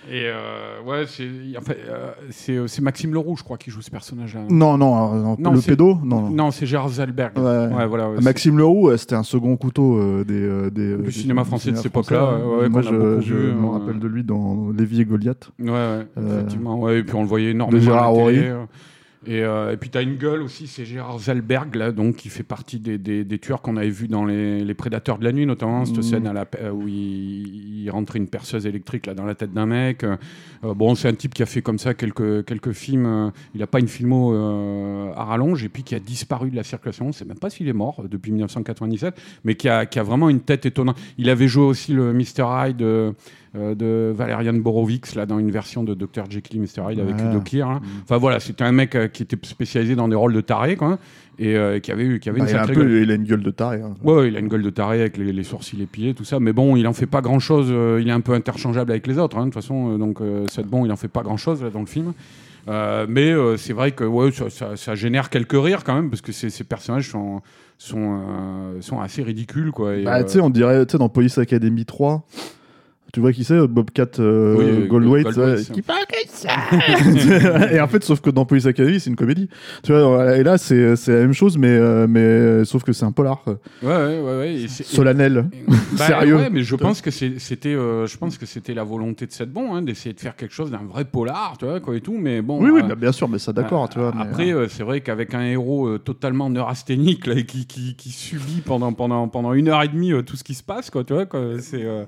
Et 0.08 0.26
euh, 0.26 0.82
ouais, 0.86 1.06
c'est 1.08 1.28
en 1.58 1.62
fait, 1.62 1.80
euh, 1.90 2.68
c'est 2.68 2.82
Maxime 2.82 3.14
Leroux, 3.14 3.36
je 3.38 3.44
crois, 3.44 3.58
qui 3.58 3.72
joue 3.72 3.82
ce 3.82 3.90
personnage-là. 3.90 4.42
non? 4.50 4.78
Non, 4.78 5.14
euh, 5.14 5.22
non, 5.22 5.36
Non, 5.40 5.52
le 5.54 5.62
pédo 5.62 5.98
non. 6.04 6.22
non. 6.22 6.30
Non, 6.30 6.52
c'est 6.52 6.66
Gérard 6.68 6.90
Zalberg. 6.90 7.38
Ouais. 7.38 7.88
voilà. 7.88 8.10
ouais, 8.12 8.22
Maxime 8.22 8.58
Leroux, 8.60 8.90
euh, 8.90 8.98
c'était 8.98 9.16
un 9.16 9.24
second 9.24 9.58
couteau 9.58 9.98
euh, 9.98 10.24
des, 10.24 10.34
euh, 10.42 10.70
des, 10.70 10.92
euh, 10.92 10.98
Du 10.98 11.12
cinéma 11.12 11.44
français 11.44 11.72
de 11.72 11.78
cette 11.78 11.88
époque-là, 11.88 12.38
Moi, 12.70 12.82
je, 12.84 13.20
je 13.22 13.34
me 13.34 13.66
euh, 13.66 13.70
rappelle 13.72 14.00
de 14.00 14.08
lui 14.08 14.24
dans 14.24 14.70
Lévi 14.78 15.02
et 15.02 15.06
Goliath. 15.06 15.50
Ouais, 15.60 15.70
ouais, 15.72 16.06
Euh, 16.18 16.38
effectivement. 16.38 16.80
Ouais, 16.80 17.00
et 17.00 17.04
puis 17.04 17.16
on 17.16 17.22
le 17.22 17.28
voyait 17.28 17.52
énormément. 17.52 17.80
de 17.80 17.84
Gérard 17.84 18.14
euh. 19.28 19.32
Et, 19.32 19.44
euh, 19.44 19.72
et 19.74 19.78
puis 19.78 19.90
tu 19.90 19.98
as 19.98 20.02
une 20.02 20.16
gueule 20.18 20.42
aussi, 20.42 20.68
c'est 20.68 20.86
Gérard 20.86 21.20
Zalberg, 21.20 21.76
là, 21.76 21.92
donc, 21.92 22.16
qui 22.18 22.30
fait 22.30 22.44
partie 22.44 22.80
des, 22.80 22.98
des, 22.98 23.24
des 23.24 23.40
tueurs 23.40 23.62
qu'on 23.62 23.78
avait 23.78 23.90
vus 23.90 24.08
dans 24.08 24.26
les, 24.26 24.64
les 24.64 24.74
Prédateurs 24.74 25.18
de 25.18 25.24
la 25.24 25.32
nuit, 25.32 25.46
notamment, 25.46 25.86
cette 25.86 25.98
Mhm. 25.98 26.04
scène 26.04 26.28
à 26.28 26.34
la, 26.34 26.46
pe- 26.46 26.70
où 26.72 26.88
il, 26.88 27.84
il 27.84 27.90
rentrait 27.90 28.20
une 28.20 28.28
perceuse 28.28 28.66
électrique 28.66 29.06
là, 29.06 29.14
dans 29.14 29.26
la 29.26 29.36
tête 29.36 29.54
d'un 29.54 29.66
mec. 29.66 30.04
Euh, 30.04 30.16
bon, 30.74 30.96
c'est 30.96 31.08
un 31.08 31.14
type 31.14 31.34
qui 31.34 31.44
a 31.44 31.46
fait 31.46 31.62
comme 31.62 31.80
ça 31.80 31.94
quelques, 31.94 32.46
quelques 32.46 32.72
films. 32.72 33.06
euh, 33.06 33.30
il 33.54 33.60
n'a 33.60 33.68
pas 33.68 33.80
une 33.80 33.88
filmo 33.88 34.34
euh, 34.34 35.12
à 35.16 35.24
rallonge, 35.26 35.64
et 35.64 35.70
puis 35.70 35.84
qui 35.84 35.96
a 35.96 36.00
disparu 36.00 36.50
de 36.50 36.56
la 36.56 36.64
circulation. 36.64 37.06
On 37.06 37.10
ne 37.10 37.14
sait 37.14 37.26
même 37.26 37.40
pas 37.40 37.50
s'il 37.50 37.68
est 37.68 37.74
mort 37.74 38.02
euh, 38.04 38.08
depuis 38.08 38.32
1997, 38.32 39.16
mais 39.44 39.56
qui 39.56 39.70
a, 39.70 39.86
qui 39.86 40.00
a 40.00 40.04
vraiment 40.04 40.30
une 40.30 40.42
tête 40.42 40.66
étonnante. 40.66 40.98
Il 41.18 41.30
avait 41.30 41.48
joué 41.48 41.64
aussi 41.66 41.94
le 41.94 42.14
Mr. 42.14 42.46
Hyde. 42.68 42.86
Euh, 43.56 43.76
de 43.76 44.14
Valerian 44.16 44.54
Borowicz 44.54 45.16
là 45.16 45.26
dans 45.26 45.40
une 45.40 45.52
version 45.52 45.84
de 45.84 45.94
Dr 45.94 46.24
Jekyll 46.30 46.58
et 46.58 46.60
Mr 46.60 46.92
Hyde 46.92 47.00
avec 47.00 47.16
Ouais. 47.16 47.24
Udo 47.30 47.40
Kier 47.42 47.62
hein. 47.62 47.82
enfin 48.04 48.18
voilà 48.18 48.40
c'était 48.40 48.64
un 48.64 48.72
mec 48.72 48.96
euh, 48.96 49.08
qui 49.08 49.24
était 49.24 49.38
spécialisé 49.44 49.96
dans 49.96 50.08
des 50.08 50.16
rôles 50.16 50.34
de 50.34 50.42
taré 50.42 50.76
quoi 50.76 50.98
et 51.40 51.56
euh, 51.56 51.80
qui 51.80 51.92
avait 51.92 52.04
eu 52.06 52.20
qui 52.20 52.30
avait 52.30 52.40
Bah, 52.40 52.46
une 52.46 52.52
il, 52.52 52.58
a 52.58 52.64
un 52.64 52.68
peu, 52.68 53.02
il 53.02 53.12
a 53.12 53.16
une 53.16 53.24
gueule 53.26 53.44
de 53.44 53.52
taré. 53.52 53.82
hein. 53.82 53.94
Ouais, 54.04 54.28
il 54.30 54.36
a 54.36 54.40
une 54.40 54.48
gueule 54.48 54.62
de 54.64 54.70
taré 54.70 55.02
avec 55.02 55.18
les, 55.18 55.34
les 55.34 55.44
sourcils 55.44 55.82
épilés, 55.82 56.14
tout 56.14 56.24
ça. 56.24 56.40
Mais 56.40 56.54
bon, 56.54 56.76
il 56.78 56.88
en 56.88 56.94
fait 56.94 57.08
pas 57.08 57.20
grand 57.22 57.40
chose. 57.40 57.68
il 58.02 58.08
est 58.08 58.12
un 58.12 58.22
peu 58.22 58.32
interchangeable 58.34 58.92
avec 58.92 59.06
les 59.06 59.18
autres, 59.18 59.38
hein, 59.38 59.42
de 59.42 59.46
toute 59.52 59.56
façon. 59.56 59.98
donc, 59.98 60.22
euh, 60.22 60.46
c'est 60.50 60.66
bon, 60.66 60.86
il 60.86 60.92
en 60.94 60.96
fait 60.96 61.10
pas 61.10 61.24
grand 61.24 61.36
chose 61.36 61.62
là, 61.62 61.70
dans 61.72 61.82
le 61.82 61.88
film. 61.88 62.14
Euh, 62.70 63.06
mais 63.10 63.32
euh, 63.34 63.58
c'est 63.58 63.74
vrai 63.74 63.92
que 63.92 64.06
ouais, 64.06 64.32
ça, 64.32 64.50
ça- 64.50 64.76
ça 64.78 64.96
génère 64.96 65.30
quelques 65.30 65.62
rires 65.62 65.84
quand 65.84 65.94
même, 65.94 66.10
parce 66.10 66.22
que 66.22 66.32
ces, 66.32 66.50
ces 66.50 66.64
personnages 66.64 67.10
sont, 67.12 67.42
sont, 67.78 68.22
euh, 68.22 68.82
sont 68.82 69.02
assez 69.02 69.22
ridicules. 69.22 69.72
Quoi, 69.74 69.98
et, 69.98 70.04
Bah, 70.06 70.24
tu 70.24 70.32
sais, 70.32 70.40
on 70.40 70.50
dirait, 70.50 70.86
tu 70.86 70.94
sais, 70.94 70.98
dans 70.98 71.10
Police 71.10 71.38
Academy 71.38 71.84
3, 71.86 72.26
tu 73.14 73.20
vois 73.20 73.32
qui 73.32 73.44
c'est 73.44 73.68
Bobcat 73.68 74.08
euh, 74.20 74.56
Oui, 74.58 74.90
euh, 74.92 75.08
ouais, 75.08 75.64
qui 75.72 75.82
parle 75.82 76.06
comme 76.10 76.28
ça 76.28 77.72
Et 77.72 77.80
en 77.80 77.88
fait, 77.88 78.04
sauf 78.04 78.20
que 78.22 78.30
dans 78.30 78.46
Police 78.46 78.66
Academy, 78.66 79.00
c'est 79.00 79.10
une 79.10 79.16
comédie. 79.16 79.50
Tu 79.84 79.94
vois, 79.94 80.38
et 80.38 80.44
là, 80.44 80.58
c'est 80.58 80.96
c'est 80.96 81.14
la 81.14 81.20
même 81.22 81.34
chose, 81.34 81.58
mais, 81.58 81.70
euh, 81.70 82.08
mais 82.08 82.66
sauf 82.66 82.84
que 82.84 82.94
c'est 82.94 83.06
un 83.06 83.12
polar. 83.12 83.44
ouais, 83.48 83.56
ouais, 83.84 84.20
ouais, 84.20 84.38
ouais, 84.38 84.66
Solennel. 84.68 85.46
Bah, 85.68 85.76
Sérieux. 86.08 86.36
ouais, 86.36 86.50
mais 86.50 86.64
je 86.64 86.76
pense 86.76 87.02
que 87.02 87.12
c'était, 87.12 87.70
euh, 87.70 88.06
je 88.08 88.18
pense 88.18 88.38
que 88.38 88.46
c'était 88.46 88.74
la 88.74 88.84
volonté 88.84 89.26
de 89.26 89.32
cette 89.32 89.52
bon, 89.52 89.76
hein, 89.76 89.82
d'essayer 89.82 90.14
de 90.14 90.20
faire 90.20 90.36
quelque 90.36 90.54
chose 90.54 90.72
d'un 90.72 90.84
vrai 90.84 91.06
polar, 91.06 91.56
tu 91.58 91.66
vois, 91.66 91.80
quoi 91.80 91.96
et 91.96 92.02
tout. 92.02 92.18
Mais 92.20 92.42
bon. 92.42 92.62
Oui, 92.62 92.70
oui, 92.70 92.82
euh, 92.84 92.88
bah, 92.88 92.96
bien 92.96 93.12
sûr, 93.12 93.30
mais 93.30 93.40
ça, 93.40 93.54
d'accord, 93.54 93.86
euh, 93.86 93.88
tu 93.92 94.00
vois. 94.00 94.14
Après, 94.20 94.52
euh, 94.52 94.62
euh, 94.62 94.68
c'est 94.70 94.84
vrai 94.84 95.02
qu'avec 95.02 95.34
un 95.34 95.44
héros 95.44 95.88
euh, 95.88 95.98
totalement 95.98 96.50
neurasthénique 96.50 97.28
là, 97.28 97.42
qui, 97.42 97.66
qui, 97.66 97.96
qui 97.96 98.10
subit 98.10 98.62
pendant, 98.66 98.94
pendant, 98.94 99.28
pendant 99.28 99.54
une 99.54 99.70
heure 99.70 99.84
et 99.84 99.88
demie 99.88 100.12
euh, 100.12 100.22
tout 100.22 100.36
ce 100.36 100.44
qui 100.44 100.54
se 100.54 100.64
passe, 100.64 100.90
quoi, 100.90 101.04
tu 101.04 101.14
vois, 101.14 101.26
quoi, 101.26 101.42
c'est, 101.60 101.84
euh, 101.84 101.96
euh, 101.96 102.06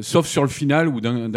sauf 0.00 0.26
sur 0.26 0.42
le 0.42 0.48
final 0.48 0.88
où 0.88 1.00
d'un- 1.00 1.28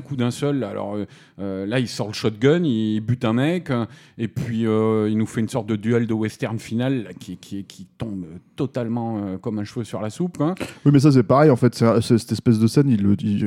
coup 0.00 0.16
d'un 0.16 0.30
seul, 0.30 0.64
alors 0.64 0.96
euh, 1.40 1.66
là 1.66 1.78
il 1.80 1.88
sort 1.88 2.08
le 2.08 2.12
shotgun, 2.12 2.62
il 2.64 3.00
bute 3.00 3.24
un 3.24 3.32
mec, 3.32 3.70
et 4.18 4.28
puis 4.28 4.66
euh, 4.66 5.08
il 5.10 5.16
nous 5.18 5.26
fait 5.26 5.40
une 5.40 5.48
sorte 5.48 5.66
de 5.66 5.76
duel 5.76 6.06
de 6.06 6.14
western 6.14 6.58
final 6.58 7.04
là, 7.04 7.10
qui, 7.18 7.36
qui, 7.36 7.64
qui 7.64 7.86
tombe 7.98 8.24
totalement 8.56 9.18
euh, 9.18 9.38
comme 9.38 9.58
un 9.58 9.64
cheveu 9.64 9.84
sur 9.84 10.00
la 10.00 10.10
soupe. 10.10 10.36
quoi. 10.38 10.54
Oui, 10.84 10.92
mais 10.92 10.98
ça, 11.00 11.10
c'est 11.12 11.22
pareil, 11.22 11.50
en 11.50 11.56
fait. 11.56 11.74
cette 12.00 12.32
espèce 12.32 12.58
de 12.58 12.66
scène, 12.66 12.88
il 12.88 13.02
le 13.02 13.16
dit. 13.16 13.42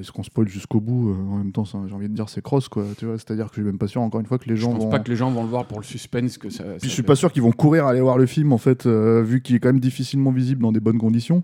Est-ce 0.00 0.12
qu'on 0.12 0.22
spoil 0.22 0.48
jusqu'au 0.48 0.80
bout 0.80 1.14
En 1.30 1.36
même 1.38 1.50
temps, 1.52 1.64
j'ai 1.64 1.94
envie 1.94 2.08
de 2.08 2.14
dire, 2.14 2.28
c'est 2.28 2.42
cross, 2.42 2.68
quoi. 2.68 2.84
Tu 2.98 3.06
vois, 3.06 3.16
c'est-à-dire 3.18 3.46
que 3.46 3.50
je 3.56 3.60
suis 3.60 3.64
même 3.64 3.78
pas 3.78 3.88
sûr, 3.88 4.00
encore 4.02 4.20
une 4.20 4.26
fois, 4.26 4.38
que 4.38 4.48
les 4.48 4.56
Je 4.56 4.62
gens 4.62 4.72
pense 4.72 4.84
vont. 4.84 4.90
pas 4.90 4.98
que 5.00 5.10
les 5.10 5.16
gens 5.16 5.30
vont 5.30 5.42
le 5.42 5.48
voir 5.48 5.66
pour 5.66 5.78
le 5.78 5.84
suspense 5.84 6.38
que 6.38 6.50
ça. 6.50 6.62
Puis 6.64 6.72
ça 6.80 6.86
je 6.86 6.88
suis 6.88 6.96
fait. 7.02 7.06
pas 7.06 7.16
sûr 7.16 7.32
qu'ils 7.32 7.42
vont 7.42 7.50
courir 7.52 7.86
aller 7.86 8.00
voir 8.00 8.16
le 8.18 8.26
film 8.26 8.52
en 8.52 8.58
fait, 8.58 8.86
vu 8.86 9.40
qu'il 9.42 9.56
est 9.56 9.58
quand 9.58 9.68
même 9.70 9.80
difficilement 9.80 10.30
visible 10.30 10.62
dans 10.62 10.72
des 10.72 10.80
bonnes 10.80 10.98
conditions. 10.98 11.42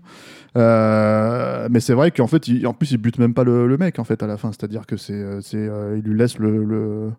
Mais 0.55 1.79
c'est 1.79 1.93
vrai 1.93 2.11
qu'en 2.11 2.27
fait, 2.27 2.47
il- 2.47 2.65
en 2.67 2.73
plus, 2.73 2.91
il 2.91 2.97
bute 2.97 3.17
même 3.19 3.33
pas 3.33 3.43
le, 3.43 3.67
le 3.67 3.77
mec 3.77 3.99
en 3.99 4.03
fait 4.03 4.21
à 4.23 4.27
la 4.27 4.37
fin, 4.37 4.51
c'est-à-dire 4.51 4.85
que 4.85 4.97
c'est, 4.97 5.41
il 5.95 6.01
lui 6.09 6.17
laisse 6.17 6.37
le, 6.39 6.63
le, 6.63 7.11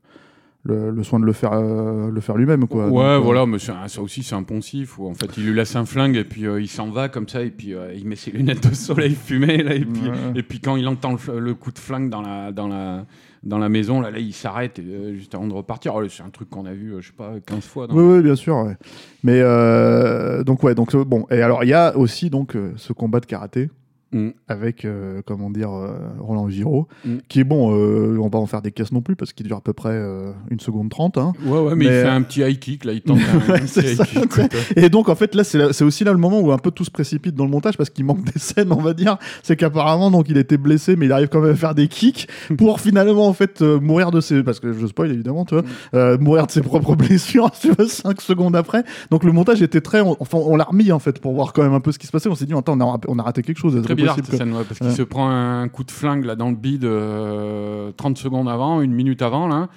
le- 0.64 0.90
le 0.90 1.02
soin 1.02 1.18
de 1.18 1.24
le 1.24 1.32
faire, 1.32 1.52
euh, 1.54 2.10
le 2.10 2.20
faire 2.20 2.36
lui-même 2.36 2.68
quoi. 2.68 2.84
Ouais, 2.86 2.90
Donc, 2.92 3.02
euh, 3.02 3.18
voilà, 3.18 3.46
mais 3.46 3.58
ça 3.58 3.74
aussi 4.00 4.22
c'est 4.22 4.36
un 4.36 4.44
poncif 4.44 4.96
où 4.98 5.08
en 5.08 5.14
fait 5.14 5.28
il 5.36 5.44
lui 5.46 5.54
laisse 5.54 5.74
un 5.74 5.84
flingue 5.84 6.16
et 6.16 6.24
puis 6.24 6.46
euh, 6.46 6.60
il 6.60 6.68
s'en 6.68 6.88
va 6.90 7.08
comme 7.08 7.28
ça 7.28 7.42
et 7.42 7.50
puis 7.50 7.74
euh, 7.74 7.92
il 7.94 8.06
met 8.06 8.14
ses 8.16 8.30
lunettes 8.30 8.68
de 8.68 8.74
soleil 8.74 9.14
fumées 9.16 9.62
là 9.62 9.74
et 9.74 9.84
puis 9.84 10.02
Ouais. 10.08 10.16
et 10.36 10.42
puis 10.44 10.60
quand 10.60 10.76
il 10.76 10.86
entend 10.86 11.16
le, 11.36 11.54
coup 11.54 11.72
de 11.72 11.78
flingue 11.80 12.10
dans 12.10 12.22
la 12.22 12.52
dans 12.52 12.68
la 12.68 13.04
dans 13.42 13.58
la 13.58 13.68
maison 13.68 14.00
là, 14.00 14.12
là 14.12 14.20
il 14.20 14.32
s'arrête 14.32 14.78
euh, 14.78 15.14
juste 15.14 15.34
avant 15.34 15.48
de 15.48 15.52
repartir. 15.52 15.96
Oh, 15.96 16.08
c'est 16.08 16.22
un 16.22 16.30
truc 16.30 16.48
qu'on 16.48 16.64
a 16.64 16.72
vu 16.72 16.92
euh, 16.94 17.00
je 17.00 17.08
sais 17.08 17.12
pas 17.16 17.32
15 17.44 17.64
fois. 17.64 17.88
dans- 17.88 17.96
Oui, 17.96 18.18
oui, 18.18 18.22
bien 18.22 18.36
sûr. 18.36 18.54
ouais. 18.58 18.76
Mais 19.24 19.40
euh, 19.42 20.44
donc 20.44 20.62
ouais, 20.62 20.76
donc 20.76 20.94
euh, 20.94 21.04
bon. 21.04 21.26
Et 21.28 21.42
alors 21.42 21.64
il 21.64 21.70
y 21.70 21.74
a 21.74 21.96
aussi 21.96 22.30
donc 22.30 22.54
euh, 22.54 22.72
ce 22.76 22.92
combat 22.92 23.18
de 23.18 23.26
karaté 23.26 23.68
Mm. 24.12 24.28
avec 24.48 24.84
euh, 24.84 25.22
comment 25.26 25.48
dire 25.50 25.70
euh, 25.72 25.96
Roland 26.20 26.48
Giraud, 26.48 26.86
Mm. 27.04 27.16
qui 27.28 27.40
est 27.40 27.44
bon. 27.44 27.74
euh, 27.74 28.18
on 28.20 28.28
va 28.28 28.38
en 28.38 28.46
faire 28.46 28.60
des 28.62 28.70
caisses 28.72 28.92
non 28.92 29.00
plus 29.00 29.16
parce 29.16 29.32
qu'il 29.32 29.46
dure 29.46 29.56
à 29.56 29.60
peu 29.60 29.72
près 29.72 29.90
euh, 29.92 30.32
une 30.50 30.60
seconde 30.60 30.90
trente. 30.90 31.16
Hein. 31.18 31.32
Ouais, 31.46 31.58
ouais, 31.58 31.74
mais, 31.74 31.84
il 31.86 31.90
Mais, 31.90 32.02
fait 32.02 32.08
euh, 32.08 32.12
un 32.14 32.22
petit 32.22 32.40
high 32.42 32.58
kick 32.58 32.84
là, 32.84 32.92
il 32.92 33.00
tente 33.02 33.18
un, 33.18 33.52
Ouais, 33.52 33.60
un 33.60 33.64
petit 33.64 33.80
high 33.80 34.02
kick. 34.28 34.52
Et 34.76 34.88
donc, 34.90 35.08
en 35.08 35.14
fait, 35.14 35.34
là, 35.34 35.44
c'est 35.44 35.82
aussi 35.84 36.04
là 36.04 36.12
le 36.12 36.18
moment 36.18 36.40
où 36.40 36.52
un 36.52 36.58
peu 36.58 36.70
tout 36.70 36.84
se 36.84 36.90
précipite 36.90 37.34
dans 37.34 37.44
le 37.44 37.50
montage 37.50 37.76
parce 37.76 37.90
qu'il 37.90 38.04
manque 38.04 38.24
des 38.24 38.38
scènes, 38.38 38.72
on 38.72 38.80
va 38.82 38.92
dire. 38.94 39.16
C'est 39.42 39.56
qu'apparemment, 39.56 40.10
donc, 40.10 40.28
il 40.28 40.36
était 40.36 40.58
blessé, 40.58 40.94
mais 40.96 41.06
il 41.06 41.12
arrive 41.12 41.28
quand 41.28 41.40
même 41.40 41.52
à 41.52 41.56
faire 41.56 41.74
des 41.74 41.88
kicks 41.88 42.28
pour 42.58 42.80
finalement, 42.80 43.26
en 43.28 43.32
fait, 43.32 43.62
euh, 43.62 43.80
mourir 43.80 44.10
de 44.10 44.20
ses. 44.20 44.42
Parce 44.42 44.60
que 44.60 44.72
je 44.72 44.86
spoil 44.86 45.10
évidemment, 45.10 45.44
tu 45.44 45.54
vois, 45.54 45.64
euh, 45.94 46.18
mourir 46.18 46.46
de 46.46 46.50
ses 46.52 46.60
propres 46.62 46.94
blessures, 46.96 47.50
tu 47.50 47.70
vois, 47.72 47.88
5 47.88 48.20
secondes 48.20 48.56
après. 48.56 48.84
Donc, 49.10 49.24
le 49.24 49.32
montage 49.32 49.62
était 49.62 49.80
très. 49.80 50.00
on- 50.00 50.16
Enfin, 50.20 50.38
on 50.38 50.56
l'a 50.56 50.64
remis, 50.64 50.92
en 50.92 50.98
fait, 50.98 51.18
pour 51.20 51.32
voir 51.32 51.52
quand 51.52 51.62
même 51.62 51.72
un 51.74 51.80
peu 51.80 51.92
ce 51.92 51.98
qui 51.98 52.06
se 52.06 52.12
passait. 52.12 52.28
On 52.28 52.34
s'est 52.34 52.44
dit, 52.46 52.52
attends, 52.54 52.78
on 52.78 52.94
a, 52.94 53.00
on 53.08 53.18
a 53.18 53.22
raté 53.22 53.42
quelque 53.42 53.58
chose. 53.58 53.80
Très 53.82 53.94
bizarre 54.02 54.16
possible, 54.16 54.26
cette 54.26 54.36
quoi. 54.38 54.46
scène, 54.46 54.56
ouais, 54.56 54.64
parce 54.66 54.78
qu'il 54.78 54.92
se 54.92 55.02
prend 55.02 55.30
un 55.30 55.68
coup 55.68 55.84
de 55.84 55.90
flingue 55.90 56.24
là 56.24 56.36
dans 56.36 56.50
le 56.50 56.56
bide 56.56 56.84
euh, 56.84 57.90
30 57.96 58.18
secondes 58.18 58.48
avant, 58.48 58.80
une 58.80 58.92
minute 58.92 59.22
avant 59.22 59.48
là. 59.48 59.68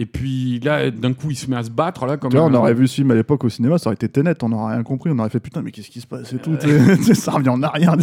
Et 0.00 0.06
puis 0.06 0.60
là, 0.60 0.92
d'un 0.92 1.12
coup, 1.12 1.30
il 1.30 1.36
se 1.36 1.50
met 1.50 1.56
à 1.56 1.64
se 1.64 1.70
battre 1.70 2.06
là 2.06 2.16
comme 2.16 2.32
on 2.36 2.54
aurait 2.54 2.72
vu 2.74 2.86
ce 2.86 2.94
film 2.96 3.10
à 3.10 3.16
l'époque 3.16 3.42
au 3.42 3.48
cinéma, 3.48 3.78
ça 3.78 3.88
aurait 3.88 3.94
été 3.94 4.08
Tenet, 4.08 4.34
on 4.44 4.50
n'aurait 4.50 4.74
rien 4.74 4.84
compris, 4.84 5.10
on 5.12 5.18
aurait 5.18 5.28
fait 5.28 5.40
putain, 5.40 5.60
mais 5.60 5.72
qu'est-ce 5.72 5.90
qui 5.90 6.00
se 6.00 6.06
passe 6.06 6.32
et 6.32 6.38
tout, 6.38 6.52
ça 7.14 7.32
revient 7.32 7.48
en 7.48 7.62
arrière. 7.64 7.96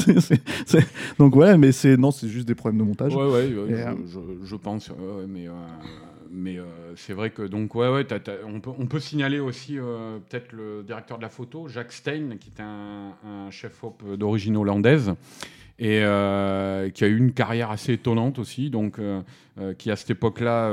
Donc, 1.19 1.35
ouais, 1.37 1.57
mais 1.57 1.71
c'est 1.71 1.95
non, 1.95 2.11
c'est 2.11 2.27
juste 2.27 2.47
des 2.47 2.55
problèmes 2.55 2.79
de 2.79 2.83
montage. 2.85 3.15
Ouais, 3.15 3.23
ouais, 3.23 3.31
ouais, 3.31 3.69
Et, 3.69 3.75
je, 3.77 4.19
euh, 4.19 4.21
je- 4.43 4.45
je 4.45 4.55
pense, 4.57 4.89
mais, 5.29 5.47
euh, 5.47 5.51
mais 6.31 6.57
euh, 6.57 6.63
c'est 6.97 7.13
vrai 7.13 7.29
que 7.29 7.43
donc, 7.43 7.73
ouais, 7.75 7.87
on, 8.45 8.59
peut, 8.59 8.71
on 8.77 8.87
peut 8.87 8.99
signaler 8.99 9.39
aussi 9.39 9.77
peut-être 10.29 10.51
le 10.51 10.83
directeur 10.85 11.17
de 11.17 11.23
la 11.23 11.29
photo, 11.29 11.69
Jacques 11.69 11.93
Stein, 11.93 12.35
qui 12.41 12.51
est 12.57 12.61
un, 12.61 13.11
un 13.25 13.51
chef-op 13.51 14.03
d'origine 14.17 14.57
hollandaise 14.57 15.13
et 15.77 16.01
euh, 16.03 16.89
qui 16.89 17.03
a 17.03 17.07
eu 17.07 17.17
une 17.17 17.33
carrière 17.33 17.69
assez 17.71 17.93
étonnante 17.93 18.39
aussi, 18.39 18.69
donc 18.69 18.99
euh, 18.99 19.21
euh, 19.59 19.73
qui 19.73 19.91
à 19.91 19.95
cette 19.95 20.11
époque-là 20.11 20.71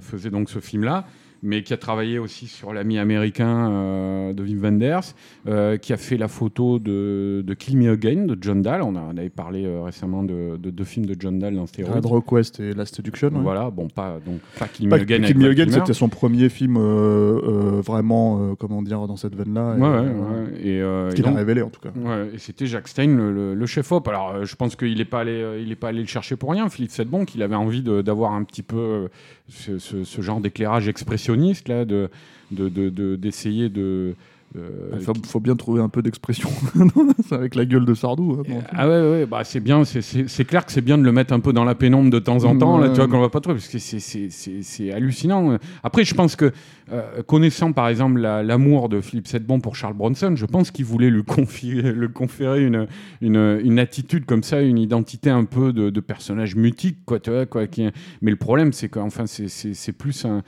faisait 0.00 0.30
donc 0.30 0.48
ce 0.48 0.60
film-là. 0.60 1.06
Mais 1.42 1.62
qui 1.62 1.72
a 1.74 1.76
travaillé 1.76 2.18
aussi 2.18 2.46
sur 2.46 2.72
l'ami 2.72 2.98
américain 2.98 3.70
euh, 3.70 4.32
de 4.32 4.42
Wim 4.42 4.58
Wenders, 4.60 5.00
euh, 5.46 5.76
qui 5.76 5.92
a 5.92 5.96
fait 5.96 6.16
la 6.16 6.28
photo 6.28 6.78
de, 6.78 7.42
de 7.46 7.54
Kill 7.54 7.76
Me 7.76 7.90
Again 7.90 8.24
de 8.26 8.36
John 8.40 8.62
Dahl. 8.62 8.82
On, 8.82 8.96
a- 8.96 9.02
on 9.12 9.16
avait 9.16 9.28
parlé 9.28 9.64
euh, 9.64 9.82
récemment 9.82 10.22
de, 10.22 10.56
de 10.56 10.70
deux 10.70 10.84
films 10.84 11.06
de 11.06 11.14
John 11.18 11.38
Dahl 11.38 11.54
dans 11.54 11.66
Stéroïdes. 11.66 11.96
Red 11.96 12.06
Request 12.06 12.60
et 12.60 12.72
Last 12.72 12.96
Seduction. 12.96 13.28
ouais. 13.28 13.40
Voilà, 13.42 13.70
bon, 13.70 13.88
pas, 13.88 14.18
donc, 14.24 14.40
pas 14.58 14.66
Kill 14.68 14.86
Me 14.86 14.90
Pas 14.90 14.96
Again. 14.96 15.20
Kill 15.22 15.38
Me 15.38 15.50
Again, 15.50 15.70
c'était 15.70 15.92
son 15.92 16.08
premier 16.08 16.48
film 16.48 16.76
euh, 16.78 17.80
vraiment, 17.84 18.54
comment 18.58 18.82
dire, 18.82 19.06
dans 19.06 19.16
cette 19.16 19.34
veine-là. 19.34 19.76
et, 19.76 19.80
Ouais, 19.80 19.88
ouais. 19.88 21.10
Et, 21.10 21.14
Qu'il 21.14 21.24
a 21.24 21.28
donc- 21.28 21.36
révélé 21.38 21.62
en 21.62 21.70
tout 21.70 21.80
cas. 21.80 21.90
Et 22.34 22.38
c'était 22.38 22.66
Jacques 22.66 22.88
Stein, 22.88 23.08
le, 23.16 23.32
le- 23.32 23.54
le 23.54 23.66
chef-op. 23.66 24.08
Alors, 24.08 24.44
je 24.44 24.56
pense 24.56 24.74
qu'il 24.76 24.96
n'est 24.96 25.04
pas, 25.04 25.20
allé, 25.20 25.60
il 25.62 25.70
est 25.70 25.76
pas 25.76 25.88
allé 25.88 26.00
le 26.00 26.06
chercher 26.06 26.36
pour 26.36 26.50
rien, 26.50 26.68
Philippe 26.68 26.90
Sedbon, 26.90 27.24
qu'il 27.24 27.42
avait 27.42 27.54
envie 27.54 27.82
d'avoir 27.82 28.32
un 28.32 28.42
petit 28.44 28.62
peu 28.62 29.08
ce, 29.48 29.78
ce- 29.78 30.04
genre 30.22 30.40
d'éclairage 30.40 30.88
expressionniste, 30.88 31.68
là, 31.68 31.84
de, 31.84 32.10
de- 32.50 32.68
de- 32.68 32.90
de- 32.90 33.16
d'essayer 33.16 33.68
de. 33.68 34.14
Euh, 34.56 34.90
Il 34.94 35.00
faut, 35.04 35.12
faut 35.26 35.40
bien 35.40 35.56
trouver 35.56 35.82
un 35.82 35.88
peu 35.88 36.02
d'expression 36.02 36.48
avec 37.30 37.54
la 37.54 37.64
gueule 37.64 37.84
de 37.84 37.94
Sardou. 37.94 38.38
hein, 38.38 38.42
bon. 38.48 38.62
Ah 38.70 38.88
ouais, 38.88 39.10
ouais, 39.10 39.26
bah 39.26 39.42
c'est 39.44 39.60
bien, 39.60 39.84
c'est- 39.84 40.44
clair 40.44 40.64
que 40.64 40.72
c'est 40.72 40.80
bien 40.80 40.96
de 40.98 41.02
le 41.02 41.12
mettre 41.12 41.32
un 41.34 41.40
peu 41.40 41.52
dans 41.52 41.64
la 41.64 41.74
pénombre 41.74 42.10
de 42.10 42.18
temps 42.18 42.44
en 42.44 42.56
temps, 42.56 42.78
là, 42.78 42.88
tu 42.90 42.96
vois, 42.96 43.08
qu'on 43.08 43.20
va 43.20 43.28
pas 43.28 43.40
trouver, 43.40 43.58
parce 43.58 43.68
que 43.68 43.78
c'est- 43.78 44.92
hallucinant. 44.92 45.58
Après, 45.82 46.04
je 46.04 46.14
pense 46.14 46.36
que, 46.36 46.52
euh, 46.92 47.22
connaissant 47.24 47.72
par 47.72 47.88
exemple 47.88 48.20
la- 48.20 48.42
l'amour 48.42 48.88
de 48.88 49.00
Philippe 49.00 49.26
Sedbon 49.26 49.60
pour 49.60 49.74
Charles 49.76 49.94
Bronson, 49.94 50.34
je 50.36 50.46
pense 50.46 50.70
qu'il 50.70 50.84
voulait 50.84 51.10
lui 51.10 51.24
confier, 51.24 51.82
le 51.92 52.08
conférer 52.08 52.64
une, 52.64 52.86
une, 53.20 53.60
une 53.64 53.78
attitude 53.78 54.24
comme 54.26 54.42
ça, 54.42 54.60
une 54.62 54.78
identité 54.78 55.28
un 55.30 55.44
peu 55.44 55.72
de, 55.72 55.90
de 55.90 56.00
personnage 56.00 56.54
mutique, 56.56 56.98
quoi, 57.04 57.18
tu 57.20 57.30
vois, 57.30 57.46
quoi. 57.46 57.66
Qui, 57.66 57.88
mais 58.22 58.30
le 58.30 58.36
problème, 58.36 58.72
c'est 58.72 58.88
qu'enfin, 58.88 59.24
c'est 59.26 59.92
plus 59.92 60.24
un. 60.24 60.42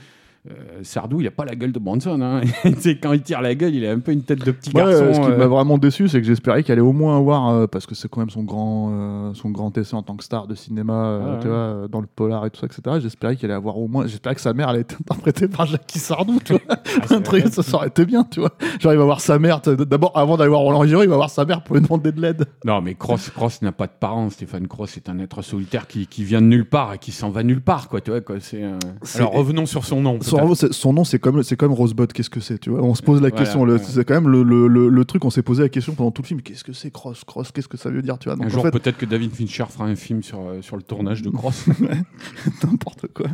Euh, 0.50 0.54
Sardou, 0.82 1.20
il 1.20 1.26
a 1.26 1.30
pas 1.30 1.44
la 1.44 1.54
gueule 1.54 1.72
de 1.72 1.78
Bronson. 1.78 2.20
Hein. 2.22 2.40
Quand 3.02 3.12
il 3.12 3.22
tire 3.22 3.40
la 3.40 3.54
gueule, 3.54 3.74
il 3.74 3.84
a 3.86 3.92
un 3.92 3.98
peu 3.98 4.12
une 4.12 4.22
tête 4.22 4.44
de 4.44 4.50
petit 4.52 4.70
Ouais, 4.74 4.82
garçon. 4.82 5.14
ce 5.14 5.20
qui 5.20 5.26
euh, 5.32 5.36
m'a 5.36 5.46
vraiment 5.46 5.78
déçu, 5.78 6.08
c'est 6.08 6.20
que 6.20 6.26
j'espérais 6.26 6.62
qu'il 6.62 6.72
allait 6.72 6.80
au 6.80 6.92
moins 6.92 7.16
avoir, 7.18 7.48
euh, 7.48 7.66
parce 7.66 7.86
que 7.86 7.94
c'est 7.94 8.08
quand 8.08 8.20
même 8.20 8.30
son 8.30 8.44
grand, 8.44 8.90
euh, 8.92 9.34
son 9.34 9.50
grand 9.50 9.76
essai 9.76 9.94
en 9.96 10.02
tant 10.02 10.16
que 10.16 10.24
star 10.24 10.46
de 10.46 10.54
cinéma, 10.54 10.94
euh, 10.94 11.18
Ouais, 11.34 11.40
tu 11.40 11.46
ouais. 11.46 11.52
vois, 11.52 11.58
euh, 11.58 11.88
dans 11.88 12.00
le 12.00 12.06
polar 12.06 12.46
et 12.46 12.50
tout 12.50 12.60
ça, 12.60 12.66
etc. 12.66 12.98
J'espérais 13.00 13.36
qu'il 13.36 13.46
allait 13.46 13.54
avoir 13.54 13.76
au 13.78 13.88
moins, 13.88 14.06
j'espérais 14.06 14.34
que 14.34 14.40
sa 14.40 14.52
mère 14.54 14.68
allait 14.68 14.80
être 14.80 14.96
interprétée 15.00 15.48
par 15.48 15.66
Jackie 15.66 15.98
Sardou, 15.98 16.38
tu 16.44 16.52
vois. 16.52 16.62
Ah, 16.68 16.76
un 17.14 17.20
truc, 17.20 17.46
ça, 17.48 17.62
aurait 17.76 17.88
été 17.88 18.04
bien, 18.06 18.24
tu 18.24 18.40
vois. 18.40 18.52
Genre, 18.80 18.92
il 18.92 18.98
va 18.98 19.04
voir 19.04 19.20
sa 19.20 19.38
mère, 19.38 19.60
d'abord, 19.60 20.16
avant 20.16 20.36
d'aller 20.36 20.50
voir 20.50 20.60
Roland 20.60 20.84
Giraud, 20.84 21.02
il 21.02 21.08
va 21.08 21.16
voir 21.16 21.30
sa 21.30 21.44
mère 21.44 21.62
pour 21.62 21.76
lui 21.76 21.82
demander 21.82 22.12
de 22.12 22.20
l'aide. 22.20 22.46
Non, 22.64 22.80
mais 22.80 22.94
Cross, 22.94 23.30
Cross 23.30 23.62
n'a 23.62 23.72
pas 23.72 23.86
de 23.86 23.92
parents. 23.98 24.30
Stéphane 24.30 24.66
Cross 24.68 24.96
est 24.96 25.08
un 25.08 25.18
être 25.18 25.42
solitaire 25.42 25.86
qui, 25.86 26.06
qui 26.06 26.24
vient 26.24 26.40
de 26.40 26.46
nulle 26.46 26.68
part 26.68 26.94
et 26.94 26.98
qui 26.98 27.12
s'en 27.12 27.30
va 27.30 27.42
nulle 27.42 27.60
part, 27.60 27.88
quoi. 27.88 28.00
Tu 28.00 28.10
vois, 28.10 28.20
quoi. 28.20 28.36
Euh, 28.54 28.78
Alors 29.16 29.32
revenons 29.32 29.66
sur 29.66 29.84
son 29.84 30.00
nom. 30.00 30.18
Son, 30.28 30.92
nom, 30.92 31.04
c'est 31.04 31.18
comme, 31.18 31.42
c'est 31.42 31.56
comme 31.56 31.72
Rosebud, 31.72 32.12
qu'est-ce 32.12 32.30
que 32.30 32.40
c'est, 32.40 32.58
tu 32.58 32.70
vois? 32.70 32.82
On 32.82 32.94
se 32.94 33.02
pose 33.02 33.20
la 33.20 33.28
Voilà, 33.28 33.44
question, 33.44 33.62
ouais. 33.62 33.78
c'est 33.78 34.04
quand 34.04 34.14
même 34.14 34.28
le, 34.28 34.42
le, 34.42 34.68
le, 34.68 34.88
le 34.88 35.04
truc, 35.04 35.24
on 35.24 35.30
s'est 35.30 35.42
posé 35.42 35.62
la 35.62 35.68
question 35.68 35.94
pendant 35.94 36.10
tout 36.10 36.22
le 36.22 36.26
film, 36.26 36.42
qu'est-ce 36.42 36.64
que 36.64 36.72
c'est 36.72 36.90
Cross, 36.90 37.24
Cross, 37.24 37.52
qu'est-ce 37.52 37.68
que 37.68 37.76
ça 37.76 37.90
veut 37.90 38.02
dire, 38.02 38.18
tu 38.18 38.28
vois? 38.28 38.36
Donc, 38.36 38.46
Un 38.46 38.48
jour, 38.48 38.62
fait, 38.62 38.70
peut-être 38.70 38.96
que 38.98 39.06
David 39.06 39.32
Fincher 39.32 39.64
fera 39.68 39.84
un 39.86 39.96
film 39.96 40.22
sur, 40.22 40.40
euh, 40.40 40.62
sur 40.62 40.76
le 40.76 40.82
tournage 40.82 41.22
de 41.22 41.30
Cross. 41.30 41.66
n'importe 42.64 43.06
quoi. 43.14 43.26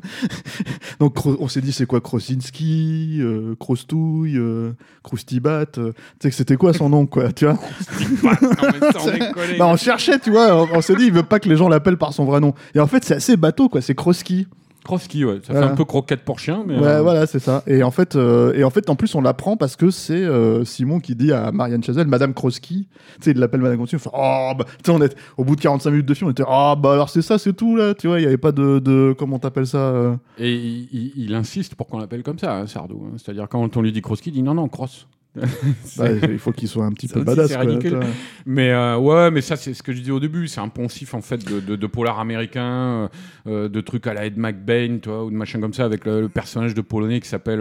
Donc 1.01 1.25
on 1.27 1.49
s'est 1.49 1.61
dit 1.61 1.73
c'est 1.73 1.87
quoi 1.87 2.01
Krosinski, 2.01 3.19
euh, 3.21 3.55
Krostouille, 3.59 4.37
euh, 4.37 4.73
euh, 4.73 4.73
tu 5.05 5.93
sais 6.21 6.31
que 6.31 6.37
c'était 6.37 6.57
quoi 6.57 6.73
son 6.73 6.89
nom 6.89 7.07
quoi, 7.07 7.33
tu 7.33 7.45
vois? 7.47 7.59
Bah 9.59 9.67
on 9.69 9.77
cherchait, 9.77 10.19
tu 10.19 10.31
vois, 10.31 10.55
on, 10.65 10.79
on 10.79 10.81
s'est 10.81 10.95
dit 10.97 11.05
il 11.07 11.13
veut 11.13 11.23
pas 11.23 11.39
que 11.41 11.49
les 11.49 11.57
gens 11.57 11.69
l'appellent 11.69 11.97
par 11.99 12.13
son 12.13 12.25
vrai 12.25 12.41
nom. 12.41 12.55
Et 12.75 12.81
en 12.81 12.87
fait 12.87 13.05
c'est 13.05 13.15
assez 13.15 13.37
bateau 13.37 13.69
quoi, 13.69 13.81
c'est 13.81 13.95
Kroski. 13.95 14.47
Kroski, 14.85 15.25
ouais. 15.25 15.41
Ça 15.45 15.53
Voilà. 15.53 15.67
fait 15.69 15.73
un 15.73 15.77
peu 15.77 15.85
croquette 15.85 16.21
pour 16.21 16.39
chien, 16.39 16.63
mais. 16.67 16.79
Ouais, 16.79 16.87
euh, 16.87 17.03
voilà, 17.03 17.27
c'est 17.27 17.41
ça. 17.41 17.63
Et 17.67 17.83
en 17.83 17.91
fait, 17.91 18.15
euh, 18.15 18.53
et 18.55 18.63
en 18.63 18.71
fait, 18.71 18.89
en 18.91 18.95
plus, 18.97 19.15
on 19.17 19.21
l'apprend 19.21 19.57
parce 19.57 19.75
que 19.75 19.91
c'est 19.91 20.13
euh, 20.15 20.65
Simon 20.65 21.01
qui 21.01 21.17
dit 21.17 21.33
à 21.33 21.51
Marianne 21.51 21.83
Chazelle, 21.83 22.07
Madame 22.07 22.35
Kroski, 22.35 22.87
tu 23.17 23.23
sais, 23.23 23.31
il 23.33 23.39
l'appelle 23.39 23.61
Madame 23.61 23.79
Kroski, 23.79 23.97
il 23.97 23.99
fait, 23.99 24.11
oh, 24.13 24.53
bah, 24.57 24.65
tu 24.67 24.73
sais, 24.85 24.91
on 24.93 25.03
est, 25.03 25.17
au 25.37 25.45
bout 25.45 25.57
de 25.57 25.61
45 25.61 25.91
minutes 25.91 26.07
de 26.07 26.15
film, 26.15 26.29
on 26.29 26.33
était, 26.33 26.45
ah, 26.47 26.77
bah, 26.79 26.93
alors 26.93 27.09
c'est 27.09 27.23
ça, 27.23 27.39
c'est 27.39 27.53
tout, 27.55 27.75
là, 27.77 27.95
tu 27.95 28.07
vois, 28.07 28.21
il 28.21 28.23
y 28.23 28.27
avait 28.27 28.37
pas 28.37 28.53
de, 28.53 28.79
de 28.79 29.15
comment 29.19 29.39
t'appelles 29.39 29.67
ça, 29.67 30.17
Et 30.39 30.53
il, 30.53 30.89
il- 30.93 31.13
il 31.17 31.35
insiste 31.35 31.75
pour 31.75 31.87
qu'on 31.87 31.99
l'appelle 31.99 32.23
comme 32.23 32.39
ça, 32.39 32.55
hein, 32.57 32.67
Sardou. 32.67 33.03
hein. 33.07 33.17
C'est-à-dire, 33.17 33.49
quand 33.49 33.77
on 33.77 33.83
lui 33.83 33.91
dit 33.93 34.03
Kroski, 34.03 34.31
il 34.31 34.33
dit 34.35 34.43
non, 34.43 34.55
non, 34.55 34.69
Cross. 34.69 35.07
Bah, 35.97 36.11
il 36.31 36.39
faut 36.39 36.53
qu'il 36.53 36.69
soit 36.69 36.85
un 36.85 36.93
petit 36.93 37.09
Ça 37.09 37.15
peu 37.15 37.21
aussi, 37.21 37.27
badass, 37.55 37.57
quoi. 37.57 38.01
Mais 38.47 38.71
euh, 38.71 38.97
ouais, 38.99 39.31
mais 39.31 39.41
ça, 39.41 39.57
c'est 39.57 39.75
ce 39.75 39.83
que 39.83 39.93
je 39.93 40.01
dis 40.01 40.11
au 40.13 40.21
début. 40.21 40.47
C'est 40.47 40.61
un 40.61 40.69
poncif, 40.69 41.13
en 41.15 41.21
fait, 41.21 41.45
de, 41.45 41.59
de, 41.61 41.75
de 41.77 41.87
polar 41.87 42.21
américain, 42.21 42.63
euh, 42.67 43.09
euh, 43.49 43.69
de 43.69 43.81
trucs 43.81 44.07
à 44.07 44.15
la 44.15 44.27
Ed 44.27 44.37
McBain, 44.39 44.99
tu 45.03 45.09
vois, 45.09 45.25
ou 45.25 45.31
de 45.31 45.37
machin 45.37 45.61
comme 45.61 45.73
ça, 45.75 45.85
avec 45.85 46.05
le, 46.05 46.21
le 46.21 46.29
personnage 46.29 46.75
de 46.75 46.81
Polonais 46.83 47.21
qui 47.21 47.29
s'appelle 47.29 47.61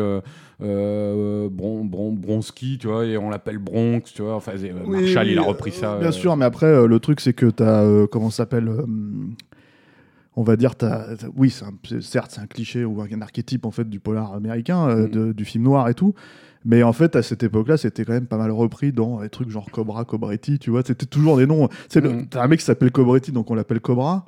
euh, 0.61 1.49
Bron, 1.49 1.83
Bron- 1.83 2.11
Bronski, 2.15 2.77
tu 2.79 2.87
vois, 2.87 3.05
et 3.05 3.17
on 3.17 3.29
l'appelle 3.29 3.57
Bronx, 3.57 4.01
tu 4.13 4.21
vois. 4.21 4.35
Enfin, 4.35 4.51
Oui, 4.61 4.71
Marshall, 5.01 5.27
il 5.29 5.37
a 5.39 5.41
repris 5.41 5.71
ça. 5.71 5.97
Bien 5.99 6.11
sûr, 6.11 6.35
mais 6.37 6.45
après, 6.45 6.87
le 6.87 6.99
truc, 6.99 7.19
c'est 7.21 7.33
que 7.33 7.47
t'as, 7.47 8.05
comment 8.07 8.29
s'appelle 8.29 8.69
on 10.35 10.41
va 10.41 10.55
dire, 10.55 10.75
t'as- 10.75 11.15
t'as- 11.15 11.27
oui, 11.35 11.53
un- 11.63 12.01
certes, 12.01 12.31
c'est 12.31 12.41
un 12.41 12.47
cliché 12.47 12.85
ou 12.85 12.99
un 13.01 13.21
archétype 13.21 13.65
en 13.65 13.71
fait 13.71 13.87
du 13.87 13.99
polar 13.99 14.33
américain, 14.33 14.87
euh, 14.89 15.05
Mm. 15.07 15.11
de- 15.11 15.31
du 15.33 15.45
film 15.45 15.63
noir 15.63 15.87
et 15.89 15.93
tout. 15.93 16.15
Mais 16.65 16.81
en 16.83 16.93
fait, 16.93 17.15
à 17.15 17.21
cette 17.23 17.43
époque-là, 17.43 17.77
c'était 17.77 18.05
quand 18.05 18.13
même 18.13 18.25
pas 18.27 18.37
mal 18.37 18.51
repris 18.51 18.91
dans 18.93 19.21
des 19.21 19.29
trucs 19.29 19.49
genre 19.49 19.69
Cobra, 19.71 20.05
Cobretti, 20.05 20.59
tu 20.59 20.69
vois. 20.71 20.81
C'était 20.85 21.05
toujours 21.05 21.37
des 21.37 21.45
noms. 21.45 21.67
C'est 21.89 22.03
Mm. 22.03 22.27
T'as 22.29 22.43
un 22.43 22.47
mec 22.47 22.59
qui 22.59 22.65
s'appelle 22.65 22.91
Cobretti, 22.91 23.31
donc 23.31 23.51
on 23.51 23.55
l'appelle 23.55 23.79
Cobra. 23.81 24.25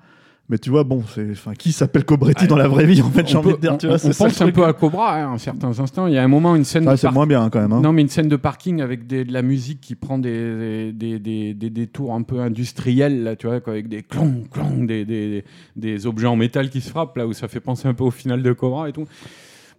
Mais 0.47 0.59
tu 0.59 0.69
vois, 0.69 0.83
bon, 0.83 1.01
c'est, 1.11 1.31
enfin, 1.31 1.53
qui 1.57 1.71
s'appelle 1.71 2.05
Cobretti 2.05 2.45
dans 2.45 2.55
la 2.55 2.67
vraie 2.67 2.85
vie, 2.85 3.01
en 3.01 3.09
fait, 3.09 3.27
j'ai 3.27 3.35
On 3.35 3.39
envie 3.39 3.49
peut- 3.49 3.55
de 3.55 3.61
dire, 3.61 3.77
tu 3.79 3.87
on- 3.87 3.89
vois. 3.89 3.95
on 3.95 3.97
c'est 3.99 4.13
ça 4.13 4.25
le 4.25 4.29
pense 4.29 4.41
un 4.41 4.45
truc. 4.45 4.55
peu 4.55 4.63
à 4.65 4.73
Cobra 4.73 5.15
hein, 5.19 5.29
en 5.29 5.37
certains 5.39 5.79
instants. 5.79 6.05
Il 6.05 6.13
y 6.13 6.19
a 6.19 6.23
un 6.23 6.27
moment, 6.27 6.55
une 6.55 6.65
scène 6.65 6.87
Ah, 6.87 6.95
c'est 6.97 7.09
moins 7.09 7.25
bien 7.25 7.49
quand 7.49 7.59
même. 7.61 7.71
hein. 7.73 7.81
Non, 7.81 7.91
mais 7.93 8.03
une 8.03 8.09
scène 8.09 8.27
de 8.27 8.35
parking 8.35 8.79
avec 8.79 9.07
des- 9.07 9.25
de 9.25 9.33
la 9.33 9.41
musique 9.41 9.81
qui 9.81 9.95
prend 9.95 10.19
des, 10.19 10.91
des, 10.93 11.17
des, 11.17 11.55
des, 11.55 11.69
des 11.71 11.87
tours 11.87 12.13
un 12.13 12.21
peu 12.21 12.41
industriels, 12.41 13.23
là, 13.23 13.35
tu 13.35 13.47
vois, 13.47 13.59
quoi, 13.59 13.73
avec 13.73 13.87
des 13.87 14.03
clong, 14.03 14.43
clong, 14.51 14.85
des, 14.85 15.03
des, 15.03 15.43
des 15.77 16.05
objets 16.05 16.27
en 16.27 16.35
métal 16.35 16.69
qui 16.69 16.81
se 16.81 16.89
frappent, 16.91 17.17
là, 17.17 17.25
où 17.25 17.33
ça 17.33 17.47
fait 17.47 17.59
penser 17.59 17.87
un 17.87 17.95
peu 17.95 18.03
au 18.03 18.11
final 18.11 18.43
de 18.43 18.53
Cobra 18.53 18.87
et 18.87 18.93
tout. 18.93 19.05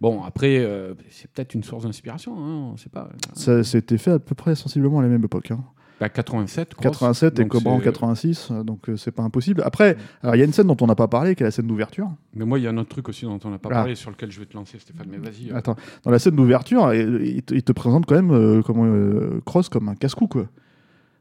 Bon, 0.01 0.23
après, 0.23 0.57
euh, 0.59 0.93
c'est 1.09 1.29
peut-être 1.31 1.53
une 1.55 1.63
source 1.63 1.83
d'inspiration, 1.83 2.33
hein, 2.37 2.71
on 2.73 2.77
sait 2.77 2.89
pas. 2.89 3.09
Ça, 3.33 3.63
c'était 3.63 3.97
fait 3.97 4.11
à 4.11 4.19
peu 4.19 4.35
près 4.35 4.55
sensiblement 4.55 4.99
à 4.99 5.01
la 5.01 5.07
même 5.07 5.23
époque. 5.23 5.51
hein. 5.51 5.63
Bah, 5.99 6.09
87, 6.09 6.75
Cross. 6.75 6.83
87 6.91 7.39
et 7.39 7.47
Cobra 7.47 7.71
en 7.71 7.79
c'est- 7.79 7.85
86, 7.85 8.49
euh, 8.51 8.63
donc 8.63 8.87
euh, 8.87 8.97
c'est 8.97 9.09
pas 9.09 9.23
impossible. 9.23 9.63
Après, 9.65 9.97
il 10.23 10.37
y 10.37 10.41
a 10.41 10.45
une 10.45 10.53
scène 10.53 10.67
dont 10.67 10.77
on 10.81 10.85
n'a 10.85 10.93
pas 10.93 11.07
parlé, 11.07 11.33
qui 11.33 11.41
est 11.41 11.45
la 11.47 11.49
scène 11.49 11.65
d'ouverture. 11.65 12.07
Mais 12.35 12.45
moi, 12.45 12.59
il 12.59 12.65
y 12.65 12.67
a 12.67 12.69
un 12.69 12.77
autre 12.77 12.89
truc 12.89 13.09
aussi 13.09 13.25
dont 13.25 13.39
on 13.43 13.49
n'a 13.49 13.57
pas 13.57 13.69
Ah. 13.71 13.75
parlé, 13.77 13.95
sur 13.95 14.11
lequel 14.11 14.29
je 14.31 14.39
vais 14.39 14.45
te 14.45 14.55
lancer, 14.55 14.77
Stéphane, 14.77 15.07
mais 15.09 15.17
vas-y. 15.17 15.49
euh. 15.49 15.55
Attends, 15.55 15.75
dans 16.03 16.11
la 16.11 16.19
scène 16.19 16.35
d'ouverture, 16.35 16.93
il, 16.93 17.41
il 17.49 17.63
te- 17.63 17.71
présente 17.71 18.05
quand 18.05 18.13
même 18.13 18.29
euh, 18.29 18.61
comment, 18.61 18.85
euh, 18.85 19.41
Cross 19.47 19.69
comme 19.69 19.89
un 19.89 19.95
casse-cou, 19.95 20.27
quoi. 20.27 20.45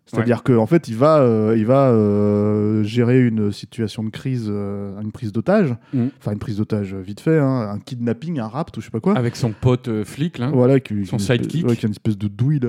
C'est-à-dire 0.06 0.42
qu'en 0.44 0.66
fait, 0.66 0.86
il 0.88 0.94
va, 0.96 1.18
euh, 1.18 1.54
il 1.58 1.66
va 1.66 1.88
euh, 1.90 2.82
gérer 2.84 3.26
une 3.26 3.50
situation 3.50 4.04
de 4.04 4.10
crise, 4.10 4.46
euh, 4.48 5.00
une 5.00 5.10
prise 5.10 5.32
d'otage, 5.32 5.74
Mhm. 5.92 6.10
enfin 6.18 6.32
une 6.32 6.38
prise 6.38 6.58
d'otage 6.58 6.94
euh, 6.94 7.00
vite 7.00 7.20
fait, 7.20 7.38
hein, 7.38 7.70
un 7.74 7.78
kidnapping, 7.80 8.38
un 8.38 8.46
rapt 8.46 8.76
ou 8.76 8.80
je 8.80 8.86
sais 8.86 8.90
pas 8.92 9.00
quoi. 9.00 9.16
Avec 9.16 9.34
son 9.34 9.50
pote 9.52 9.88
euh, 9.88 10.04
flic, 10.04 10.38
là. 10.38 10.48
Voilà, 10.52 10.78
qui, 10.78 10.94
Son 11.06 11.16
qui- 11.16 11.24
une 11.24 11.32
espèce- 11.32 11.36
sidekick. 11.42 11.66
ouais, 11.68 11.76
qui 11.76 11.86
a 11.86 11.88
une 11.88 11.92
espèce 11.92 12.16
de 12.18 12.28
douille 12.28 12.60
là. 12.60 12.68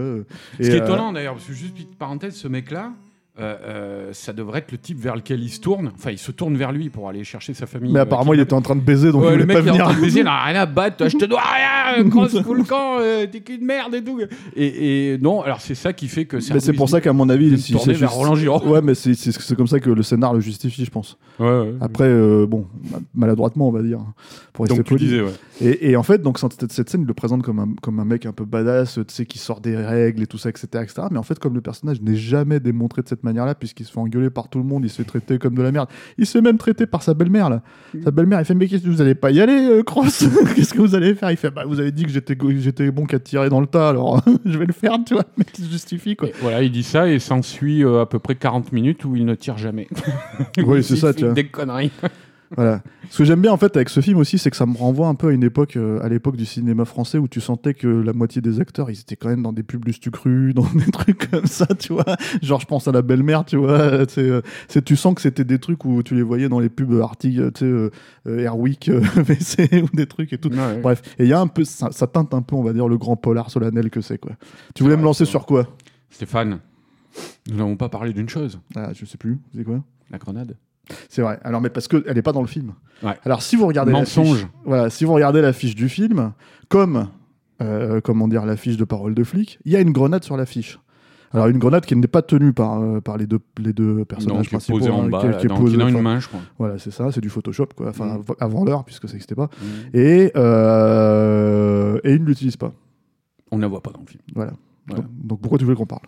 Ce 0.60 0.63
Et, 0.63 0.69
qui 0.69 0.69
est 0.76 0.82
euh, 0.82 0.84
étonnant 0.86 1.13
d'ailleurs, 1.13 1.36
parce 1.36 1.45
que 1.45 1.54
juste 1.54 1.73
petite 1.76 1.95
parenthèse, 1.95 2.34
ce 2.36 2.47
mec-là, 2.47 2.93
euh, 3.39 3.56
euh, 3.63 4.10
ça 4.13 4.34
devrait 4.34 4.60
être 4.60 4.71
le 4.71 4.78
type 4.78 5.00
vers 5.00 5.15
lequel 5.15 5.41
il 5.41 5.50
se 5.50 5.60
tourne. 5.60 5.91
Enfin, 5.95 6.12
il 6.12 6.17
se 6.17 6.32
tourne 6.32 6.56
vers 6.58 6.71
lui 6.71 6.89
pour 6.89 7.08
aller 7.10 7.23
chercher 7.23 7.54
sa 7.54 7.65
famille. 7.67 7.91
Mais 7.93 8.00
euh, 8.00 8.04
apparemment, 8.04 8.34
il 8.34 8.39
était 8.39 8.54
en 8.54 8.62
train 8.62 8.76
de 8.76 8.82
baiser, 8.82 9.12
donc 9.12 9.21
Ouais, 9.23 9.34
il 9.34 9.38
le 9.38 9.43
voulait 9.43 9.56
mec 9.56 9.58
pas 9.58 9.62
il 9.63 9.67
est 9.67 9.69
en 9.69 9.73
venir. 9.73 9.86
train 9.86 9.95
de 9.95 10.02
baiser, 10.02 10.19
il 10.21 10.28
a 10.28 10.43
rien 10.45 10.60
à 10.62 10.65
battre, 10.65 10.97
toi, 10.97 11.08
je 11.08 11.17
te 11.17 11.26
dois 11.26 11.41
rien, 11.41 12.10
cross 12.10 12.41
full 12.41 12.63
camp, 12.65 12.97
euh, 13.00 13.26
t'es 13.32 13.41
qu'une 13.41 13.63
merde 13.65 13.93
et 13.95 14.04
tout. 14.04 14.19
Et, 14.56 15.12
et 15.13 15.17
non, 15.19 15.41
alors 15.41 15.62
c'est 15.62 15.76
ça 15.76 15.93
qui 15.93 16.08
fait 16.08 16.26
que 16.26 16.38
Mais 16.54 16.60
c'est 16.60 16.73
pour 16.73 16.89
ça 16.89 17.00
qu'à 17.02 17.13
mon 17.13 17.30
avis, 17.30 17.47
il 17.47 17.60
se 17.62 17.73
tourner 17.73 17.93
vers 17.93 18.12
Roland 18.12 18.36
Giraud. 18.36 18.65
Ouais, 18.67 18.82
mais 18.82 18.95
c'est 18.95 19.56
comme 19.56 19.67
ça 19.67 19.80
que 19.80 19.89
le 19.89 20.04
scénar 20.04 20.34
le 20.34 20.39
justifie, 20.39 20.84
je 20.86 20.89
pense. 20.91 21.17
Ouais, 21.39 21.45
ouais. 21.47 21.73
Après, 21.82 22.10
bon, 22.47 22.65
maladroitement, 23.13 23.67
on 23.67 23.71
va 23.71 23.82
dire, 23.84 24.00
pour 24.54 24.65
rester 24.65 24.78
Donc 24.78 24.88
poli. 24.88 25.06
disais. 25.06 25.23
Et, 25.62 25.91
et 25.91 25.95
en 25.95 26.04
fait, 26.04 26.21
donc 26.21 26.39
cette, 26.39 26.71
cette 26.71 26.89
scène, 26.89 27.02
il 27.02 27.08
le 27.08 27.13
présente 27.13 27.43
comme 27.43 27.60
un, 27.60 27.69
comme 27.82 28.00
un 28.00 28.06
mec 28.06 28.26
un 28.26 28.32
peu 28.32 28.45
badass, 28.45 28.95
tu 28.95 29.02
sais, 29.13 29.26
qui 29.26 29.38
sort 29.38 29.62
des 29.62 29.76
règles 29.76 30.23
et 30.23 30.28
tout 30.28 30.38
ça, 30.38 30.50
etc., 30.50 30.67
etc. 30.82 31.04
Mais 31.12 31.17
en 31.17 31.23
fait, 31.23 31.38
comme 31.39 31.54
le 31.54 31.62
personnage 31.62 32.02
n'est 32.02 32.15
jamais 32.15 32.60
démontré 32.60 33.02
de 33.02 33.08
cette 33.08 33.23
manière-là, 33.27 33.55
puisqu'il 33.55 33.85
se 33.85 33.91
fait 33.91 33.99
engueuler 33.99 34.29
par 34.29 34.49
tout 34.49 34.57
le 34.57 34.63
monde, 34.63 34.83
il 34.83 34.89
se 34.89 34.97
fait 34.97 35.07
traiter 35.07 35.37
comme 35.37 35.55
de 35.55 35.61
la 35.61 35.71
merde. 35.71 35.89
Il 36.17 36.25
se 36.25 36.31
fait 36.37 36.41
même 36.41 36.57
traiter 36.57 36.85
par 36.85 37.03
sa 37.03 37.13
belle-mère, 37.13 37.49
là. 37.49 37.61
Sa 38.03 38.11
belle-mère, 38.11 38.39
il 38.39 38.45
fait, 38.45 38.53
mais 38.53 38.67
qu'est-ce 38.67 38.83
que 38.83 38.89
vous 38.89 39.01
allez 39.01 39.15
pas 39.15 39.31
y 39.31 39.41
aller, 39.41 39.67
euh, 39.69 39.83
Cross 39.83 40.25
Qu'est-ce 40.55 40.73
que 40.73 40.81
vous 40.81 40.95
allez 40.95 41.15
faire? 41.15 41.31
Il 41.31 41.37
fait, 41.37 41.51
bah, 41.51 41.63
vous 41.65 41.79
avez 41.79 41.91
dit 41.91 42.05
que 42.05 42.11
j'étais 42.11 42.91
bon 42.91 43.05
qu'à 43.05 43.19
tirer 43.19 43.49
dans 43.49 43.61
le 43.61 43.67
tas, 43.67 43.89
alors 43.89 44.21
je 44.45 44.57
vais 44.57 44.65
le 44.65 44.73
faire, 44.73 44.97
tu 45.05 45.13
vois. 45.13 45.25
Mais 45.37 45.45
il 45.57 45.65
se 45.65 45.71
justifie, 45.71 46.15
quoi? 46.15 46.29
Et 46.29 46.33
voilà, 46.41 46.63
il 46.63 46.71
dit 46.71 46.83
ça 46.83 47.09
et 47.09 47.19
s'ensuit 47.19 47.83
euh, 47.83 48.01
à 48.01 48.05
peu 48.05 48.19
près 48.19 48.35
40 48.35 48.71
minutes 48.71 49.05
où 49.05 49.15
il 49.15 49.25
ne 49.25 49.35
tire 49.35 49.57
jamais. 49.57 49.87
Oui, 50.65 50.83
c'est 50.83 50.95
ça, 50.95 51.13
tu 51.13 51.25
vois. 51.25 51.33
Des 51.33 51.47
conneries. 51.47 51.91
Voilà. 52.55 52.81
Ce 53.10 53.19
que 53.19 53.23
j'aime 53.25 53.41
bien 53.41 53.51
en 53.51 53.57
fait 53.57 53.75
avec 53.75 53.89
ce 53.89 53.99
film 53.99 54.17
aussi, 54.19 54.38
c'est 54.38 54.49
que 54.49 54.57
ça 54.57 54.65
me 54.65 54.77
renvoie 54.77 55.07
un 55.07 55.15
peu 55.15 55.27
à 55.27 55.31
une 55.31 55.43
époque, 55.43 55.75
euh, 55.75 56.01
à 56.01 56.10
l'époque 56.10 56.38
du 56.38 56.45
cinéma 56.45 56.86
français 56.86 57.17
où 57.17 57.27
tu 57.27 57.41
sentais 57.41 57.73
que 57.73 57.88
la 57.88 58.13
moitié 58.13 58.41
des 58.41 58.60
acteurs, 58.60 58.89
ils 58.89 58.99
étaient 58.99 59.15
quand 59.15 59.29
même 59.29 59.43
dans 59.43 59.53
des 59.53 59.63
pubs 59.63 59.86
Lustucru, 59.86 60.53
dans 60.55 60.67
des 60.73 60.91
trucs 60.91 61.29
comme 61.29 61.45
ça, 61.45 61.65
tu 61.67 61.93
vois. 61.93 62.05
Genre, 62.41 62.60
je 62.60 62.65
pense 62.65 62.88
à 62.88 62.91
la 62.91 63.01
belle-mère, 63.01 63.45
tu 63.45 63.57
vois. 63.57 64.05
C'est, 64.07 64.21
euh, 64.21 64.41
c'est, 64.67 64.83
tu 64.83 64.95
sens 64.95 65.15
que 65.15 65.21
c'était 65.21 65.43
des 65.43 65.60
trucs 65.60 65.83
où 65.86 66.03
tu 66.03 66.15
les 66.15 66.21
voyais 66.21 66.49
dans 66.49 66.60
les 66.60 66.69
pubs 66.69 66.93
euh, 66.93 67.51
tu 67.51 67.60
sais, 67.60 67.65
euh, 67.65 67.89
Airwick, 68.25 68.89
euh, 68.89 69.01
ou 69.83 69.95
des 69.95 70.07
trucs 70.07 70.33
et 70.33 70.38
tout. 70.38 70.49
Ouais. 70.49 70.79
Bref, 70.81 71.01
et 71.19 71.23
il 71.23 71.29
y 71.29 71.33
a 71.33 71.39
un 71.39 71.47
peu, 71.47 71.63
ça, 71.63 71.91
ça 71.91 72.07
teinte 72.07 72.33
un 72.33 72.41
peu, 72.41 72.55
on 72.55 72.63
va 72.63 72.73
dire, 72.73 72.88
le 72.88 72.97
grand 72.97 73.15
polar 73.15 73.49
solennel 73.49 73.89
que 73.89 74.01
c'est, 74.01 74.17
quoi. 74.17 74.33
Tu 74.75 74.83
voulais 74.83 74.97
me 74.97 75.03
lancer 75.03 75.25
sur 75.25 75.45
quoi? 75.45 75.67
Stéphane, 76.10 76.60
nous 77.49 77.57
n'avons 77.57 77.75
pas 77.75 77.89
parlé 77.89 78.13
d'une 78.13 78.29
chose, 78.29 78.60
ah, 78.75 78.91
Je 78.93 79.05
sais 79.05 79.17
plus, 79.17 79.39
c'est 79.55 79.63
quoi? 79.63 79.83
La 80.10 80.17
grenade. 80.17 80.55
C'est 81.10 81.21
vrai. 81.21 81.39
Alors, 81.43 81.62
mais 81.62 81.69
parce 81.69 81.88
qu'elle 81.88 82.04
n'est 82.13 82.21
pas 82.21 82.32
dans 82.32 82.41
le 82.41 82.47
film. 82.47 82.73
Ouais. 83.04 83.15
Alors, 83.26 83.41
si 83.41 83.56
vous 83.56 83.67
regardez 83.67 83.91
Mensonge. 83.91 84.47
voilà, 84.65 84.89
si 84.89 85.04
vous 85.06 85.13
regardez 85.13 85.41
l'affiche 85.41 85.76
du 85.76 85.89
film, 85.89 86.32
comme 86.69 87.08
euh, 87.62 88.00
comment 88.02 88.28
dire 88.28 88.45
l'affiche 88.45 88.78
de 88.78 88.86
parole 88.86 89.13
de 89.15 89.23
flic, 89.23 89.60
il 89.65 89.71
y 89.71 89.76
a 89.76 89.80
une 89.82 89.91
grenade 89.91 90.23
sur 90.23 90.38
l'affiche. 90.38 90.80
Alors, 91.34 91.47
une 91.47 91.58
grenade 91.58 91.86
qui 91.86 91.93
n'est 91.95 92.08
pas 92.08 92.21
tenue 92.21 92.54
par, 92.54 92.80
euh, 92.82 93.02
par 93.02 93.17
les 93.17 93.28
deux 93.28 93.39
les 93.60 93.73
deux 93.73 94.06
personnages 94.06 94.38
Non, 94.38 94.41
qui 94.43 94.47
est 94.47 94.50
principaux. 94.52 94.78
posé 94.78 94.89
en 94.89 95.04
hein, 95.04 95.10
bas, 95.10 95.19
qui 95.19 95.28
là, 95.28 95.34
qui 95.34 95.45
est 95.45 95.50
posée- 95.50 95.78
qui 95.78 95.84
une 95.91 96.02
main, 96.02 96.19
je 96.21 96.28
crois. 96.30 96.39
Voilà, 96.58 96.78
c'est 96.78 96.91
ça, 96.91 97.12
c'est 97.12 97.19
du 97.19 97.30
Photoshop, 97.30 97.67
quoi. 97.76 97.89
Enfin, 97.89 98.06
Mm. 98.06 98.12
av- 98.12 98.36
avant 98.39 98.63
l'heure, 98.63 98.86
puisque 98.86 99.08
ça 99.08 99.13
n'existait 99.13 99.36
pas. 99.36 99.50
Mm. 99.62 99.97
Et, 99.97 100.32
euh, 100.38 102.00
et 102.04 102.13
ils 102.13 102.21
ne 102.21 102.28
l'utilisent 102.28 102.58
pas. 102.58 102.73
On 103.52 103.58
ne 103.58 103.62
la 103.62 103.67
voit 103.67 103.82
pas 103.82 103.91
dans 103.91 104.00
le 104.02 104.08
film. 104.08 104.21
Voilà. 104.36 104.54
Voilà. 104.88 105.04
Donc, 105.04 105.12
donc 105.21 105.41
pourquoi 105.41 105.58
tu 105.60 105.65
veux 105.65 105.76
qu'on 105.76 105.86
parle? 105.86 106.04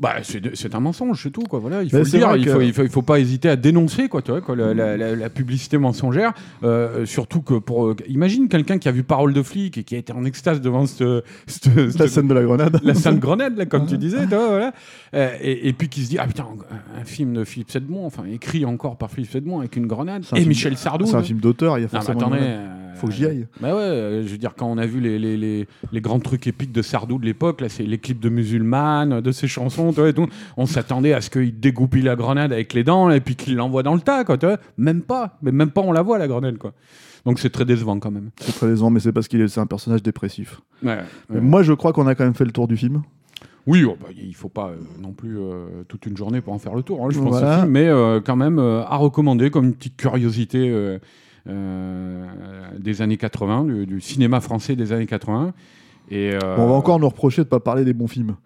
Bah, 0.00 0.14
c'est 0.22 0.40
de- 0.40 0.52
c'est 0.54 0.74
un 0.74 0.80
mensonge, 0.80 1.22
c'est 1.22 1.30
tout. 1.30 1.42
Quoi. 1.42 1.58
Voilà, 1.58 1.82
il 1.82 1.90
faut 1.90 1.98
le 1.98 2.04
dire. 2.04 2.34
Il 2.36 2.44
que- 2.46 2.52
faut, 2.52 2.60
il, 2.62 2.72
faut, 2.72 2.82
il 2.82 2.88
faut 2.88 3.02
pas 3.02 3.20
hésiter 3.20 3.50
à 3.50 3.56
dénoncer 3.56 4.08
quoi, 4.08 4.22
tu 4.22 4.30
vois, 4.30 4.40
quoi, 4.40 4.56
la, 4.56 4.72
la- 4.72 4.96
la- 4.96 5.14
la 5.14 5.28
publicité 5.30 5.76
mensongère. 5.76 6.32
Euh, 6.64 7.04
surtout 7.04 7.42
que 7.42 7.54
pour. 7.54 7.88
euh, 7.88 7.96
imagine 8.08 8.48
quelqu'un 8.48 8.78
qui 8.78 8.88
a 8.88 8.92
vu 8.92 9.02
Parole 9.02 9.34
de 9.34 9.42
flic 9.42 9.76
et 9.76 9.84
qui 9.84 9.94
a 9.94 9.98
été 9.98 10.12
en 10.14 10.24
extase 10.24 10.62
devant 10.62 10.86
ce, 10.86 11.22
ce- 11.46 11.98
La 11.98 12.08
scène 12.08 12.28
de 12.28 12.34
la 12.34 12.42
grenade. 12.42 12.80
la 12.82 12.94
sainte 12.94 13.18
grenade, 13.20 13.58
là, 13.58 13.66
comme 13.66 13.84
tu 13.86 13.98
disais, 13.98 14.22
tu 14.22 14.34
vois, 14.34 14.48
voilà. 14.48 14.72
Euh, 15.14 15.36
et, 15.42 15.68
et 15.68 15.72
puis 15.74 15.88
qui 15.90 16.02
se 16.04 16.08
dit 16.08 16.18
Ah 16.18 16.26
putain, 16.26 16.46
un, 16.98 17.04
film 17.04 17.34
de 17.34 17.44
Philippe 17.44 17.70
Sedmond, 17.70 18.06
enfin 18.06 18.24
écrit 18.32 18.64
encore 18.64 18.96
par 18.96 19.10
Philippe 19.10 19.30
Sedmond 19.32 19.58
avec 19.60 19.76
une 19.76 19.86
grenade. 19.86 20.24
Et 20.34 20.46
Michel 20.46 20.76
Sardou. 20.78 21.04
C'est 21.06 21.16
un 21.16 21.22
film 21.22 21.40
d'auteur, 21.40 21.76
il 21.78 21.82
y 21.82 21.84
a 21.84 21.88
Non, 21.88 21.90
mais 21.92 21.98
forcément. 22.06 22.20
attendez. 22.32 22.40
Faut 22.94 23.06
que 23.06 23.12
j'y 23.12 23.26
aille. 23.26 23.46
Bah 23.60 23.74
ouais, 23.74 23.80
euh, 23.82 24.22
je 24.22 24.28
veux 24.28 24.38
dire, 24.38 24.54
quand 24.56 24.66
on 24.66 24.78
a 24.78 24.86
vu 24.86 25.00
les, 25.00 25.18
les, 25.18 25.36
les, 25.36 25.66
les 25.92 26.00
grands 26.00 26.20
trucs 26.20 26.46
épiques 26.46 26.72
de 26.72 26.82
Sardou 26.82 27.18
de 27.18 27.24
l'époque, 27.24 27.60
là, 27.60 27.68
c'est 27.68 27.84
les 27.84 27.98
clips 27.98 28.20
de 28.20 28.28
musulmanes, 28.28 29.20
de 29.20 29.32
ses 29.32 29.48
chansons, 29.48 29.92
et 29.92 30.12
tout, 30.12 30.26
on 30.56 30.66
s'attendait 30.66 31.12
à 31.12 31.20
ce 31.20 31.30
qu'il 31.30 31.58
dégoupille 31.58 32.02
la 32.02 32.16
grenade 32.16 32.52
avec 32.52 32.72
les 32.74 32.84
dents 32.84 33.10
et 33.10 33.20
puis 33.20 33.36
qu'il 33.36 33.56
l'envoie 33.56 33.82
dans 33.82 33.94
le 33.94 34.00
tas, 34.00 34.24
quoi. 34.24 34.36
Même 34.78 35.02
pas, 35.02 35.38
mais 35.42 35.52
même 35.52 35.70
pas 35.70 35.80
on 35.82 35.92
la 35.92 36.02
voit, 36.02 36.18
la 36.18 36.28
grenade, 36.28 36.58
quoi. 36.58 36.72
Donc 37.26 37.38
c'est 37.38 37.50
très 37.50 37.64
décevant 37.64 37.98
quand 37.98 38.10
même. 38.10 38.30
C'est 38.40 38.52
très 38.52 38.66
décevant, 38.68 38.90
mais 38.90 39.00
c'est 39.00 39.12
parce 39.12 39.28
qu'il 39.28 39.40
est, 39.40 39.48
c'est 39.48 39.60
un 39.60 39.66
personnage 39.66 40.02
dépressif. 40.02 40.60
Ouais, 40.82 40.98
Mais 41.28 41.36
ouais. 41.36 41.40
Moi, 41.42 41.62
je 41.62 41.72
crois 41.74 41.92
qu'on 41.92 42.06
a 42.06 42.14
quand 42.14 42.24
même 42.24 42.34
fait 42.34 42.46
le 42.46 42.52
tour 42.52 42.66
du 42.66 42.76
film. 42.76 43.02
Oui, 43.66 43.84
oh, 43.84 43.94
bah, 44.00 44.08
il 44.16 44.34
faut 44.34 44.48
pas 44.48 44.68
euh, 44.68 44.76
non 44.98 45.12
plus 45.12 45.38
euh, 45.38 45.66
toute 45.86 46.06
une 46.06 46.16
journée 46.16 46.40
pour 46.40 46.54
en 46.54 46.58
faire 46.58 46.74
le 46.74 46.82
tour, 46.82 47.04
hein, 47.04 47.08
je 47.10 47.18
pense, 47.20 47.28
Voilà. 47.28 47.66
mais 47.66 47.86
euh, 47.86 48.20
quand 48.24 48.36
même 48.36 48.58
à 48.58 48.96
recommander 48.96 49.50
comme 49.50 49.66
une 49.66 49.74
petite 49.74 49.96
curiosité 49.98 50.70
des 51.46 53.02
années 53.02 53.16
80, 53.16 53.64
du, 53.64 53.86
du 53.86 54.00
cinéma 54.00 54.40
français 54.40 54.76
des 54.76 54.92
années 54.92 55.06
80. 55.06 55.52
Et, 56.10 56.32
euh, 56.34 56.56
Bon, 56.56 56.62
on 56.64 56.68
va 56.68 56.74
encore 56.74 56.98
nous 56.98 57.08
reprocher 57.08 57.42
de 57.42 57.48
pas 57.48 57.60
parler 57.60 57.84
des 57.84 57.92
bons 57.92 58.08
films. 58.08 58.36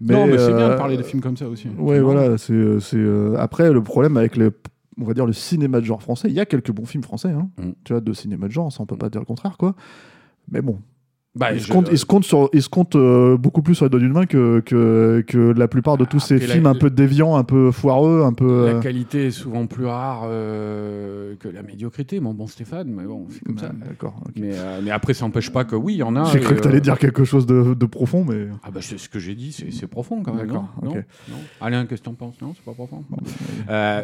non, 0.00 0.26
mais 0.26 0.38
c'est 0.38 0.52
bien 0.54 0.68
de 0.68 0.72
euh, 0.72 0.76
parler 0.76 0.96
de 0.96 1.02
films 1.02 1.20
comme 1.20 1.36
ça 1.36 1.48
aussi. 1.48 1.68
Marrant. 1.68 2.00
voilà. 2.00 2.38
C'est, 2.38 2.52
euh, 2.52 2.80
c'est, 2.80 2.96
euh, 2.96 3.36
Après, 3.38 3.72
le 3.72 3.82
problème 3.82 4.16
avec 4.16 4.36
le, 4.36 4.52
on 5.00 5.04
va 5.04 5.14
dire 5.14 5.26
le 5.26 5.32
cinéma 5.32 5.80
de 5.80 5.84
genre 5.84 6.02
français, 6.02 6.28
il 6.28 6.34
y 6.34 6.40
a 6.40 6.46
quelques 6.46 6.72
bons 6.72 6.86
films 6.86 7.02
français, 7.02 7.30
hein. 7.30 7.48
Mm. 7.58 7.70
tu 7.84 7.92
vois, 7.92 8.00
de 8.00 8.12
cinéma 8.12 8.46
de 8.48 8.52
genre, 8.52 8.72
ça 8.72 8.82
on 8.82 8.86
peut 8.86 8.96
pas 8.96 9.10
dire 9.10 9.20
le 9.20 9.26
contraire, 9.26 9.56
quoi. 9.58 9.74
Mais 10.50 10.62
bon, 10.62 10.78
Bah, 11.36 11.52
il, 11.52 11.58
je- 11.58 11.64
se 11.66 11.72
compte, 11.72 11.88
il 11.90 11.98
se 11.98 12.04
compte 12.06 12.22
sur, 12.24 12.48
il 12.52 12.62
se 12.62 12.68
compte 12.68 12.94
euh, 12.94 13.36
beaucoup 13.36 13.60
plus 13.60 13.74
sur 13.74 13.84
les 13.86 13.88
doigts 13.90 13.98
d'une 13.98 14.12
main 14.12 14.24
que, 14.24 14.60
que, 14.60 15.24
que 15.26 15.38
la 15.38 15.66
plupart 15.66 15.96
de 15.98 16.04
tous 16.04 16.20
ces 16.20 16.38
la- 16.38 16.46
films 16.46 16.66
un 16.66 16.76
peu 16.76 16.90
déviants, 16.90 17.34
un 17.34 17.42
peu 17.42 17.72
foireux, 17.72 18.22
un 18.24 18.32
peu. 18.32 18.66
La 18.66 18.72
euh, 18.74 18.80
qualité 18.80 19.26
est 19.26 19.30
souvent 19.32 19.66
plus 19.66 19.84
rare 19.86 20.22
euh, 20.26 21.34
que 21.40 21.48
la 21.48 21.62
médiocrité, 21.62 22.20
mon 22.20 22.34
bon 22.34 22.46
Stéphane, 22.46 22.86
mais 22.88 23.04
bon, 23.04 23.26
c'est 23.30 23.42
comme 23.42 23.58
ça. 23.58 23.66
euh, 23.66 23.88
D'accord. 23.88 24.14
Mais, 24.36 24.52
euh, 24.54 24.80
mais 24.84 24.92
après, 24.92 25.12
ça 25.12 25.24
n'empêche 25.24 25.50
pas 25.50 25.64
que 25.64 25.74
oui, 25.74 25.94
il 25.94 25.98
y 25.98 26.02
en 26.04 26.14
a. 26.14 26.24
J'ai 26.26 26.38
cru 26.38 26.54
que 26.54 26.60
tu 26.60 26.68
allais 26.68 26.80
dire 26.80 26.98
quelque 27.00 27.24
chose 27.24 27.46
de, 27.46 27.74
de 27.74 27.86
profond, 27.86 28.24
mais. 28.24 28.46
Ah 28.62 28.70
bah 28.70 28.78
c'est 28.80 28.96
ce 28.98 29.08
que 29.08 29.18
j'ai 29.18 29.34
dit, 29.34 29.50
c'est 29.52 29.86
profond 29.88 30.22
quand 30.22 30.34
même. 30.34 30.46
D'accord, 30.46 30.68
non 30.82 30.90
ok. 30.90 30.96
Non? 30.96 31.02
Non? 31.34 31.42
Alain, 31.60 31.86
qu'est-ce 31.86 32.00
que 32.02 32.06
t'en 32.06 32.14
penses? 32.14 32.40
Non, 32.42 32.52
c'est 32.54 32.64
pas 32.64 32.74
profond. 32.74 33.02
Bon, 33.10 33.16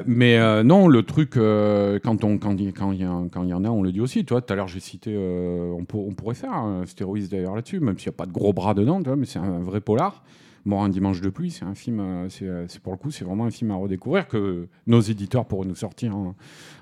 mais 0.07 0.65
non, 0.65 0.89
le 0.89 1.03
truc, 1.05 1.35
quand 1.35 2.25
il 2.59 2.73
quand 2.73 2.93
y, 2.93 3.07
quand 3.31 3.43
il 3.45 3.49
y 3.49 3.55
en 3.55 3.65
a, 3.65 3.69
on 3.69 3.83
le 3.83 3.93
dit 3.93 4.01
aussi. 4.01 4.25
Toi, 4.25 4.41
tout 4.41 4.53
à 4.53 4.57
l'heure, 4.57 4.69
j'ai 4.69 4.81
cité, 4.81 5.17
on, 5.17 5.85
pour- 5.85 6.09
on 6.09 6.13
pourrait 6.13 6.35
faire 6.35 6.53
un 6.53 6.85
stéroïde 6.87 7.20
d'ailleurs 7.29 7.55
là-dessus, 7.55 7.81
même 7.81 7.99
s'il 7.99 8.11
n'y 8.11 8.15
a 8.15 8.19
pas 8.19 8.27
de 8.27 8.33
gros 8.33 8.53
bras 8.53 8.75
dedans, 8.75 9.01
mais 9.17 9.27
c'est 9.27 9.39
un 9.39 9.61
vrai 9.61 9.81
polar. 9.81 10.23
Mort 10.67 10.83
un 10.83 10.91
dimanche 10.91 11.23
de 11.23 11.31
pluie, 11.31 11.51
c'est 11.51 11.65
un 11.65 11.75
film, 11.75 12.01
euh, 12.01 12.29
c'est 12.29 12.45
euh, 12.45 12.67
c'est 12.69 12.83
pour 12.83 12.93
le 12.93 12.99
coup, 12.99 13.11
c'est 13.11 13.25
vraiment 13.25 13.47
un 13.47 13.51
film 13.51 13.71
à 13.71 13.77
redécouvrir 13.77 14.29
que 14.29 14.69
nos 14.87 15.01
éditeurs 15.01 15.47
pourraient 15.47 15.67
nous 15.67 15.75
sortir 15.75 16.15
en, 16.15 16.35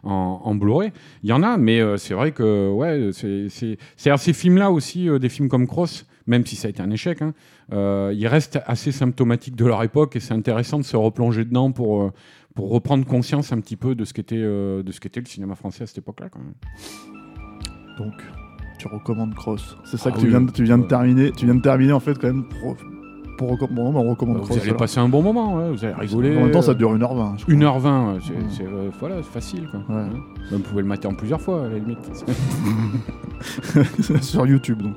en, 0.03 0.55
Blu-ray. 0.57 0.91
Il 1.23 1.31
y 1.31 1.33
en 1.33 1.45
a, 1.45 1.57
mais 1.57 1.81
euh, 1.81 1.97
c'est 1.97 2.15
vrai 2.15 2.33
que 2.33 2.73
ouais, 2.73 3.11
c'est 3.13 3.77
ces 4.19 4.33
films-là 4.33 4.73
aussi, 4.73 5.09
des 5.21 5.29
films 5.29 5.49
comme 5.49 5.69
Cross, 5.69 6.07
même 6.27 6.45
si 6.45 6.57
ça 6.57 6.67
a 6.67 6.71
été 6.71 6.83
un 6.83 6.91
échec, 6.91 7.23
hein, 7.23 7.35
ils 7.71 8.27
restent 8.27 8.59
assez 8.67 8.91
symptomatiques 8.91 9.55
de 9.55 9.67
leur 9.67 9.83
époque 9.85 10.17
et 10.17 10.21
c'est 10.21 10.35
intéressant 10.35 10.79
de 10.79 10.85
se 10.85 10.97
replonger 10.97 11.45
dedans 11.45 11.71
pour, 11.71 12.13
pour 12.57 12.71
reprendre 12.71 13.07
conscience 13.07 13.53
un 13.53 13.61
petit 13.61 13.77
peu 13.77 13.95
de 13.95 14.05
ce 14.05 14.13
qu'était 14.13 14.35
le 14.37 15.27
cinéma 15.27 15.55
français 15.55 15.85
à 15.85 15.87
cette 15.87 15.99
époque-là. 15.99 16.31
Donc, 17.99 18.15
tu 18.79 18.89
recommandes 18.89 19.35
Cross. 19.35 19.77
C'est 19.85 19.97
ça 19.97 20.11
Ah 20.11 20.13
que 20.15 20.19
tu 20.21 20.25
oui, 20.25 20.31
viens, 20.31 20.41
de, 20.41 20.51
tu 20.51 20.65
viens 20.65 20.79
de 20.79 20.83
ouais. 20.83 20.89
terminer. 20.89 21.33
Tu 21.33 21.45
viens 21.45 21.55
de 21.55 21.61
terminer 21.61 21.93
en 21.93 22.01
fait 22.01 22.19
quand 22.19 22.29
même 22.29 22.45
pour, 22.45 22.77
pour 23.37 23.53
recom- 23.53 23.73
bon, 23.73 23.93
bah, 23.93 24.01
on 24.01 24.11
recommande 24.11 24.39
Vous 24.39 24.45
Cross. 24.45 24.57
allez 24.59 24.67
alors. 24.69 24.79
passer 24.79 24.99
un 25.01 25.09
bon 25.09 25.23
moment, 25.23 25.57
ouais, 25.57 25.71
vous 25.71 25.85
allez 25.85 25.95
rigoler. 25.95 26.37
En 26.37 26.43
même 26.43 26.51
temps, 26.51 26.63
ça 26.63 26.75
dure 26.75 26.93
1h20. 26.97 27.39
je 27.39 27.45
crois. 27.45 27.55
1h20, 27.55 28.13
ouais, 28.15 28.19
c'est, 28.27 28.33
Ouais. 28.33 28.39
c'est, 28.51 28.65
euh, 28.67 28.91
voilà, 28.99 29.17
c'est 29.19 29.33
facile. 29.33 29.69
Quoi. 29.71 29.81
Ouais. 29.97 30.03
Hein. 30.03 30.21
Vous 30.51 30.59
pouvez 30.61 30.83
le 30.83 30.89
mater 30.89 31.07
en 31.09 31.15
plusieurs 31.15 31.41
fois, 31.41 31.67
à 31.67 31.69
la 31.69 31.79
limite. 31.79 31.99
sur 34.23 34.47
YouTube. 34.47 34.83
Donc. 34.83 34.95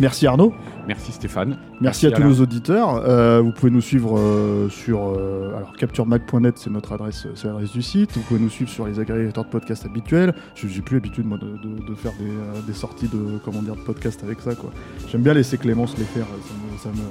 Merci 0.00 0.26
Arnaud. 0.26 0.52
Merci 0.86 1.10
Stéphane. 1.12 1.56
Merci, 1.80 2.06
à 2.06 2.10
tous 2.12 2.22
nos 2.22 2.40
auditeurs. 2.40 3.02
Euh, 3.06 3.40
vous 3.40 3.50
pouvez 3.52 3.70
nous 3.72 3.80
suivre 3.80 4.18
euh, 4.18 4.68
sur 4.68 5.00
euh, 5.16 5.56
alors 5.56 5.72
capturemag.net, 5.76 6.58
c'est 6.58 6.70
notre 6.70 6.92
adresse, 6.92 7.26
c'est 7.34 7.48
l'adresse 7.48 7.72
du 7.72 7.82
site. 7.82 8.12
Vous 8.16 8.22
pouvez 8.22 8.38
nous 8.40 8.48
suivre 8.50 8.70
sur 8.70 8.86
les 8.86 9.00
agrégateurs 9.00 9.44
de 9.44 9.50
podcasts 9.50 9.84
habituels. 9.84 10.34
Je 10.54 10.66
n'ai 10.68 10.80
plus 10.82 10.96
l'habitude 10.96 11.26
moi 11.26 11.38
de, 11.38 11.46
de- 11.46 11.86
de 11.88 11.94
faire 11.94 12.12
des, 12.20 12.26
euh, 12.30 12.60
des 12.66 12.72
sorties 12.74 13.08
de 13.08 13.38
comment 13.44 13.62
dire 13.62 13.74
de 13.74 13.80
podcasts 13.80 14.22
avec 14.22 14.40
ça 14.40 14.54
quoi. 14.54 14.70
J'aime 15.08 15.22
bien 15.22 15.34
laisser 15.34 15.58
Clémence 15.58 15.96
les 15.98 16.04
faire, 16.04 16.26
ça 16.26 16.54
me, 16.54 16.78
ça 16.78 16.88
me, 16.90 17.04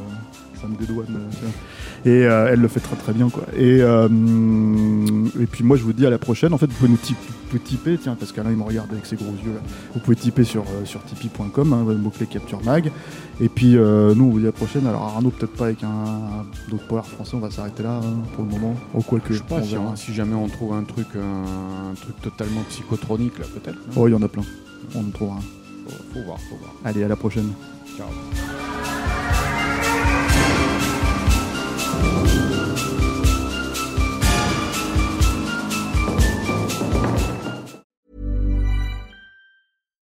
ça 0.65 0.71
me 0.71 0.77
dédouane. 0.77 1.05
euh. 1.09 2.09
Et 2.09 2.25
euh, 2.27 2.49
elle 2.51 2.59
le 2.59 2.67
fait 2.67 2.79
très 2.79 2.95
très 2.95 3.13
bien 3.13 3.29
quoi. 3.29 3.43
Et 3.55 3.81
euh, 3.81 4.07
et 5.39 5.45
puis 5.45 5.63
moi 5.63 5.77
je 5.77 5.83
vous 5.83 5.93
dis 5.93 6.05
à 6.05 6.09
la 6.09 6.17
prochaine. 6.17 6.53
En 6.53 6.57
fait 6.57 6.67
vous 6.67 6.73
pouvez 6.73 6.89
nous 6.89 6.97
typer, 6.97 7.19
vous 7.27 7.47
pouvez 7.49 7.59
typer, 7.61 7.97
tiens 8.01 8.15
parce 8.19 8.31
qu'Alain 8.31 8.51
il 8.51 8.57
me 8.57 8.63
regarde 8.63 8.91
avec 8.91 9.05
ses 9.05 9.15
gros 9.15 9.31
yeux 9.45 9.53
là. 9.53 9.61
Vous 9.93 9.99
pouvez 9.99 10.15
typer 10.15 10.43
sur 10.43 10.65
sur 10.85 11.03
tipeee.com, 11.03 11.73
hein, 11.73 11.85
le 11.87 11.97
mot 11.97 12.09
clé 12.09 12.25
capture 12.25 12.63
mag. 12.63 12.91
Et 13.41 13.49
puis 13.49 13.73
nous 13.75 14.25
on 14.25 14.29
vous 14.29 14.39
dit 14.39 14.45
à 14.45 14.47
la 14.47 14.51
prochaine. 14.51 14.85
Alors 14.87 15.03
Arnaud 15.03 15.29
peut-être 15.31 15.53
pas 15.53 15.65
avec 15.65 15.83
un 15.83 16.45
d'autres 16.69 16.87
power 16.87 17.03
français, 17.03 17.35
on 17.35 17.39
va 17.39 17.51
s'arrêter 17.51 17.83
là 17.83 17.99
hein, 18.03 18.23
pour 18.35 18.43
le 18.45 18.51
moment. 18.51 18.75
Au 18.93 19.01
quoi 19.01 19.19
que 19.19 19.33
Je 19.33 19.39
sais 19.39 19.43
pas 19.45 19.55
on 19.57 19.95
si, 19.95 20.05
si 20.07 20.13
jamais 20.13 20.35
on 20.35 20.47
trouve 20.47 20.73
un 20.73 20.83
truc, 20.83 21.07
un, 21.15 21.91
un 21.91 21.93
truc 21.95 22.19
totalement 22.21 22.61
psychotronique 22.69 23.39
là, 23.39 23.45
peut-être. 23.53 23.77
Oh 23.95 24.07
il 24.07 24.11
y 24.11 24.15
en 24.15 24.21
a 24.21 24.27
plein. 24.27 24.43
On 24.95 24.99
en 24.99 25.09
trouvera 25.11 25.37
un. 25.37 25.41
faut, 25.41 26.03
faut 26.13 26.23
voir, 26.25 26.39
faut 26.49 26.55
voir. 26.57 26.73
Allez 26.83 27.03
à 27.03 27.07
la 27.07 27.15
prochaine. 27.15 27.49
Ciao. 27.97 28.07